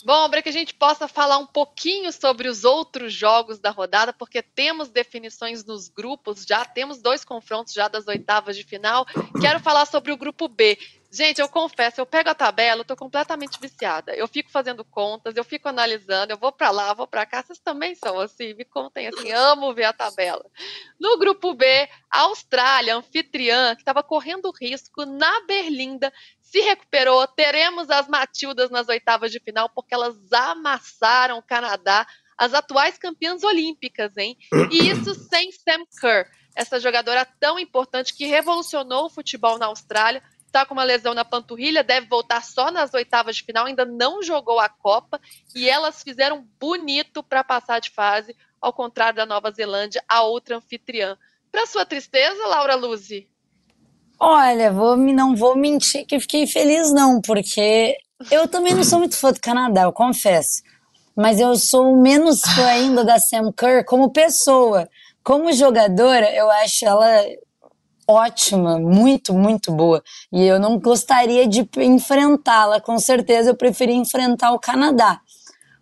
Bom, 0.03 0.29
para 0.29 0.41
que 0.41 0.49
a 0.49 0.53
gente 0.53 0.73
possa 0.73 1.07
falar 1.07 1.37
um 1.37 1.45
pouquinho 1.45 2.11
sobre 2.11 2.47
os 2.47 2.63
outros 2.63 3.13
jogos 3.13 3.59
da 3.59 3.69
rodada, 3.69 4.13
porque 4.13 4.41
temos 4.41 4.89
definições 4.89 5.65
nos 5.65 5.89
grupos, 5.89 6.45
já 6.47 6.63
temos 6.63 7.01
dois 7.01 7.25
confrontos 7.25 7.73
já 7.73 7.87
das 7.87 8.07
oitavas 8.07 8.55
de 8.55 8.63
final. 8.63 9.05
Quero 9.41 9.59
falar 9.59 9.85
sobre 9.85 10.11
o 10.11 10.17
grupo 10.17 10.47
B. 10.47 10.77
Gente, 11.11 11.41
eu 11.41 11.49
confesso, 11.49 11.99
eu 11.99 12.05
pego 12.05 12.29
a 12.29 12.35
tabela, 12.35 12.81
eu 12.81 12.85
tô 12.85 12.95
completamente 12.95 13.59
viciada. 13.59 14.13
Eu 14.13 14.27
fico 14.27 14.51
fazendo 14.51 14.85
contas, 14.85 15.35
eu 15.35 15.43
fico 15.43 15.67
analisando, 15.67 16.31
eu 16.31 16.37
vou 16.37 16.51
para 16.51 16.69
lá, 16.69 16.93
vou 16.93 17.07
para 17.07 17.25
cá. 17.25 17.41
Vocês 17.41 17.57
também 17.57 17.95
são 17.95 18.19
assim, 18.19 18.53
me 18.53 18.63
contem 18.63 19.07
assim, 19.07 19.31
amo 19.31 19.73
ver 19.73 19.85
a 19.85 19.93
tabela. 19.93 20.45
No 20.99 21.17
grupo 21.17 21.55
B, 21.55 21.65
a 22.11 22.21
Austrália, 22.21 22.95
anfitriã, 22.95 23.73
que 23.75 23.81
estava 23.81 24.03
correndo 24.03 24.51
risco 24.51 25.03
na 25.03 25.41
Berlinda, 25.47 26.13
se 26.41 26.59
recuperou. 26.59 27.25
Teremos 27.25 27.89
as 27.89 28.07
Matildas 28.07 28.69
nas 28.69 28.87
oitavas 28.87 29.31
de 29.31 29.39
final, 29.39 29.67
porque 29.67 29.95
elas 29.95 30.31
amassaram 30.31 31.39
o 31.39 31.43
Canadá, 31.43 32.05
as 32.37 32.53
atuais 32.53 32.99
campeãs 32.99 33.43
olímpicas, 33.43 34.15
hein? 34.15 34.37
E 34.71 34.89
isso 34.89 35.15
sem 35.15 35.51
Sam 35.51 35.85
Kerr, 35.99 36.29
essa 36.55 36.79
jogadora 36.79 37.25
tão 37.39 37.57
importante 37.57 38.15
que 38.15 38.27
revolucionou 38.27 39.05
o 39.05 39.09
futebol 39.09 39.57
na 39.57 39.65
Austrália 39.65 40.21
está 40.49 40.65
com 40.65 40.73
uma 40.73 40.83
lesão 40.83 41.13
na 41.13 41.23
panturrilha, 41.23 41.83
deve 41.83 42.07
voltar 42.07 42.43
só 42.43 42.71
nas 42.71 42.93
oitavas 42.93 43.37
de 43.37 43.43
final, 43.43 43.65
ainda 43.65 43.85
não 43.85 44.21
jogou 44.21 44.59
a 44.59 44.67
Copa 44.67 45.21
e 45.55 45.69
elas 45.69 46.03
fizeram 46.03 46.45
bonito 46.59 47.23
para 47.23 47.43
passar 47.43 47.79
de 47.79 47.91
fase, 47.91 48.35
ao 48.59 48.73
contrário 48.73 49.17
da 49.17 49.25
Nova 49.25 49.51
Zelândia, 49.51 50.03
a 50.07 50.23
outra 50.23 50.57
anfitriã. 50.57 51.17
Para 51.51 51.65
sua 51.65 51.85
tristeza, 51.85 52.47
Laura 52.47 52.75
Luzi? 52.75 53.27
Olha, 54.19 54.71
vou, 54.71 54.97
não 54.97 55.35
vou 55.35 55.55
mentir 55.55 56.05
que 56.05 56.19
fiquei 56.19 56.45
feliz 56.45 56.91
não, 56.91 57.21
porque 57.21 57.97
eu 58.29 58.47
também 58.47 58.73
não 58.73 58.83
sou 58.83 58.99
muito 58.99 59.15
fã 59.15 59.31
do 59.31 59.39
Canadá, 59.39 59.83
eu 59.83 59.93
confesso. 59.93 60.61
Mas 61.15 61.39
eu 61.39 61.55
sou 61.55 61.95
menos 61.95 62.41
fã 62.41 62.65
ainda 62.65 63.03
da 63.03 63.17
Sam 63.17 63.51
Kerr 63.51 63.85
como 63.85 64.11
pessoa. 64.11 64.89
Como 65.23 65.53
jogadora, 65.53 66.33
eu 66.33 66.49
acho 66.49 66.85
ela 66.85 67.23
ótima, 68.09 68.79
muito, 68.79 69.33
muito 69.35 69.71
boa. 69.71 70.01
E 70.33 70.43
eu 70.43 70.59
não 70.59 70.79
gostaria 70.79 71.47
de 71.47 71.69
enfrentá-la, 71.77 72.81
com 72.81 72.97
certeza 72.97 73.51
eu 73.51 73.55
preferi 73.55 73.93
enfrentar 73.93 74.51
o 74.51 74.59
Canadá. 74.59 75.21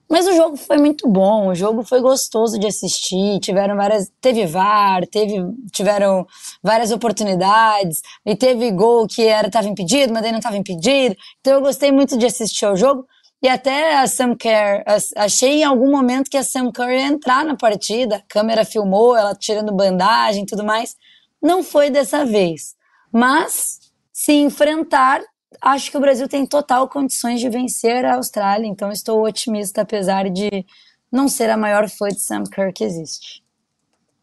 Mas 0.09 0.25
o 0.25 0.33
jogo 0.33 0.55
foi 0.55 0.77
muito 0.77 1.07
bom, 1.07 1.47
o 1.47 1.55
jogo 1.55 1.83
foi 1.83 1.99
gostoso 2.01 2.57
de 2.57 2.67
assistir, 2.67 3.39
tiveram 3.39 3.75
várias, 3.75 4.09
teve 4.21 4.45
VAR, 4.45 5.05
teve, 5.07 5.35
tiveram 5.71 6.25
várias 6.63 6.91
oportunidades, 6.91 8.01
e 8.25 8.35
teve 8.35 8.71
gol 8.71 9.05
que 9.05 9.25
era 9.25 9.47
estava 9.47 9.67
impedido, 9.67 10.13
mas 10.13 10.23
aí 10.23 10.31
não 10.31 10.39
estava 10.39 10.57
impedido. 10.57 11.15
Então 11.41 11.55
eu 11.55 11.61
gostei 11.61 11.91
muito 11.91 12.17
de 12.17 12.25
assistir 12.25 12.65
ao 12.65 12.75
jogo. 12.75 13.05
E 13.41 13.47
até 13.47 13.97
a 13.97 14.07
Sam 14.07 14.35
Kerr, 14.35 14.83
achei 15.15 15.61
em 15.61 15.63
algum 15.63 15.91
momento 15.91 16.29
que 16.29 16.37
a 16.37 16.43
Sam 16.43 16.71
Kerr 16.71 16.89
ia 16.89 17.07
entrar 17.07 17.45
na 17.45 17.55
partida, 17.55 18.15
a 18.15 18.21
câmera 18.27 18.65
filmou 18.65 19.15
ela 19.15 19.35
tirando 19.35 19.75
bandagem 19.75 20.43
e 20.43 20.45
tudo 20.45 20.63
mais. 20.63 20.95
Não 21.41 21.63
foi 21.63 21.89
dessa 21.89 22.25
vez. 22.25 22.75
Mas, 23.11 23.79
se 24.11 24.33
enfrentar, 24.33 25.21
acho 25.61 25.91
que 25.91 25.97
o 25.97 26.01
Brasil 26.01 26.27
tem 26.27 26.45
total 26.45 26.87
condições 26.89 27.39
de 27.39 27.49
vencer 27.49 28.05
a 28.05 28.15
Austrália. 28.15 28.67
Então, 28.67 28.91
estou 28.91 29.25
otimista, 29.25 29.81
apesar 29.81 30.29
de 30.29 30.65
não 31.11 31.27
ser 31.27 31.49
a 31.49 31.57
maior 31.57 31.89
fã 31.89 32.07
de 32.09 32.19
Sam 32.19 32.43
Kerr 32.43 32.73
que 32.73 32.83
existe. 32.83 33.43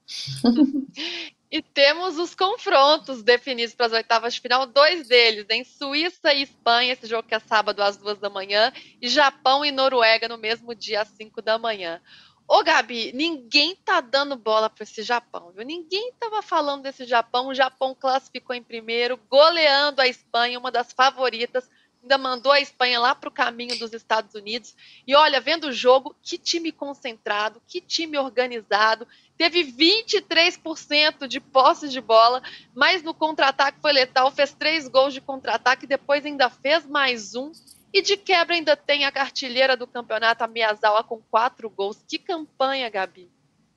E 1.55 1.63
temos 1.63 2.19
os 2.19 2.35
confrontos 2.35 3.23
definidos 3.23 3.77
para 3.77 3.87
as 3.87 3.93
oitavas 3.93 4.35
de 4.35 4.41
final, 4.41 4.67
dois 4.67 5.07
deles, 5.07 5.47
em 5.49 5.63
Suíça 5.63 6.35
e 6.35 6.43
Espanha, 6.43 6.93
esse 6.93 7.07
jogo 7.07 7.29
que 7.29 7.35
é 7.35 7.39
sábado 7.39 7.81
às 7.81 7.97
duas 7.97 8.19
da 8.19 8.29
manhã, 8.29 8.73
e 9.01 9.09
Japão 9.09 9.65
e 9.65 9.71
Noruega 9.71 10.27
no 10.27 10.37
mesmo 10.37 10.75
dia 10.75 11.03
às 11.03 11.09
cinco 11.11 11.41
da 11.41 11.57
manhã. 11.57 12.01
Ô, 12.47 12.63
Gabi, 12.63 13.11
ninguém 13.15 13.75
tá 13.75 14.03
dando 14.03 14.37
bola 14.37 14.69
para 14.69 14.85
esse 14.85 15.03
Japão, 15.03 15.51
viu? 15.51 15.65
Ninguém 15.65 16.13
tava 16.21 16.43
falando 16.43 16.83
desse 16.83 17.07
Japão. 17.07 17.49
O 17.49 17.55
Japão 17.55 17.97
classificou 17.99 18.55
em 18.55 18.63
primeiro, 18.63 19.19
goleando 19.31 20.03
a 20.03 20.07
Espanha, 20.07 20.59
uma 20.59 20.71
das 20.71 20.93
favoritas. 20.93 21.69
Ainda 22.03 22.19
mandou 22.19 22.53
a 22.53 22.61
Espanha 22.61 23.01
lá 23.01 23.15
para 23.15 23.31
o 23.31 23.33
caminho 23.33 23.79
dos 23.79 23.95
Estados 23.95 24.35
Unidos. 24.35 24.77
E 25.07 25.15
olha, 25.15 25.41
vendo 25.41 25.69
o 25.69 25.73
jogo, 25.73 26.15
que 26.23 26.37
time 26.37 26.71
concentrado, 26.71 27.63
que 27.67 27.81
time 27.81 28.19
organizado. 28.19 29.09
Teve 29.39 29.65
23% 29.65 31.27
de 31.27 31.41
posse 31.41 31.89
de 31.89 32.01
bola, 32.01 32.43
mas 32.75 33.03
no 33.03 33.15
contra-ataque 33.15 33.81
foi 33.81 33.93
letal. 33.95 34.31
Fez 34.31 34.53
três 34.53 34.87
gols 34.87 35.15
de 35.15 35.23
contra-ataque, 35.23 35.87
depois 35.87 36.27
ainda 36.27 36.51
fez 36.51 36.87
mais 36.87 37.35
um 37.35 37.53
e 37.95 38.03
de 38.03 38.17
quebra 38.17 38.57
ainda 38.57 38.77
tem 38.77 39.05
a 39.05 39.13
cartilheira 39.13 39.77
do 39.77 39.87
campeonato, 39.87 40.43
a 40.43 40.49
Miyazawa, 40.49 41.05
com 41.05 41.23
quatro 41.31 41.71
gols. 41.71 42.05
Que 42.09 42.19
campanha, 42.19 42.91
Gabi! 42.91 43.31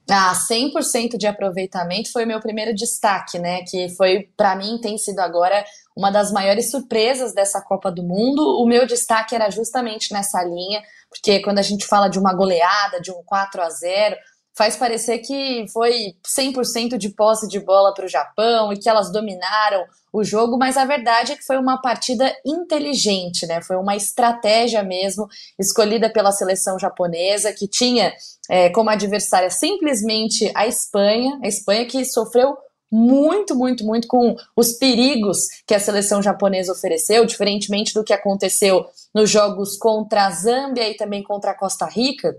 Ah, 0.09 0.33
100% 0.33 1.17
de 1.17 1.27
aproveitamento 1.27 2.11
foi 2.11 2.23
o 2.23 2.27
meu 2.27 2.39
primeiro 2.39 2.73
destaque, 2.73 3.37
né? 3.37 3.63
Que 3.67 3.89
foi, 3.89 4.27
para 4.35 4.55
mim, 4.55 4.79
tem 4.81 4.97
sido 4.97 5.19
agora 5.19 5.63
uma 5.95 6.09
das 6.09 6.31
maiores 6.31 6.71
surpresas 6.71 7.31
dessa 7.31 7.61
Copa 7.61 7.91
do 7.91 8.01
Mundo. 8.01 8.41
O 8.59 8.65
meu 8.65 8.87
destaque 8.87 9.35
era 9.35 9.51
justamente 9.51 10.11
nessa 10.11 10.41
linha, 10.43 10.81
porque 11.09 11.39
quando 11.41 11.59
a 11.59 11.63
gente 11.63 11.85
fala 11.85 12.07
de 12.07 12.17
uma 12.17 12.33
goleada, 12.33 12.99
de 12.99 13.11
um 13.11 13.21
4 13.23 13.61
a 13.61 13.69
0 13.69 14.15
faz 14.57 14.75
parecer 14.75 15.19
que 15.19 15.65
foi 15.71 16.15
100% 16.25 16.97
de 16.97 17.09
posse 17.09 17.47
de 17.47 17.59
bola 17.59 17.93
para 17.93 18.05
o 18.05 18.09
Japão 18.09 18.73
e 18.73 18.77
que 18.77 18.89
elas 18.89 19.11
dominaram 19.11 19.85
o 20.11 20.23
jogo, 20.23 20.57
mas 20.57 20.77
a 20.77 20.85
verdade 20.85 21.33
é 21.33 21.35
que 21.35 21.45
foi 21.45 21.57
uma 21.57 21.79
partida 21.79 22.35
inteligente, 22.43 23.45
né? 23.45 23.61
Foi 23.61 23.75
uma 23.75 23.95
estratégia 23.95 24.81
mesmo 24.81 25.27
escolhida 25.59 26.09
pela 26.09 26.31
seleção 26.31 26.79
japonesa, 26.79 27.53
que 27.53 27.67
tinha 27.67 28.11
é, 28.49 28.69
como 28.69 28.89
adversária 28.89 29.51
simplesmente 29.51 30.51
a 30.55 30.65
Espanha, 30.65 31.39
a 31.43 31.47
Espanha 31.47 31.85
que 31.85 32.03
sofreu 32.03 32.57
muito, 32.91 33.55
muito, 33.55 33.85
muito 33.85 34.07
com 34.07 34.35
os 34.55 34.71
perigos 34.73 35.39
que 35.67 35.75
a 35.75 35.79
seleção 35.79 36.21
japonesa 36.21 36.71
ofereceu, 36.71 37.25
diferentemente 37.25 37.93
do 37.93 38.03
que 38.03 38.13
aconteceu 38.13 38.85
nos 39.13 39.29
jogos 39.29 39.77
contra 39.77 40.25
a 40.25 40.31
Zâmbia 40.31 40.89
e 40.89 40.95
também 40.95 41.21
contra 41.21 41.51
a 41.51 41.55
Costa 41.55 41.85
Rica. 41.85 42.35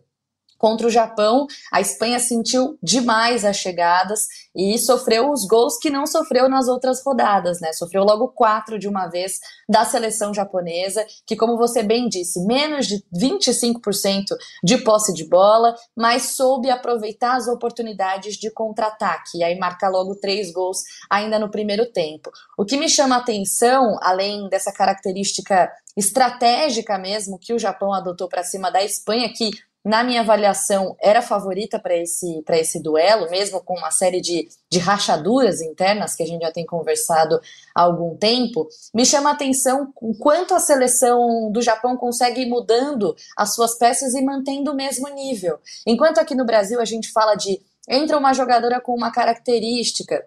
Contra 0.59 0.89
o 0.89 0.91
Japão, 0.91 1.47
a 1.73 1.81
Espanha 1.81 2.19
sentiu 2.19 2.77
demais 2.83 3.45
as 3.45 3.57
chegadas 3.57 4.27
e 4.55 4.77
sofreu 4.77 5.31
os 5.31 5.47
gols 5.47 5.79
que 5.79 5.89
não 5.89 6.05
sofreu 6.05 6.49
nas 6.49 6.67
outras 6.67 7.01
rodadas, 7.05 7.61
né? 7.61 7.73
Sofreu 7.73 8.03
logo 8.03 8.29
quatro 8.29 8.77
de 8.77 8.89
uma 8.89 9.07
vez 9.07 9.39
da 9.69 9.85
seleção 9.85 10.35
japonesa, 10.35 11.07
que, 11.25 11.37
como 11.37 11.57
você 11.57 11.83
bem 11.83 12.09
disse, 12.09 12.45
menos 12.45 12.89
de 12.89 13.05
25% 13.15 14.37
de 14.65 14.79
posse 14.79 15.15
de 15.15 15.25
bola, 15.25 15.77
mas 15.97 16.35
soube 16.35 16.71
aproveitar 16.71 17.37
as 17.37 17.47
oportunidades 17.47 18.37
de 18.37 18.51
contra-ataque 18.51 19.39
e 19.39 19.45
aí 19.45 19.57
marca 19.57 19.89
logo 19.89 20.17
três 20.17 20.53
gols 20.53 20.83
ainda 21.09 21.39
no 21.39 21.51
primeiro 21.51 21.87
tempo. 21.93 22.33
O 22.59 22.65
que 22.65 22.77
me 22.77 22.89
chama 22.89 23.15
a 23.15 23.19
atenção, 23.19 23.97
além 24.03 24.49
dessa 24.49 24.73
característica 24.73 25.71
estratégica 25.97 26.97
mesmo 26.97 27.39
que 27.39 27.53
o 27.53 27.59
Japão 27.59 27.93
adotou 27.93 28.29
para 28.29 28.45
cima 28.45 28.71
da 28.71 28.83
Espanha, 28.83 29.33
que 29.33 29.51
na 29.89 30.05
minha 30.05 30.21
avaliação, 30.21 30.95
era 31.01 31.23
favorita 31.23 31.79
para 31.79 31.97
esse, 31.97 32.45
esse 32.47 32.79
duelo, 32.79 33.31
mesmo 33.31 33.59
com 33.63 33.73
uma 33.73 33.91
série 33.91 34.21
de, 34.21 34.47
de 34.71 34.79
rachaduras 34.79 35.63
internas 35.63 36.15
que 36.15 36.23
a 36.23 36.27
gente 36.27 36.43
já 36.43 36.53
tem 36.53 36.67
conversado 36.67 37.41
há 37.75 37.85
algum 37.85 38.15
tempo. 38.15 38.69
Me 38.95 39.07
chama 39.07 39.31
a 39.31 39.33
atenção 39.33 39.91
o 40.03 40.15
quanto 40.15 40.55
a 40.55 40.61
seleção 40.61 41.51
do 41.51 41.63
Japão 41.63 41.97
consegue 41.97 42.43
ir 42.43 42.51
mudando 42.51 43.17
as 43.35 43.55
suas 43.55 43.79
peças 43.79 44.13
e 44.13 44.21
mantendo 44.21 44.73
o 44.73 44.77
mesmo 44.77 45.09
nível. 45.09 45.59
Enquanto 45.87 46.19
aqui 46.19 46.35
no 46.35 46.45
Brasil 46.45 46.79
a 46.83 46.85
gente 46.85 47.11
fala 47.11 47.35
de 47.35 47.59
entra 47.89 48.19
uma 48.19 48.35
jogadora 48.35 48.83
com 48.83 48.95
uma 48.95 49.11
característica, 49.11 50.23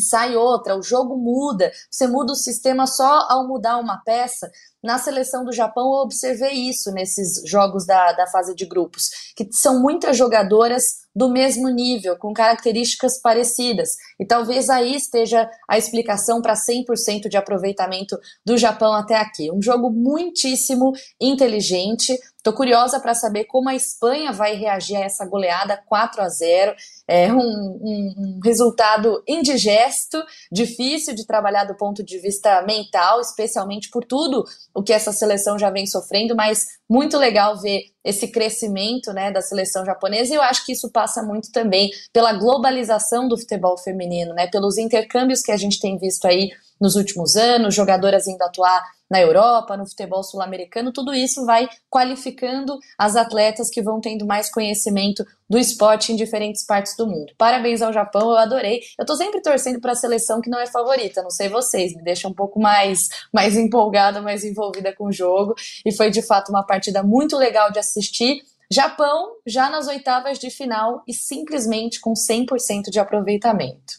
sai 0.00 0.36
outra, 0.36 0.76
o 0.76 0.82
jogo 0.82 1.16
muda, 1.16 1.72
você 1.90 2.06
muda 2.06 2.32
o 2.32 2.36
sistema 2.36 2.86
só 2.86 3.26
ao 3.30 3.46
mudar 3.46 3.78
uma 3.78 3.98
peça. 3.98 4.50
Na 4.82 4.96
seleção 4.96 5.44
do 5.44 5.52
Japão, 5.52 5.84
eu 5.84 6.02
observei 6.02 6.52
isso 6.52 6.92
nesses 6.92 7.42
jogos 7.48 7.84
da, 7.84 8.12
da 8.12 8.26
fase 8.28 8.54
de 8.54 8.64
grupos, 8.64 9.10
que 9.36 9.48
são 9.52 9.80
muitas 9.80 10.16
jogadoras 10.16 10.84
do 11.14 11.28
mesmo 11.28 11.68
nível, 11.68 12.16
com 12.16 12.32
características 12.32 13.20
parecidas. 13.20 13.96
E 14.20 14.26
talvez 14.26 14.70
aí 14.70 14.94
esteja 14.94 15.50
a 15.68 15.76
explicação 15.76 16.40
para 16.40 16.54
100% 16.54 17.28
de 17.28 17.36
aproveitamento 17.36 18.18
do 18.44 18.56
Japão 18.56 18.92
até 18.92 19.16
aqui. 19.16 19.50
Um 19.50 19.60
jogo 19.60 19.90
muitíssimo 19.90 20.92
inteligente. 21.20 22.16
Estou 22.36 22.52
curiosa 22.52 23.00
para 23.00 23.14
saber 23.14 23.44
como 23.44 23.68
a 23.68 23.74
Espanha 23.74 24.32
vai 24.32 24.54
reagir 24.54 24.96
a 24.96 25.04
essa 25.04 25.26
goleada 25.26 25.76
4 25.86 26.22
a 26.22 26.28
0. 26.28 26.74
É 27.06 27.32
um, 27.32 27.36
um, 27.36 28.14
um 28.16 28.40
resultado 28.44 29.22
indigesto, 29.26 30.22
difícil 30.52 31.14
de 31.14 31.26
trabalhar 31.26 31.64
do 31.64 31.76
ponto 31.76 32.02
de 32.02 32.18
vista 32.20 32.62
mental, 32.62 33.20
especialmente 33.20 33.90
por 33.90 34.04
tudo 34.04 34.44
o 34.72 34.82
que 34.82 34.92
essa 34.92 35.12
seleção 35.12 35.58
já 35.58 35.68
vem 35.68 35.86
sofrendo, 35.86 36.36
mas 36.36 36.77
muito 36.88 37.18
legal 37.18 37.60
ver 37.60 37.90
esse 38.02 38.28
crescimento 38.28 39.12
né, 39.12 39.30
da 39.30 39.42
seleção 39.42 39.84
japonesa, 39.84 40.32
e 40.32 40.36
eu 40.36 40.42
acho 40.42 40.64
que 40.64 40.72
isso 40.72 40.90
passa 40.90 41.22
muito 41.22 41.52
também 41.52 41.90
pela 42.12 42.32
globalização 42.32 43.28
do 43.28 43.36
futebol 43.36 43.76
feminino, 43.76 44.32
né, 44.32 44.46
pelos 44.46 44.78
intercâmbios 44.78 45.42
que 45.42 45.52
a 45.52 45.56
gente 45.56 45.78
tem 45.80 45.98
visto 45.98 46.26
aí 46.26 46.50
nos 46.80 46.96
últimos 46.96 47.36
anos, 47.36 47.74
jogadoras 47.74 48.26
indo 48.26 48.42
atuar 48.42 48.82
na 49.10 49.20
Europa, 49.20 49.76
no 49.76 49.86
futebol 49.86 50.22
sul-americano, 50.22 50.92
tudo 50.92 51.14
isso 51.14 51.44
vai 51.44 51.68
qualificando 51.90 52.78
as 52.98 53.16
atletas 53.16 53.70
que 53.70 53.82
vão 53.82 54.00
tendo 54.00 54.26
mais 54.26 54.50
conhecimento 54.50 55.24
do 55.48 55.58
esporte 55.58 56.12
em 56.12 56.16
diferentes 56.16 56.64
partes 56.64 56.94
do 56.96 57.06
mundo. 57.06 57.32
Parabéns 57.38 57.80
ao 57.80 57.92
Japão, 57.92 58.30
eu 58.30 58.36
adorei. 58.36 58.80
Eu 58.98 59.06
tô 59.06 59.16
sempre 59.16 59.40
torcendo 59.40 59.80
para 59.80 59.92
a 59.92 59.96
seleção 59.96 60.40
que 60.40 60.50
não 60.50 60.60
é 60.60 60.66
favorita, 60.66 61.22
não 61.22 61.30
sei 61.30 61.48
vocês, 61.48 61.94
me 61.94 62.02
deixa 62.02 62.28
um 62.28 62.34
pouco 62.34 62.60
mais 62.60 63.08
mais 63.32 63.56
empolgada, 63.56 64.20
mais 64.20 64.44
envolvida 64.44 64.94
com 64.94 65.06
o 65.06 65.12
jogo, 65.12 65.54
e 65.84 65.92
foi 65.92 66.10
de 66.10 66.22
fato 66.22 66.50
uma 66.50 66.64
partida 66.64 67.02
muito 67.02 67.36
legal 67.36 67.70
de 67.70 67.78
assistir. 67.78 68.42
Japão 68.70 69.36
já 69.46 69.70
nas 69.70 69.86
oitavas 69.88 70.38
de 70.38 70.50
final 70.50 71.02
e 71.08 71.14
simplesmente 71.14 72.00
com 72.00 72.12
100% 72.12 72.90
de 72.90 73.00
aproveitamento. 73.00 73.94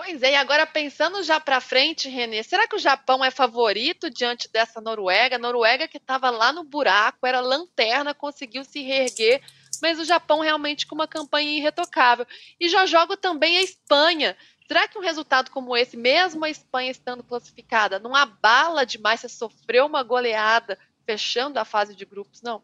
Pois 0.00 0.22
é, 0.22 0.30
e 0.30 0.36
agora 0.36 0.64
pensando 0.64 1.24
já 1.24 1.40
para 1.40 1.60
frente, 1.60 2.08
Renê, 2.08 2.44
será 2.44 2.68
que 2.68 2.76
o 2.76 2.78
Japão 2.78 3.24
é 3.24 3.32
favorito 3.32 4.08
diante 4.08 4.48
dessa 4.48 4.80
Noruega? 4.80 5.38
Noruega 5.38 5.88
que 5.88 5.96
estava 5.96 6.30
lá 6.30 6.52
no 6.52 6.62
buraco, 6.62 7.26
era 7.26 7.40
lanterna, 7.40 8.14
conseguiu 8.14 8.62
se 8.62 8.80
reerguer, 8.80 9.42
mas 9.82 9.98
o 9.98 10.04
Japão 10.04 10.38
realmente 10.38 10.86
com 10.86 10.94
uma 10.94 11.08
campanha 11.08 11.50
irretocável. 11.50 12.24
E 12.60 12.68
já 12.68 12.86
jogo 12.86 13.16
também 13.16 13.56
a 13.56 13.62
Espanha. 13.64 14.36
Será 14.68 14.86
que 14.86 14.96
um 14.96 15.02
resultado 15.02 15.50
como 15.50 15.76
esse, 15.76 15.96
mesmo 15.96 16.44
a 16.44 16.48
Espanha 16.48 16.92
estando 16.92 17.24
classificada, 17.24 17.98
não 17.98 18.14
abala 18.14 18.86
demais 18.86 19.18
se 19.18 19.28
sofreu 19.28 19.84
uma 19.86 20.04
goleada 20.04 20.78
fechando 21.04 21.58
a 21.58 21.64
fase 21.64 21.96
de 21.96 22.04
grupos, 22.04 22.40
não? 22.40 22.62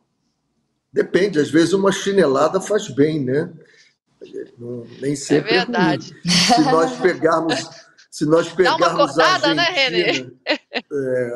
Depende, 0.92 1.40
às 1.40 1.50
vezes 1.50 1.72
uma 1.72 1.90
chinelada 1.90 2.60
faz 2.60 2.86
bem, 2.86 3.18
né? 3.18 3.52
Não, 4.58 4.84
nem 5.00 5.16
sempre 5.16 5.54
é 5.54 5.58
verdade. 5.58 6.14
É 6.24 6.28
se 6.28 6.62
nós 6.62 7.00
pegarmos, 7.00 7.70
se 8.10 8.26
nós 8.26 8.52
pegarmos 8.52 8.80
Dá 8.80 8.94
uma 8.94 9.06
cortada, 9.06 9.48
a 9.48 9.54
né, 9.54 9.64
Renê? 9.64 10.32
É, 10.46 11.34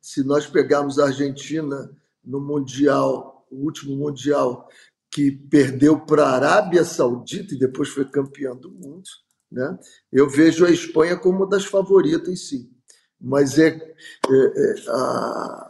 se 0.00 0.22
nós 0.24 0.46
pegarmos 0.46 0.98
a 0.98 1.06
Argentina 1.06 1.90
no 2.24 2.40
mundial, 2.40 3.46
o 3.50 3.64
último 3.64 3.96
mundial 3.96 4.68
que 5.10 5.30
perdeu 5.30 6.00
para 6.00 6.24
a 6.24 6.34
Arábia 6.34 6.84
Saudita 6.84 7.54
e 7.54 7.58
depois 7.58 7.88
foi 7.88 8.04
campeã 8.04 8.54
do 8.54 8.70
mundo, 8.70 9.04
né? 9.50 9.78
Eu 10.12 10.28
vejo 10.28 10.66
a 10.66 10.70
Espanha 10.70 11.16
como 11.16 11.38
uma 11.38 11.48
das 11.48 11.64
favoritas, 11.64 12.48
sim. 12.48 12.70
Mas 13.20 13.58
é, 13.58 13.68
é, 13.68 13.74
é 14.30 14.74
a, 14.88 15.67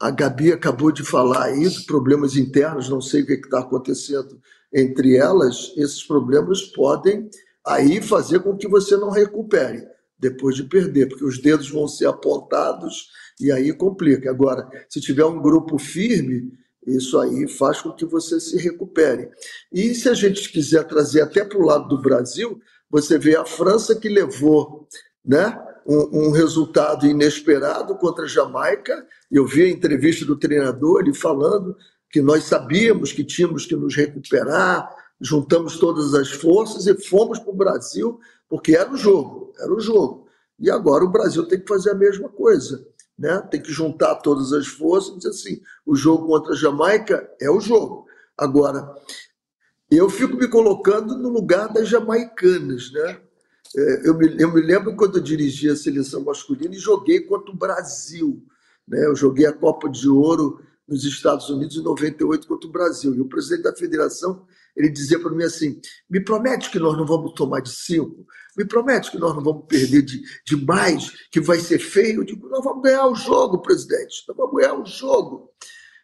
a 0.00 0.10
Gabi 0.10 0.52
acabou 0.52 0.92
de 0.92 1.04
falar 1.04 1.52
de 1.52 1.84
problemas 1.84 2.36
internos, 2.36 2.88
não 2.88 3.00
sei 3.00 3.22
o 3.22 3.26
que 3.26 3.32
está 3.34 3.60
acontecendo 3.60 4.40
entre 4.72 5.16
elas, 5.16 5.72
esses 5.76 6.02
problemas 6.04 6.62
podem 6.62 7.28
aí 7.64 8.00
fazer 8.02 8.40
com 8.40 8.56
que 8.56 8.68
você 8.68 8.96
não 8.96 9.10
recupere 9.10 9.86
depois 10.18 10.56
de 10.56 10.64
perder, 10.64 11.08
porque 11.08 11.24
os 11.24 11.40
dedos 11.40 11.70
vão 11.70 11.86
ser 11.86 12.06
apontados 12.06 13.08
e 13.40 13.52
aí 13.52 13.72
complica. 13.72 14.30
Agora, 14.30 14.68
se 14.88 15.00
tiver 15.00 15.24
um 15.24 15.40
grupo 15.40 15.78
firme, 15.78 16.52
isso 16.86 17.18
aí 17.18 17.46
faz 17.48 17.80
com 17.80 17.92
que 17.92 18.04
você 18.04 18.40
se 18.40 18.58
recupere. 18.58 19.30
E 19.72 19.94
se 19.94 20.08
a 20.08 20.14
gente 20.14 20.50
quiser 20.50 20.84
trazer 20.84 21.20
até 21.20 21.44
para 21.44 21.58
o 21.58 21.64
lado 21.64 21.88
do 21.88 22.02
Brasil, 22.02 22.60
você 22.90 23.18
vê 23.18 23.36
a 23.36 23.44
França 23.44 23.94
que 23.94 24.08
levou 24.08 24.88
né, 25.24 25.56
um, 25.88 26.26
um 26.26 26.30
resultado 26.30 27.06
inesperado 27.06 27.96
contra 27.96 28.24
a 28.24 28.28
Jamaica. 28.28 29.06
Eu 29.30 29.46
vi 29.46 29.62
a 29.62 29.70
entrevista 29.70 30.26
do 30.26 30.36
treinador 30.36 31.00
ele 31.00 31.14
falando 31.14 31.74
que 32.10 32.20
nós 32.20 32.44
sabíamos 32.44 33.10
que 33.10 33.24
tínhamos 33.24 33.64
que 33.64 33.74
nos 33.74 33.96
recuperar, 33.96 34.94
juntamos 35.18 35.78
todas 35.78 36.14
as 36.14 36.30
forças 36.30 36.86
e 36.86 36.94
fomos 36.94 37.38
para 37.38 37.50
o 37.50 37.56
Brasil, 37.56 38.20
porque 38.48 38.76
era 38.76 38.92
o 38.92 38.96
jogo, 38.96 39.52
era 39.58 39.72
o 39.72 39.80
jogo. 39.80 40.28
E 40.60 40.70
agora 40.70 41.04
o 41.04 41.10
Brasil 41.10 41.46
tem 41.46 41.58
que 41.58 41.68
fazer 41.68 41.90
a 41.90 41.94
mesma 41.94 42.28
coisa. 42.28 42.86
Né? 43.18 43.38
Tem 43.50 43.60
que 43.60 43.72
juntar 43.72 44.16
todas 44.16 44.52
as 44.52 44.66
forças 44.66 45.14
e 45.14 45.16
dizer 45.16 45.30
assim: 45.30 45.62
o 45.86 45.96
jogo 45.96 46.26
contra 46.26 46.52
a 46.52 46.56
Jamaica 46.56 47.28
é 47.40 47.50
o 47.50 47.60
jogo. 47.60 48.06
Agora, 48.36 48.94
eu 49.90 50.08
fico 50.08 50.36
me 50.36 50.48
colocando 50.48 51.16
no 51.16 51.28
lugar 51.28 51.72
das 51.72 51.88
jamaicanas. 51.88 52.92
Né? 52.92 53.20
É, 53.76 54.08
eu, 54.08 54.16
me, 54.16 54.40
eu 54.40 54.52
me 54.52 54.60
lembro 54.60 54.96
quando 54.96 55.18
eu 55.18 55.22
dirigi 55.22 55.68
a 55.68 55.76
seleção 55.76 56.24
masculina 56.24 56.74
e 56.74 56.78
joguei 56.78 57.20
contra 57.20 57.52
o 57.52 57.56
Brasil. 57.56 58.42
Né? 58.86 59.06
Eu 59.06 59.14
joguei 59.14 59.46
a 59.46 59.52
Copa 59.52 59.88
de 59.88 60.08
Ouro 60.08 60.60
nos 60.86 61.04
Estados 61.04 61.50
Unidos 61.50 61.76
em 61.76 61.82
98 61.82 62.46
contra 62.46 62.68
o 62.68 62.72
Brasil. 62.72 63.14
E 63.14 63.20
o 63.20 63.28
presidente 63.28 63.64
da 63.64 63.76
federação 63.76 64.46
ele 64.78 64.88
dizia 64.88 65.18
para 65.18 65.32
mim 65.32 65.42
assim: 65.42 65.80
me 66.08 66.20
promete 66.20 66.70
que 66.70 66.78
nós 66.78 66.96
não 66.96 67.04
vamos 67.04 67.32
tomar 67.32 67.60
de 67.60 67.70
cinco, 67.70 68.24
me 68.56 68.64
promete 68.64 69.10
que 69.10 69.18
nós 69.18 69.34
não 69.34 69.42
vamos 69.42 69.66
perder 69.66 70.02
de, 70.02 70.22
de 70.44 70.66
que 71.30 71.40
vai 71.40 71.58
ser 71.58 71.80
feio. 71.80 72.20
Eu 72.20 72.24
digo: 72.24 72.48
nós 72.48 72.64
vamos 72.64 72.82
ganhar 72.82 73.06
o 73.06 73.14
jogo, 73.14 73.60
presidente, 73.60 74.24
nós 74.28 74.36
vamos 74.36 74.56
ganhar 74.56 74.74
o 74.74 74.86
jogo. 74.86 75.50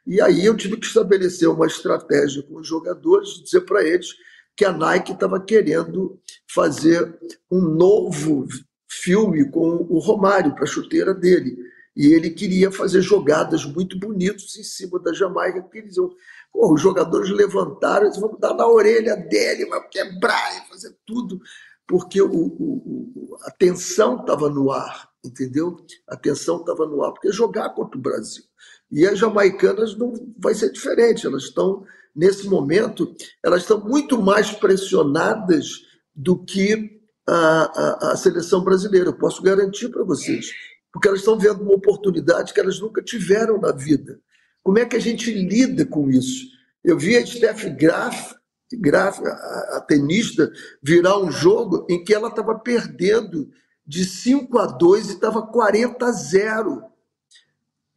E 0.07 0.21
aí 0.21 0.45
eu 0.45 0.57
tive 0.57 0.77
que 0.77 0.87
estabelecer 0.87 1.49
uma 1.49 1.67
estratégia 1.67 2.43
com 2.43 2.57
os 2.57 2.67
jogadores, 2.67 3.43
dizer 3.43 3.63
para 3.63 3.83
eles 3.83 4.09
que 4.57 4.65
a 4.65 4.73
Nike 4.73 5.13
estava 5.13 5.41
querendo 5.41 6.19
fazer 6.49 7.19
um 7.51 7.61
novo 7.61 8.47
filme 8.89 9.51
com 9.51 9.87
o 9.89 9.99
Romário 9.99 10.55
para 10.55 10.65
a 10.65 10.69
chuteira 10.69 11.13
dele. 11.13 11.57
E 11.97 12.13
ele 12.13 12.31
queria 12.31 12.73
fazer 12.73 13.01
jogadas 13.03 13.65
muito 13.65 13.99
bonitas 13.99 14.57
em 14.57 14.65
cima 14.65 14.99
da 14.99 15.13
Jamaica, 15.13 15.63
porque 15.63 15.79
eles 15.79 15.91
diziam, 15.91 16.11
os 16.53 16.81
jogadores 16.81 17.31
levantaram, 17.31 18.07
eles 18.07 18.19
vão 18.19 18.37
dar 18.39 18.55
na 18.55 18.67
orelha 18.67 19.17
dele, 19.17 19.67
vai 19.67 19.87
quebrar 19.89 20.57
e 20.57 20.69
fazer 20.69 20.97
tudo, 21.07 21.41
porque 21.87 22.21
o, 22.21 22.33
o, 22.33 23.37
a 23.43 23.51
tensão 23.51 24.21
estava 24.21 24.49
no 24.49 24.73
ar, 24.73 25.09
entendeu? 25.25 25.77
A 26.09 26.17
tensão 26.17 26.61
estava 26.61 26.87
no 26.87 27.05
ar, 27.05 27.13
porque 27.13 27.31
jogar 27.31 27.71
contra 27.71 27.97
o 27.97 28.03
Brasil. 28.03 28.45
E 28.91 29.07
as 29.07 29.19
jamaicanas 29.19 29.97
não 29.97 30.13
vai 30.39 30.55
ser 30.55 30.73
diferente, 30.73 31.27
elas 31.27 31.45
estão, 31.45 31.85
nesse 32.15 32.49
momento, 32.49 33.15
elas 33.43 33.63
estão 33.63 33.81
muito 33.81 34.21
mais 34.21 34.53
pressionadas 34.53 35.83
do 36.15 36.39
que 36.39 37.01
a, 37.27 37.33
a, 37.33 38.13
a 38.13 38.17
seleção 38.17 38.63
brasileira, 38.63 39.09
eu 39.09 39.19
posso 39.19 39.43
garantir 39.43 39.89
para 39.89 40.05
vocês, 40.05 40.51
porque 40.93 41.09
elas 41.09 41.21
estão 41.21 41.39
vendo 41.39 41.63
uma 41.63 41.75
oportunidade 41.75 42.53
que 42.53 42.61
elas 42.61 42.79
nunca 42.79 43.03
tiveram 43.03 43.61
na 43.61 43.73
vida. 43.73 44.21
Como 44.63 44.79
é 44.79 44.85
que 44.85 44.97
a 44.97 45.01
gente 45.01 45.33
lida 45.33 45.85
com 45.85 46.11
isso? 46.11 46.47
Eu 46.83 46.99
vi 46.99 47.17
a 47.17 47.27
Steph 47.27 47.65
Graf, 47.77 48.35
Graf 48.75 49.21
a, 49.21 49.77
a 49.77 49.81
tenista, 49.81 50.51
virar 50.83 51.19
um 51.19 51.31
jogo 51.31 51.87
em 51.89 52.03
que 52.05 52.15
ela 52.15 52.29
estava 52.29 52.59
perdendo 52.59 53.51
de 53.87 54.05
5 54.05 54.59
a 54.59 54.67
2 54.67 55.09
e 55.09 55.13
estava 55.13 55.43
40 55.47 56.07
a 56.07 56.13
0. 56.13 56.83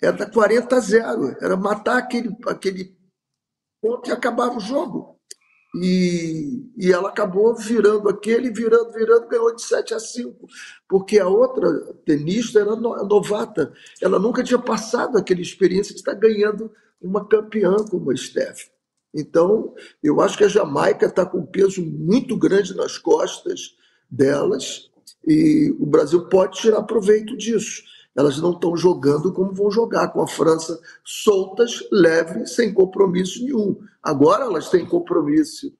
Era 0.01 0.29
40 0.29 0.75
a 0.75 0.79
0. 0.79 1.37
Era 1.41 1.55
matar 1.55 1.97
aquele, 1.97 2.35
aquele 2.45 2.96
ponto 3.81 4.09
e 4.09 4.13
acabava 4.13 4.57
o 4.57 4.61
jogo. 4.61 5.17
E, 5.75 6.71
e 6.77 6.91
ela 6.91 7.09
acabou 7.09 7.55
virando 7.55 8.09
aquele, 8.09 8.49
virando, 8.49 8.91
virando, 8.93 9.27
ganhou 9.27 9.55
de 9.55 9.61
7 9.61 9.93
a 9.93 9.99
5. 9.99 10.47
Porque 10.87 11.19
a 11.19 11.27
outra 11.27 11.69
tenista 12.05 12.59
era 12.59 12.75
novata. 12.75 13.71
Ela 14.01 14.17
nunca 14.17 14.43
tinha 14.43 14.59
passado 14.59 15.17
aquela 15.17 15.41
experiência 15.41 15.93
de 15.93 15.99
estar 15.99 16.13
ganhando 16.13 16.71
uma 17.01 17.27
campeã 17.27 17.75
como 17.89 18.11
a 18.11 18.15
Steph. 18.15 18.69
Então, 19.13 19.73
eu 20.03 20.21
acho 20.21 20.37
que 20.37 20.43
a 20.43 20.49
Jamaica 20.49 21.05
está 21.05 21.25
com 21.25 21.39
um 21.39 21.45
peso 21.45 21.83
muito 21.83 22.37
grande 22.37 22.75
nas 22.75 22.97
costas 22.97 23.75
delas 24.09 24.89
e 25.25 25.75
o 25.79 25.85
Brasil 25.85 26.27
pode 26.29 26.59
tirar 26.59 26.83
proveito 26.83 27.35
disso. 27.35 27.83
Elas 28.17 28.39
não 28.39 28.53
estão 28.53 28.75
jogando 28.75 29.31
como 29.31 29.53
vão 29.53 29.69
jogar 29.69 30.07
com 30.07 30.23
a 30.23 30.27
França 30.27 30.81
soltas, 31.05 31.87
leves, 31.91 32.55
sem 32.55 32.73
compromisso 32.73 33.43
nenhum. 33.43 33.79
Agora 34.01 34.45
elas 34.45 34.71
têm 34.71 34.83
compromisso. 34.83 35.71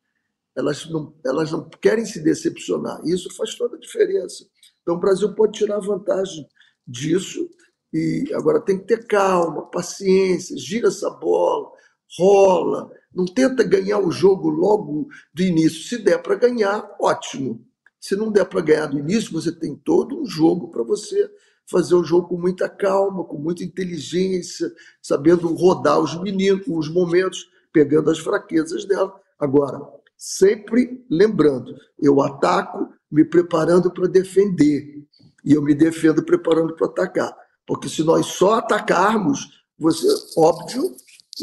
Elas 0.55 0.88
não, 0.88 1.15
elas 1.25 1.51
não 1.51 1.67
querem 1.81 2.05
se 2.05 2.21
decepcionar. 2.21 3.01
Isso 3.03 3.35
faz 3.35 3.55
toda 3.55 3.75
a 3.75 3.79
diferença. 3.79 4.45
Então 4.83 4.95
o 4.95 4.99
Brasil 4.99 5.33
pode 5.33 5.57
tirar 5.57 5.79
vantagem 5.79 6.47
disso. 6.88 7.49
E 7.91 8.31
agora 8.35 8.61
tem 8.61 8.77
que 8.77 8.85
ter 8.85 9.07
calma, 9.07 9.65
paciência, 9.71 10.55
gira 10.57 10.89
essa 10.89 11.09
bola, 11.09 11.71
rola. 12.19 12.91
Não 13.11 13.25
tenta 13.25 13.63
ganhar 13.63 13.97
o 13.97 14.11
jogo 14.11 14.47
logo 14.47 15.07
do 15.33 15.41
início. 15.41 15.81
Se 15.88 15.97
der 15.97 16.21
para 16.21 16.35
ganhar, 16.35 16.95
ótimo. 16.99 17.65
Se 17.99 18.15
não 18.15 18.31
der 18.31 18.45
para 18.45 18.61
ganhar 18.61 18.85
do 18.85 18.99
início, 18.99 19.31
você 19.31 19.51
tem 19.51 19.75
todo 19.75 20.21
um 20.21 20.25
jogo 20.25 20.67
para 20.69 20.83
você 20.83 21.27
fazer 21.70 21.95
o 21.95 22.03
jogo 22.03 22.30
com 22.30 22.38
muita 22.38 22.70
calma, 22.70 23.24
com 23.24 23.38
muita 23.38 23.63
inteligência, 23.63 24.72
sabendo 25.01 25.53
rodar 25.53 25.99
os 25.99 26.20
meninos, 26.22 26.65
os 26.68 26.89
momentos, 26.89 27.49
pegando 27.72 28.09
as 28.09 28.20
fraquezas 28.20 28.86
dela. 28.86 29.13
Agora, 29.39 29.80
sempre 30.18 31.05
lembrando, 31.09 31.76
eu 31.99 32.22
ataco 32.22 32.89
me 33.11 33.24
preparando 33.24 33.91
para 33.91 34.07
defender 34.07 35.05
e 35.43 35.53
eu 35.53 35.61
me 35.61 35.76
defendo 35.76 36.24
preparando 36.24 36.76
para 36.76 36.88
atacar, 36.88 37.36
porque 37.65 37.88
se 37.88 38.03
nós 38.03 38.26
só 38.26 38.55
atacarmos, 38.55 39.63
você, 39.78 40.07
óbvio, 40.38 40.95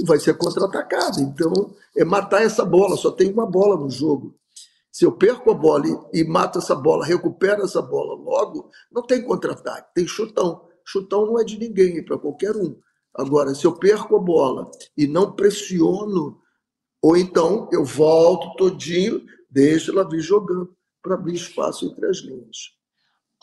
vai 0.05 0.19
ser 0.19 0.35
contra-atacado. 0.35 1.21
Então, 1.21 1.75
é 1.97 2.05
matar 2.05 2.43
essa 2.43 2.65
bola, 2.65 2.97
só 2.97 3.11
tem 3.11 3.33
uma 3.33 3.47
bola 3.47 3.77
no 3.77 3.89
jogo. 3.89 4.35
Se 4.95 5.05
eu 5.05 5.11
perco 5.11 5.51
a 5.51 5.55
bola 5.55 5.87
e, 6.13 6.21
e 6.21 6.25
mato 6.25 6.61
essa 6.61 6.73
bola, 6.73 7.05
recupero 7.05 7.65
essa 7.65 7.83
bola 7.83 8.15
logo, 8.15 8.71
não 8.93 9.03
tem 9.03 9.25
contra-ataque, 9.25 9.93
tem 9.93 10.07
chutão. 10.07 10.69
Chutão 10.85 11.27
não 11.27 11.41
é 11.41 11.43
de 11.43 11.59
ninguém, 11.59 11.99
é 11.99 12.03
para 12.03 12.17
qualquer 12.17 12.55
um. 12.55 12.79
Agora, 13.13 13.57
se 13.57 13.67
eu 13.67 13.77
perco 13.77 14.15
a 14.15 14.21
bola 14.21 14.71
e 14.97 15.09
não 15.09 15.35
pressiono, 15.35 16.41
ou 17.03 17.17
então 17.17 17.69
eu 17.73 17.85
volto 17.85 18.55
todinho, 18.57 19.21
deixo 19.51 19.91
ela 19.91 20.09
vir 20.09 20.21
jogando 20.21 20.73
para 21.03 21.15
abrir 21.15 21.35
espaço 21.35 21.87
entre 21.87 22.07
as 22.07 22.19
linhas. 22.19 22.57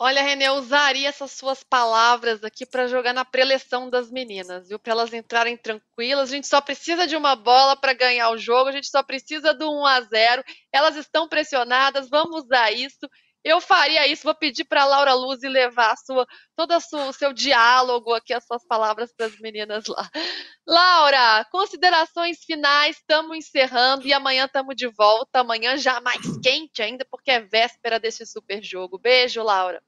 Olha, 0.04 0.20
Renê, 0.20 0.48
eu 0.48 0.54
usaria 0.54 1.08
essas 1.08 1.30
suas 1.30 1.62
palavras 1.62 2.42
aqui 2.42 2.66
para 2.66 2.88
jogar 2.88 3.12
na 3.12 3.24
preleção 3.24 3.88
das 3.88 4.10
meninas, 4.10 4.66
viu? 4.66 4.76
Para 4.76 4.94
elas 4.94 5.12
entrarem 5.12 5.56
tranquilas. 5.56 6.28
A 6.28 6.34
gente 6.34 6.48
só 6.48 6.60
precisa 6.60 7.06
de 7.06 7.14
uma 7.14 7.36
bola 7.36 7.76
para 7.76 7.92
ganhar 7.92 8.30
o 8.30 8.36
jogo, 8.36 8.68
a 8.68 8.72
gente 8.72 8.88
só 8.88 9.00
precisa 9.00 9.54
do 9.54 9.70
1 9.70 9.86
a 9.86 10.00
0. 10.00 10.44
Elas 10.72 10.96
estão 10.96 11.28
pressionadas, 11.28 12.10
vamos 12.10 12.42
usar 12.42 12.72
isso. 12.72 13.08
Eu 13.44 13.60
faria 13.60 14.04
isso, 14.08 14.24
vou 14.24 14.34
pedir 14.34 14.64
para 14.64 14.84
Laura 14.84 15.14
Luz 15.14 15.40
levar 15.42 15.92
a 15.92 15.96
sua, 15.96 16.26
todo 16.56 16.72
a 16.72 16.80
sua, 16.80 17.04
o 17.06 17.12
seu 17.12 17.32
diálogo 17.32 18.12
aqui, 18.12 18.34
as 18.34 18.44
suas 18.44 18.66
palavras 18.66 19.12
para 19.16 19.26
as 19.26 19.38
meninas 19.38 19.86
lá. 19.86 20.10
Laura, 20.66 21.44
considerações 21.52 22.42
finais, 22.44 22.96
estamos 22.96 23.36
encerrando 23.36 24.04
e 24.04 24.12
amanhã 24.12 24.46
estamos 24.46 24.74
de 24.74 24.88
volta. 24.88 25.38
Amanhã 25.40 25.76
já 25.76 26.00
mais 26.00 26.22
quente 26.42 26.82
ainda, 26.82 27.06
porque 27.08 27.30
é 27.30 27.38
véspera 27.38 28.00
desse 28.00 28.26
super 28.26 28.60
jogo. 28.60 28.98
Beijo, 28.98 29.44
Laura. 29.44 29.80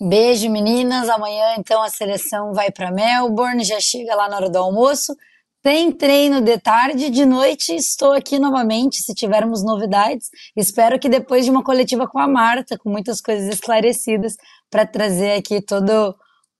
Beijo, 0.00 0.48
meninas. 0.48 1.08
Amanhã, 1.08 1.56
então, 1.58 1.82
a 1.82 1.90
seleção 1.90 2.52
vai 2.52 2.70
para 2.70 2.92
Melbourne, 2.92 3.64
já 3.64 3.80
chega 3.80 4.14
lá 4.14 4.28
na 4.28 4.36
hora 4.36 4.50
do 4.50 4.58
almoço. 4.58 5.14
Tem 5.60 5.90
treino 5.90 6.40
de 6.40 6.56
tarde, 6.58 7.10
de 7.10 7.26
noite 7.26 7.74
estou 7.74 8.12
aqui 8.12 8.38
novamente, 8.38 9.02
se 9.02 9.12
tivermos 9.12 9.64
novidades. 9.64 10.28
Espero 10.56 11.00
que 11.00 11.08
depois 11.08 11.44
de 11.44 11.50
uma 11.50 11.64
coletiva 11.64 12.06
com 12.06 12.18
a 12.20 12.28
Marta, 12.28 12.78
com 12.78 12.88
muitas 12.88 13.20
coisas 13.20 13.48
esclarecidas, 13.48 14.36
para 14.70 14.86
trazer 14.86 15.32
aqui 15.32 15.60
todo 15.60 16.14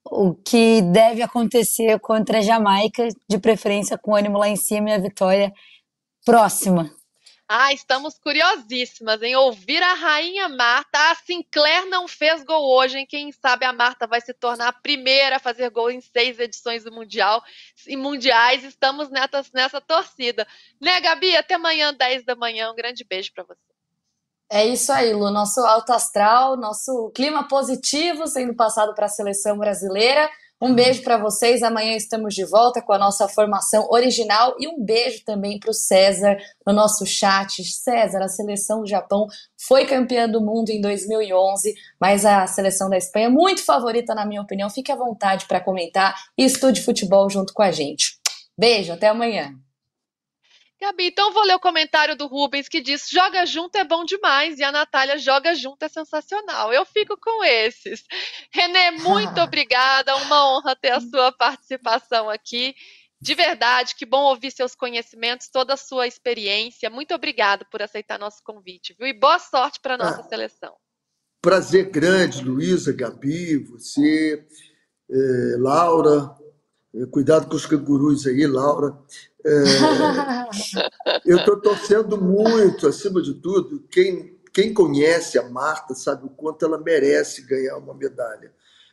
o 0.04 0.34
que 0.34 0.82
deve 0.82 1.22
acontecer 1.22 2.00
contra 2.00 2.38
a 2.38 2.42
Jamaica, 2.42 3.06
de 3.28 3.38
preferência 3.38 3.96
com 3.96 4.16
ânimo 4.16 4.36
lá 4.36 4.48
em 4.48 4.56
cima 4.56 4.90
e 4.90 4.94
a 4.94 4.98
vitória 4.98 5.52
próxima. 6.24 6.90
Ah, 7.50 7.72
estamos 7.72 8.18
curiosíssimas 8.18 9.22
em 9.22 9.34
ouvir 9.34 9.82
a 9.82 9.94
rainha 9.94 10.50
Marta. 10.50 10.98
A 11.10 11.14
Sinclair 11.14 11.86
não 11.86 12.06
fez 12.06 12.44
gol 12.44 12.76
hoje, 12.76 12.98
hein? 12.98 13.06
Quem 13.08 13.32
sabe 13.32 13.64
a 13.64 13.72
Marta 13.72 14.06
vai 14.06 14.20
se 14.20 14.34
tornar 14.34 14.68
a 14.68 14.72
primeira 14.72 15.36
a 15.36 15.40
fazer 15.40 15.70
gol 15.70 15.90
em 15.90 15.98
seis 15.98 16.38
edições 16.38 16.84
do 16.84 16.92
Mundial 16.92 17.42
e 17.86 17.96
Mundiais. 17.96 18.64
Estamos 18.64 19.08
nessa, 19.08 19.42
nessa 19.54 19.80
torcida. 19.80 20.46
Né, 20.78 21.00
Gabi? 21.00 21.34
Até 21.36 21.54
amanhã, 21.54 21.94
10 21.94 22.26
da 22.26 22.36
manhã. 22.36 22.70
Um 22.70 22.76
grande 22.76 23.02
beijo 23.02 23.32
para 23.32 23.44
você. 23.44 23.60
É 24.50 24.66
isso 24.66 24.92
aí, 24.92 25.14
Lu. 25.14 25.30
Nosso 25.30 25.60
alto 25.60 25.90
astral, 25.94 26.54
nosso 26.54 27.10
clima 27.14 27.48
positivo 27.48 28.26
sendo 28.26 28.54
passado 28.54 28.94
para 28.94 29.06
a 29.06 29.10
seleção 29.10 29.56
brasileira. 29.56 30.28
Um 30.60 30.74
beijo 30.74 31.02
para 31.02 31.16
vocês. 31.16 31.62
Amanhã 31.62 31.94
estamos 31.96 32.34
de 32.34 32.44
volta 32.44 32.82
com 32.82 32.92
a 32.92 32.98
nossa 32.98 33.28
formação 33.28 33.86
original 33.90 34.56
e 34.58 34.66
um 34.66 34.82
beijo 34.82 35.24
também 35.24 35.58
para 35.58 35.70
o 35.70 35.74
César 35.74 36.36
no 36.66 36.72
nosso 36.72 37.06
chat. 37.06 37.62
César, 37.62 38.18
a 38.18 38.28
seleção 38.28 38.80
do 38.80 38.88
Japão 38.88 39.28
foi 39.56 39.86
campeã 39.86 40.28
do 40.28 40.40
mundo 40.40 40.70
em 40.70 40.80
2011, 40.80 41.74
mas 42.00 42.24
a 42.24 42.44
seleção 42.48 42.90
da 42.90 42.96
Espanha 42.96 43.26
é 43.26 43.30
muito 43.30 43.64
favorita, 43.64 44.14
na 44.14 44.26
minha 44.26 44.42
opinião. 44.42 44.68
Fique 44.68 44.90
à 44.90 44.96
vontade 44.96 45.46
para 45.46 45.60
comentar 45.60 46.14
e 46.36 46.44
estude 46.44 46.82
futebol 46.82 47.30
junto 47.30 47.54
com 47.54 47.62
a 47.62 47.70
gente. 47.70 48.18
Beijo, 48.58 48.92
até 48.92 49.06
amanhã. 49.06 49.54
Gabi, 50.80 51.06
então 51.06 51.32
vou 51.32 51.42
ler 51.44 51.56
o 51.56 51.60
comentário 51.60 52.14
do 52.14 52.28
Rubens 52.28 52.68
que 52.68 52.80
diz: 52.80 53.08
joga 53.10 53.44
junto 53.44 53.76
é 53.76 53.84
bom 53.84 54.04
demais 54.04 54.58
e 54.58 54.64
a 54.64 54.70
Natália 54.70 55.18
joga 55.18 55.54
junto 55.54 55.82
é 55.82 55.88
sensacional. 55.88 56.72
Eu 56.72 56.84
fico 56.84 57.16
com 57.20 57.44
esses. 57.44 58.04
Renê, 58.52 58.92
muito 59.02 59.40
obrigada, 59.40 60.14
uma 60.16 60.48
honra 60.48 60.76
ter 60.76 60.92
a 60.92 61.00
sua 61.00 61.32
participação 61.32 62.30
aqui. 62.30 62.74
De 63.20 63.34
verdade, 63.34 63.96
que 63.96 64.06
bom 64.06 64.22
ouvir 64.26 64.52
seus 64.52 64.76
conhecimentos, 64.76 65.48
toda 65.48 65.74
a 65.74 65.76
sua 65.76 66.06
experiência. 66.06 66.88
Muito 66.88 67.12
obrigada 67.12 67.66
por 67.68 67.82
aceitar 67.82 68.16
nosso 68.16 68.40
convite, 68.44 68.94
viu? 68.96 69.08
E 69.08 69.12
boa 69.12 69.40
sorte 69.40 69.80
para 69.80 69.94
a 69.94 69.98
nossa 69.98 70.20
ah, 70.20 70.28
seleção. 70.28 70.76
Prazer 71.42 71.90
grande, 71.90 72.44
Luísa, 72.44 72.92
Gabi, 72.92 73.58
você, 73.58 74.46
eh, 75.10 75.56
Laura. 75.58 76.30
Eh, 76.94 77.06
cuidado 77.10 77.48
com 77.48 77.56
os 77.56 77.66
cangurus 77.66 78.24
aí, 78.24 78.46
Laura. 78.46 78.96
É, 79.48 81.20
eu 81.24 81.38
estou 81.38 81.58
torcendo 81.58 82.20
muito, 82.20 82.86
acima 82.86 83.22
de 83.22 83.32
tudo, 83.32 83.82
quem, 83.90 84.38
quem 84.52 84.74
conhece 84.74 85.38
a 85.38 85.48
Marta 85.48 85.94
sabe 85.94 86.26
o 86.26 86.28
quanto 86.28 86.66
ela 86.66 86.78
merece 86.78 87.46
ganhar 87.46 87.78
uma 87.78 87.94
medalha. 87.94 88.52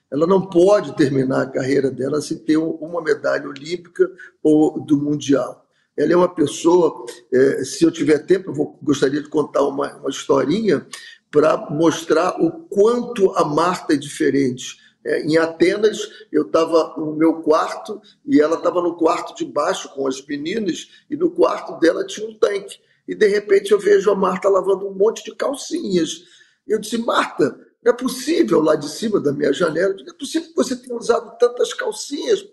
Ela 0.10 0.26
não 0.26 0.48
pode 0.48 0.96
terminar 0.96 1.42
a 1.42 1.50
carreira 1.50 1.92
dela 1.92 2.22
sem 2.22 2.38
ter 2.38 2.56
uma 2.56 3.02
medalha 3.02 3.50
olímpica 3.50 4.10
ou 4.42 4.80
do 4.80 4.96
Mundial. 4.98 5.68
Ela 5.98 6.14
é 6.14 6.16
uma 6.16 6.34
pessoa, 6.34 7.06
é, 7.34 7.64
se 7.66 7.84
eu 7.84 7.92
tiver 7.92 8.20
tempo, 8.20 8.52
eu 8.52 8.54
vou, 8.54 8.80
gostaria 8.82 9.22
de 9.22 9.30
contar 9.30 9.64
uma, 9.64 9.94
uma 9.96 10.10
historinha 10.10 10.86
para 11.30 11.70
mostrar 11.70 12.42
o 12.42 12.52
quanto 12.70 13.32
a 13.32 13.44
Marta 13.44 13.94
é 13.94 13.98
diferente 13.98 14.85
É, 15.06 15.22
em 15.22 15.38
Atenas, 15.38 16.10
eu 16.32 16.48
estava 16.48 16.96
no 16.98 17.16
meu 17.16 17.44
quarto 17.44 18.02
e 18.26 18.42
ela 18.42 18.56
estava 18.56 18.82
no 18.82 18.98
quarto 18.98 19.36
de 19.36 19.46
baixo 19.46 19.94
com 19.94 20.08
as 20.08 20.26
meninas, 20.26 20.90
e 21.08 21.16
no 21.16 21.30
quarto 21.30 21.80
dela 21.80 22.04
tinha 22.04 22.28
um 22.28 22.34
tanque. 22.34 22.80
E 23.08 23.14
de 23.14 23.28
repente 23.28 23.72
eu 23.72 23.80
vejo 23.80 24.10
a 24.10 24.16
Marta 24.16 24.50
lavando 24.50 24.88
um 24.88 24.96
monte 24.96 25.24
de 25.24 25.36
calcinhas. 25.36 26.24
Eu 26.68 26.80
disse, 26.80 26.98
Marta, 26.98 27.56
não 27.84 27.94
é 27.94 27.96
possível 27.96 28.60
lá 28.60 28.76
de 28.76 28.90
cima 28.90 29.20
da 29.20 29.32
minha 29.32 29.54
janela, 29.54 29.94
não 29.94 30.12
é 30.12 30.18
possível 30.18 30.50
que 30.50 30.56
você 30.56 30.76
tenha 30.76 30.98
usado 30.98 31.38
tantas 31.38 31.72
calcinhas. 31.72 32.44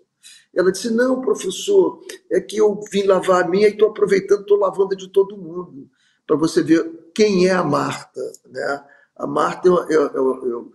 Ela 0.53 0.71
disse, 0.71 0.91
não, 0.91 1.21
professor, 1.21 2.01
é 2.31 2.39
que 2.39 2.57
eu 2.57 2.79
vim 2.91 3.03
lavar 3.03 3.43
a 3.43 3.47
minha 3.47 3.67
e 3.67 3.71
estou 3.71 3.89
aproveitando, 3.89 4.41
estou 4.41 4.59
lavando 4.59 4.95
de 4.95 5.11
todo 5.11 5.35
mundo. 5.35 5.89
Para 6.27 6.35
você 6.35 6.61
ver 6.61 7.09
quem 7.15 7.47
é 7.47 7.51
a 7.51 7.63
Marta. 7.63 8.21
Né? 8.45 8.85
A 9.17 9.25
Marta, 9.25 9.67
eu, 9.67 9.89
eu, 9.89 10.11
eu, 10.13 10.71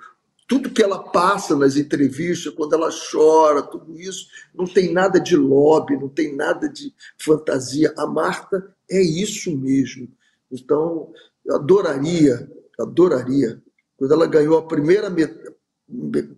tudo 0.49 0.71
que 0.71 0.83
ela 0.83 0.99
passa 0.99 1.55
nas 1.55 1.77
entrevistas, 1.77 2.55
quando 2.55 2.73
ela 2.73 2.89
chora, 2.91 3.63
tudo 3.63 4.01
isso, 4.01 4.29
não 4.55 4.65
tem 4.65 4.91
nada 4.91 5.21
de 5.21 5.37
lobby, 5.37 5.95
não 5.95 6.09
tem 6.09 6.35
nada 6.35 6.67
de 6.71 6.93
fantasia. 7.19 7.93
A 7.99 8.07
Marta 8.07 8.75
é 8.91 8.99
isso 9.01 9.55
mesmo. 9.55 10.09
Então, 10.51 11.13
eu 11.45 11.57
adoraria, 11.57 12.51
adoraria. 12.81 13.63
Quando 13.99 14.15
ela 14.15 14.27
ganhou 14.27 14.57
a 14.57 14.67
primeira 14.67 15.15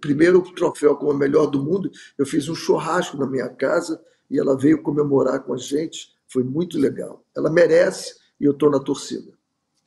primeiro 0.01 0.43
troféu 0.55 0.97
como 0.97 1.13
a 1.13 1.17
melhor 1.17 1.47
do 1.47 1.63
mundo, 1.63 1.91
eu 2.19 2.27
fiz 2.27 2.49
um 2.49 2.55
churrasco 2.55 3.17
na 3.17 3.27
minha 3.27 3.49
casa 3.49 4.01
e 4.29 4.39
ela 4.39 4.59
veio 4.59 4.83
comemorar 4.83 5.41
com 5.45 5.55
a 5.55 5.57
gente. 5.57 6.13
Foi 6.27 6.43
muito 6.43 6.79
legal. 6.79 7.25
Ela 7.37 7.49
merece 7.49 8.17
e 8.41 8.45
eu 8.45 8.53
estou 8.53 8.71
na 8.71 8.81
torcida. 8.81 9.40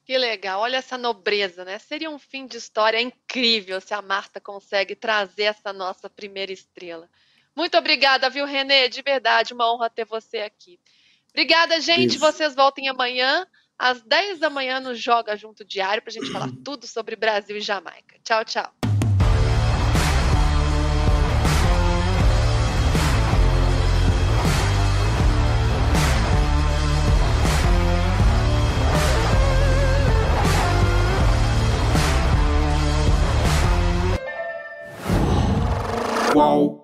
Que 0.05 0.17
legal, 0.17 0.59
olha 0.59 0.77
essa 0.77 0.97
nobreza, 0.97 1.63
né? 1.63 1.79
Seria 1.79 2.09
um 2.09 2.19
fim 2.19 2.45
de 2.45 2.57
história 2.57 3.01
incrível 3.01 3.79
se 3.79 3.93
a 3.93 4.01
Marta 4.01 4.39
consegue 4.39 4.95
trazer 4.95 5.43
essa 5.43 5.71
nossa 5.71 6.09
primeira 6.09 6.51
estrela. 6.51 7.09
Muito 7.55 7.77
obrigada, 7.77 8.29
viu, 8.29 8.45
Renê? 8.45 8.89
De 8.89 9.01
verdade, 9.01 9.53
uma 9.53 9.71
honra 9.71 9.89
ter 9.89 10.05
você 10.05 10.39
aqui. 10.39 10.79
Obrigada, 11.29 11.79
gente. 11.79 12.11
Isso. 12.11 12.19
Vocês 12.19 12.53
voltem 12.53 12.89
amanhã, 12.89 13.47
às 13.77 14.01
10 14.01 14.39
da 14.39 14.49
manhã, 14.49 14.79
no 14.79 14.93
Joga 14.93 15.37
Junto 15.37 15.63
Diário, 15.63 16.01
para 16.01 16.11
a 16.11 16.13
gente 16.13 16.31
falar 16.31 16.49
tudo 16.65 16.85
sobre 16.85 17.15
Brasil 17.15 17.55
e 17.55 17.61
Jamaica. 17.61 18.17
Tchau, 18.23 18.43
tchau. 18.43 18.82
哇！ 36.35 36.82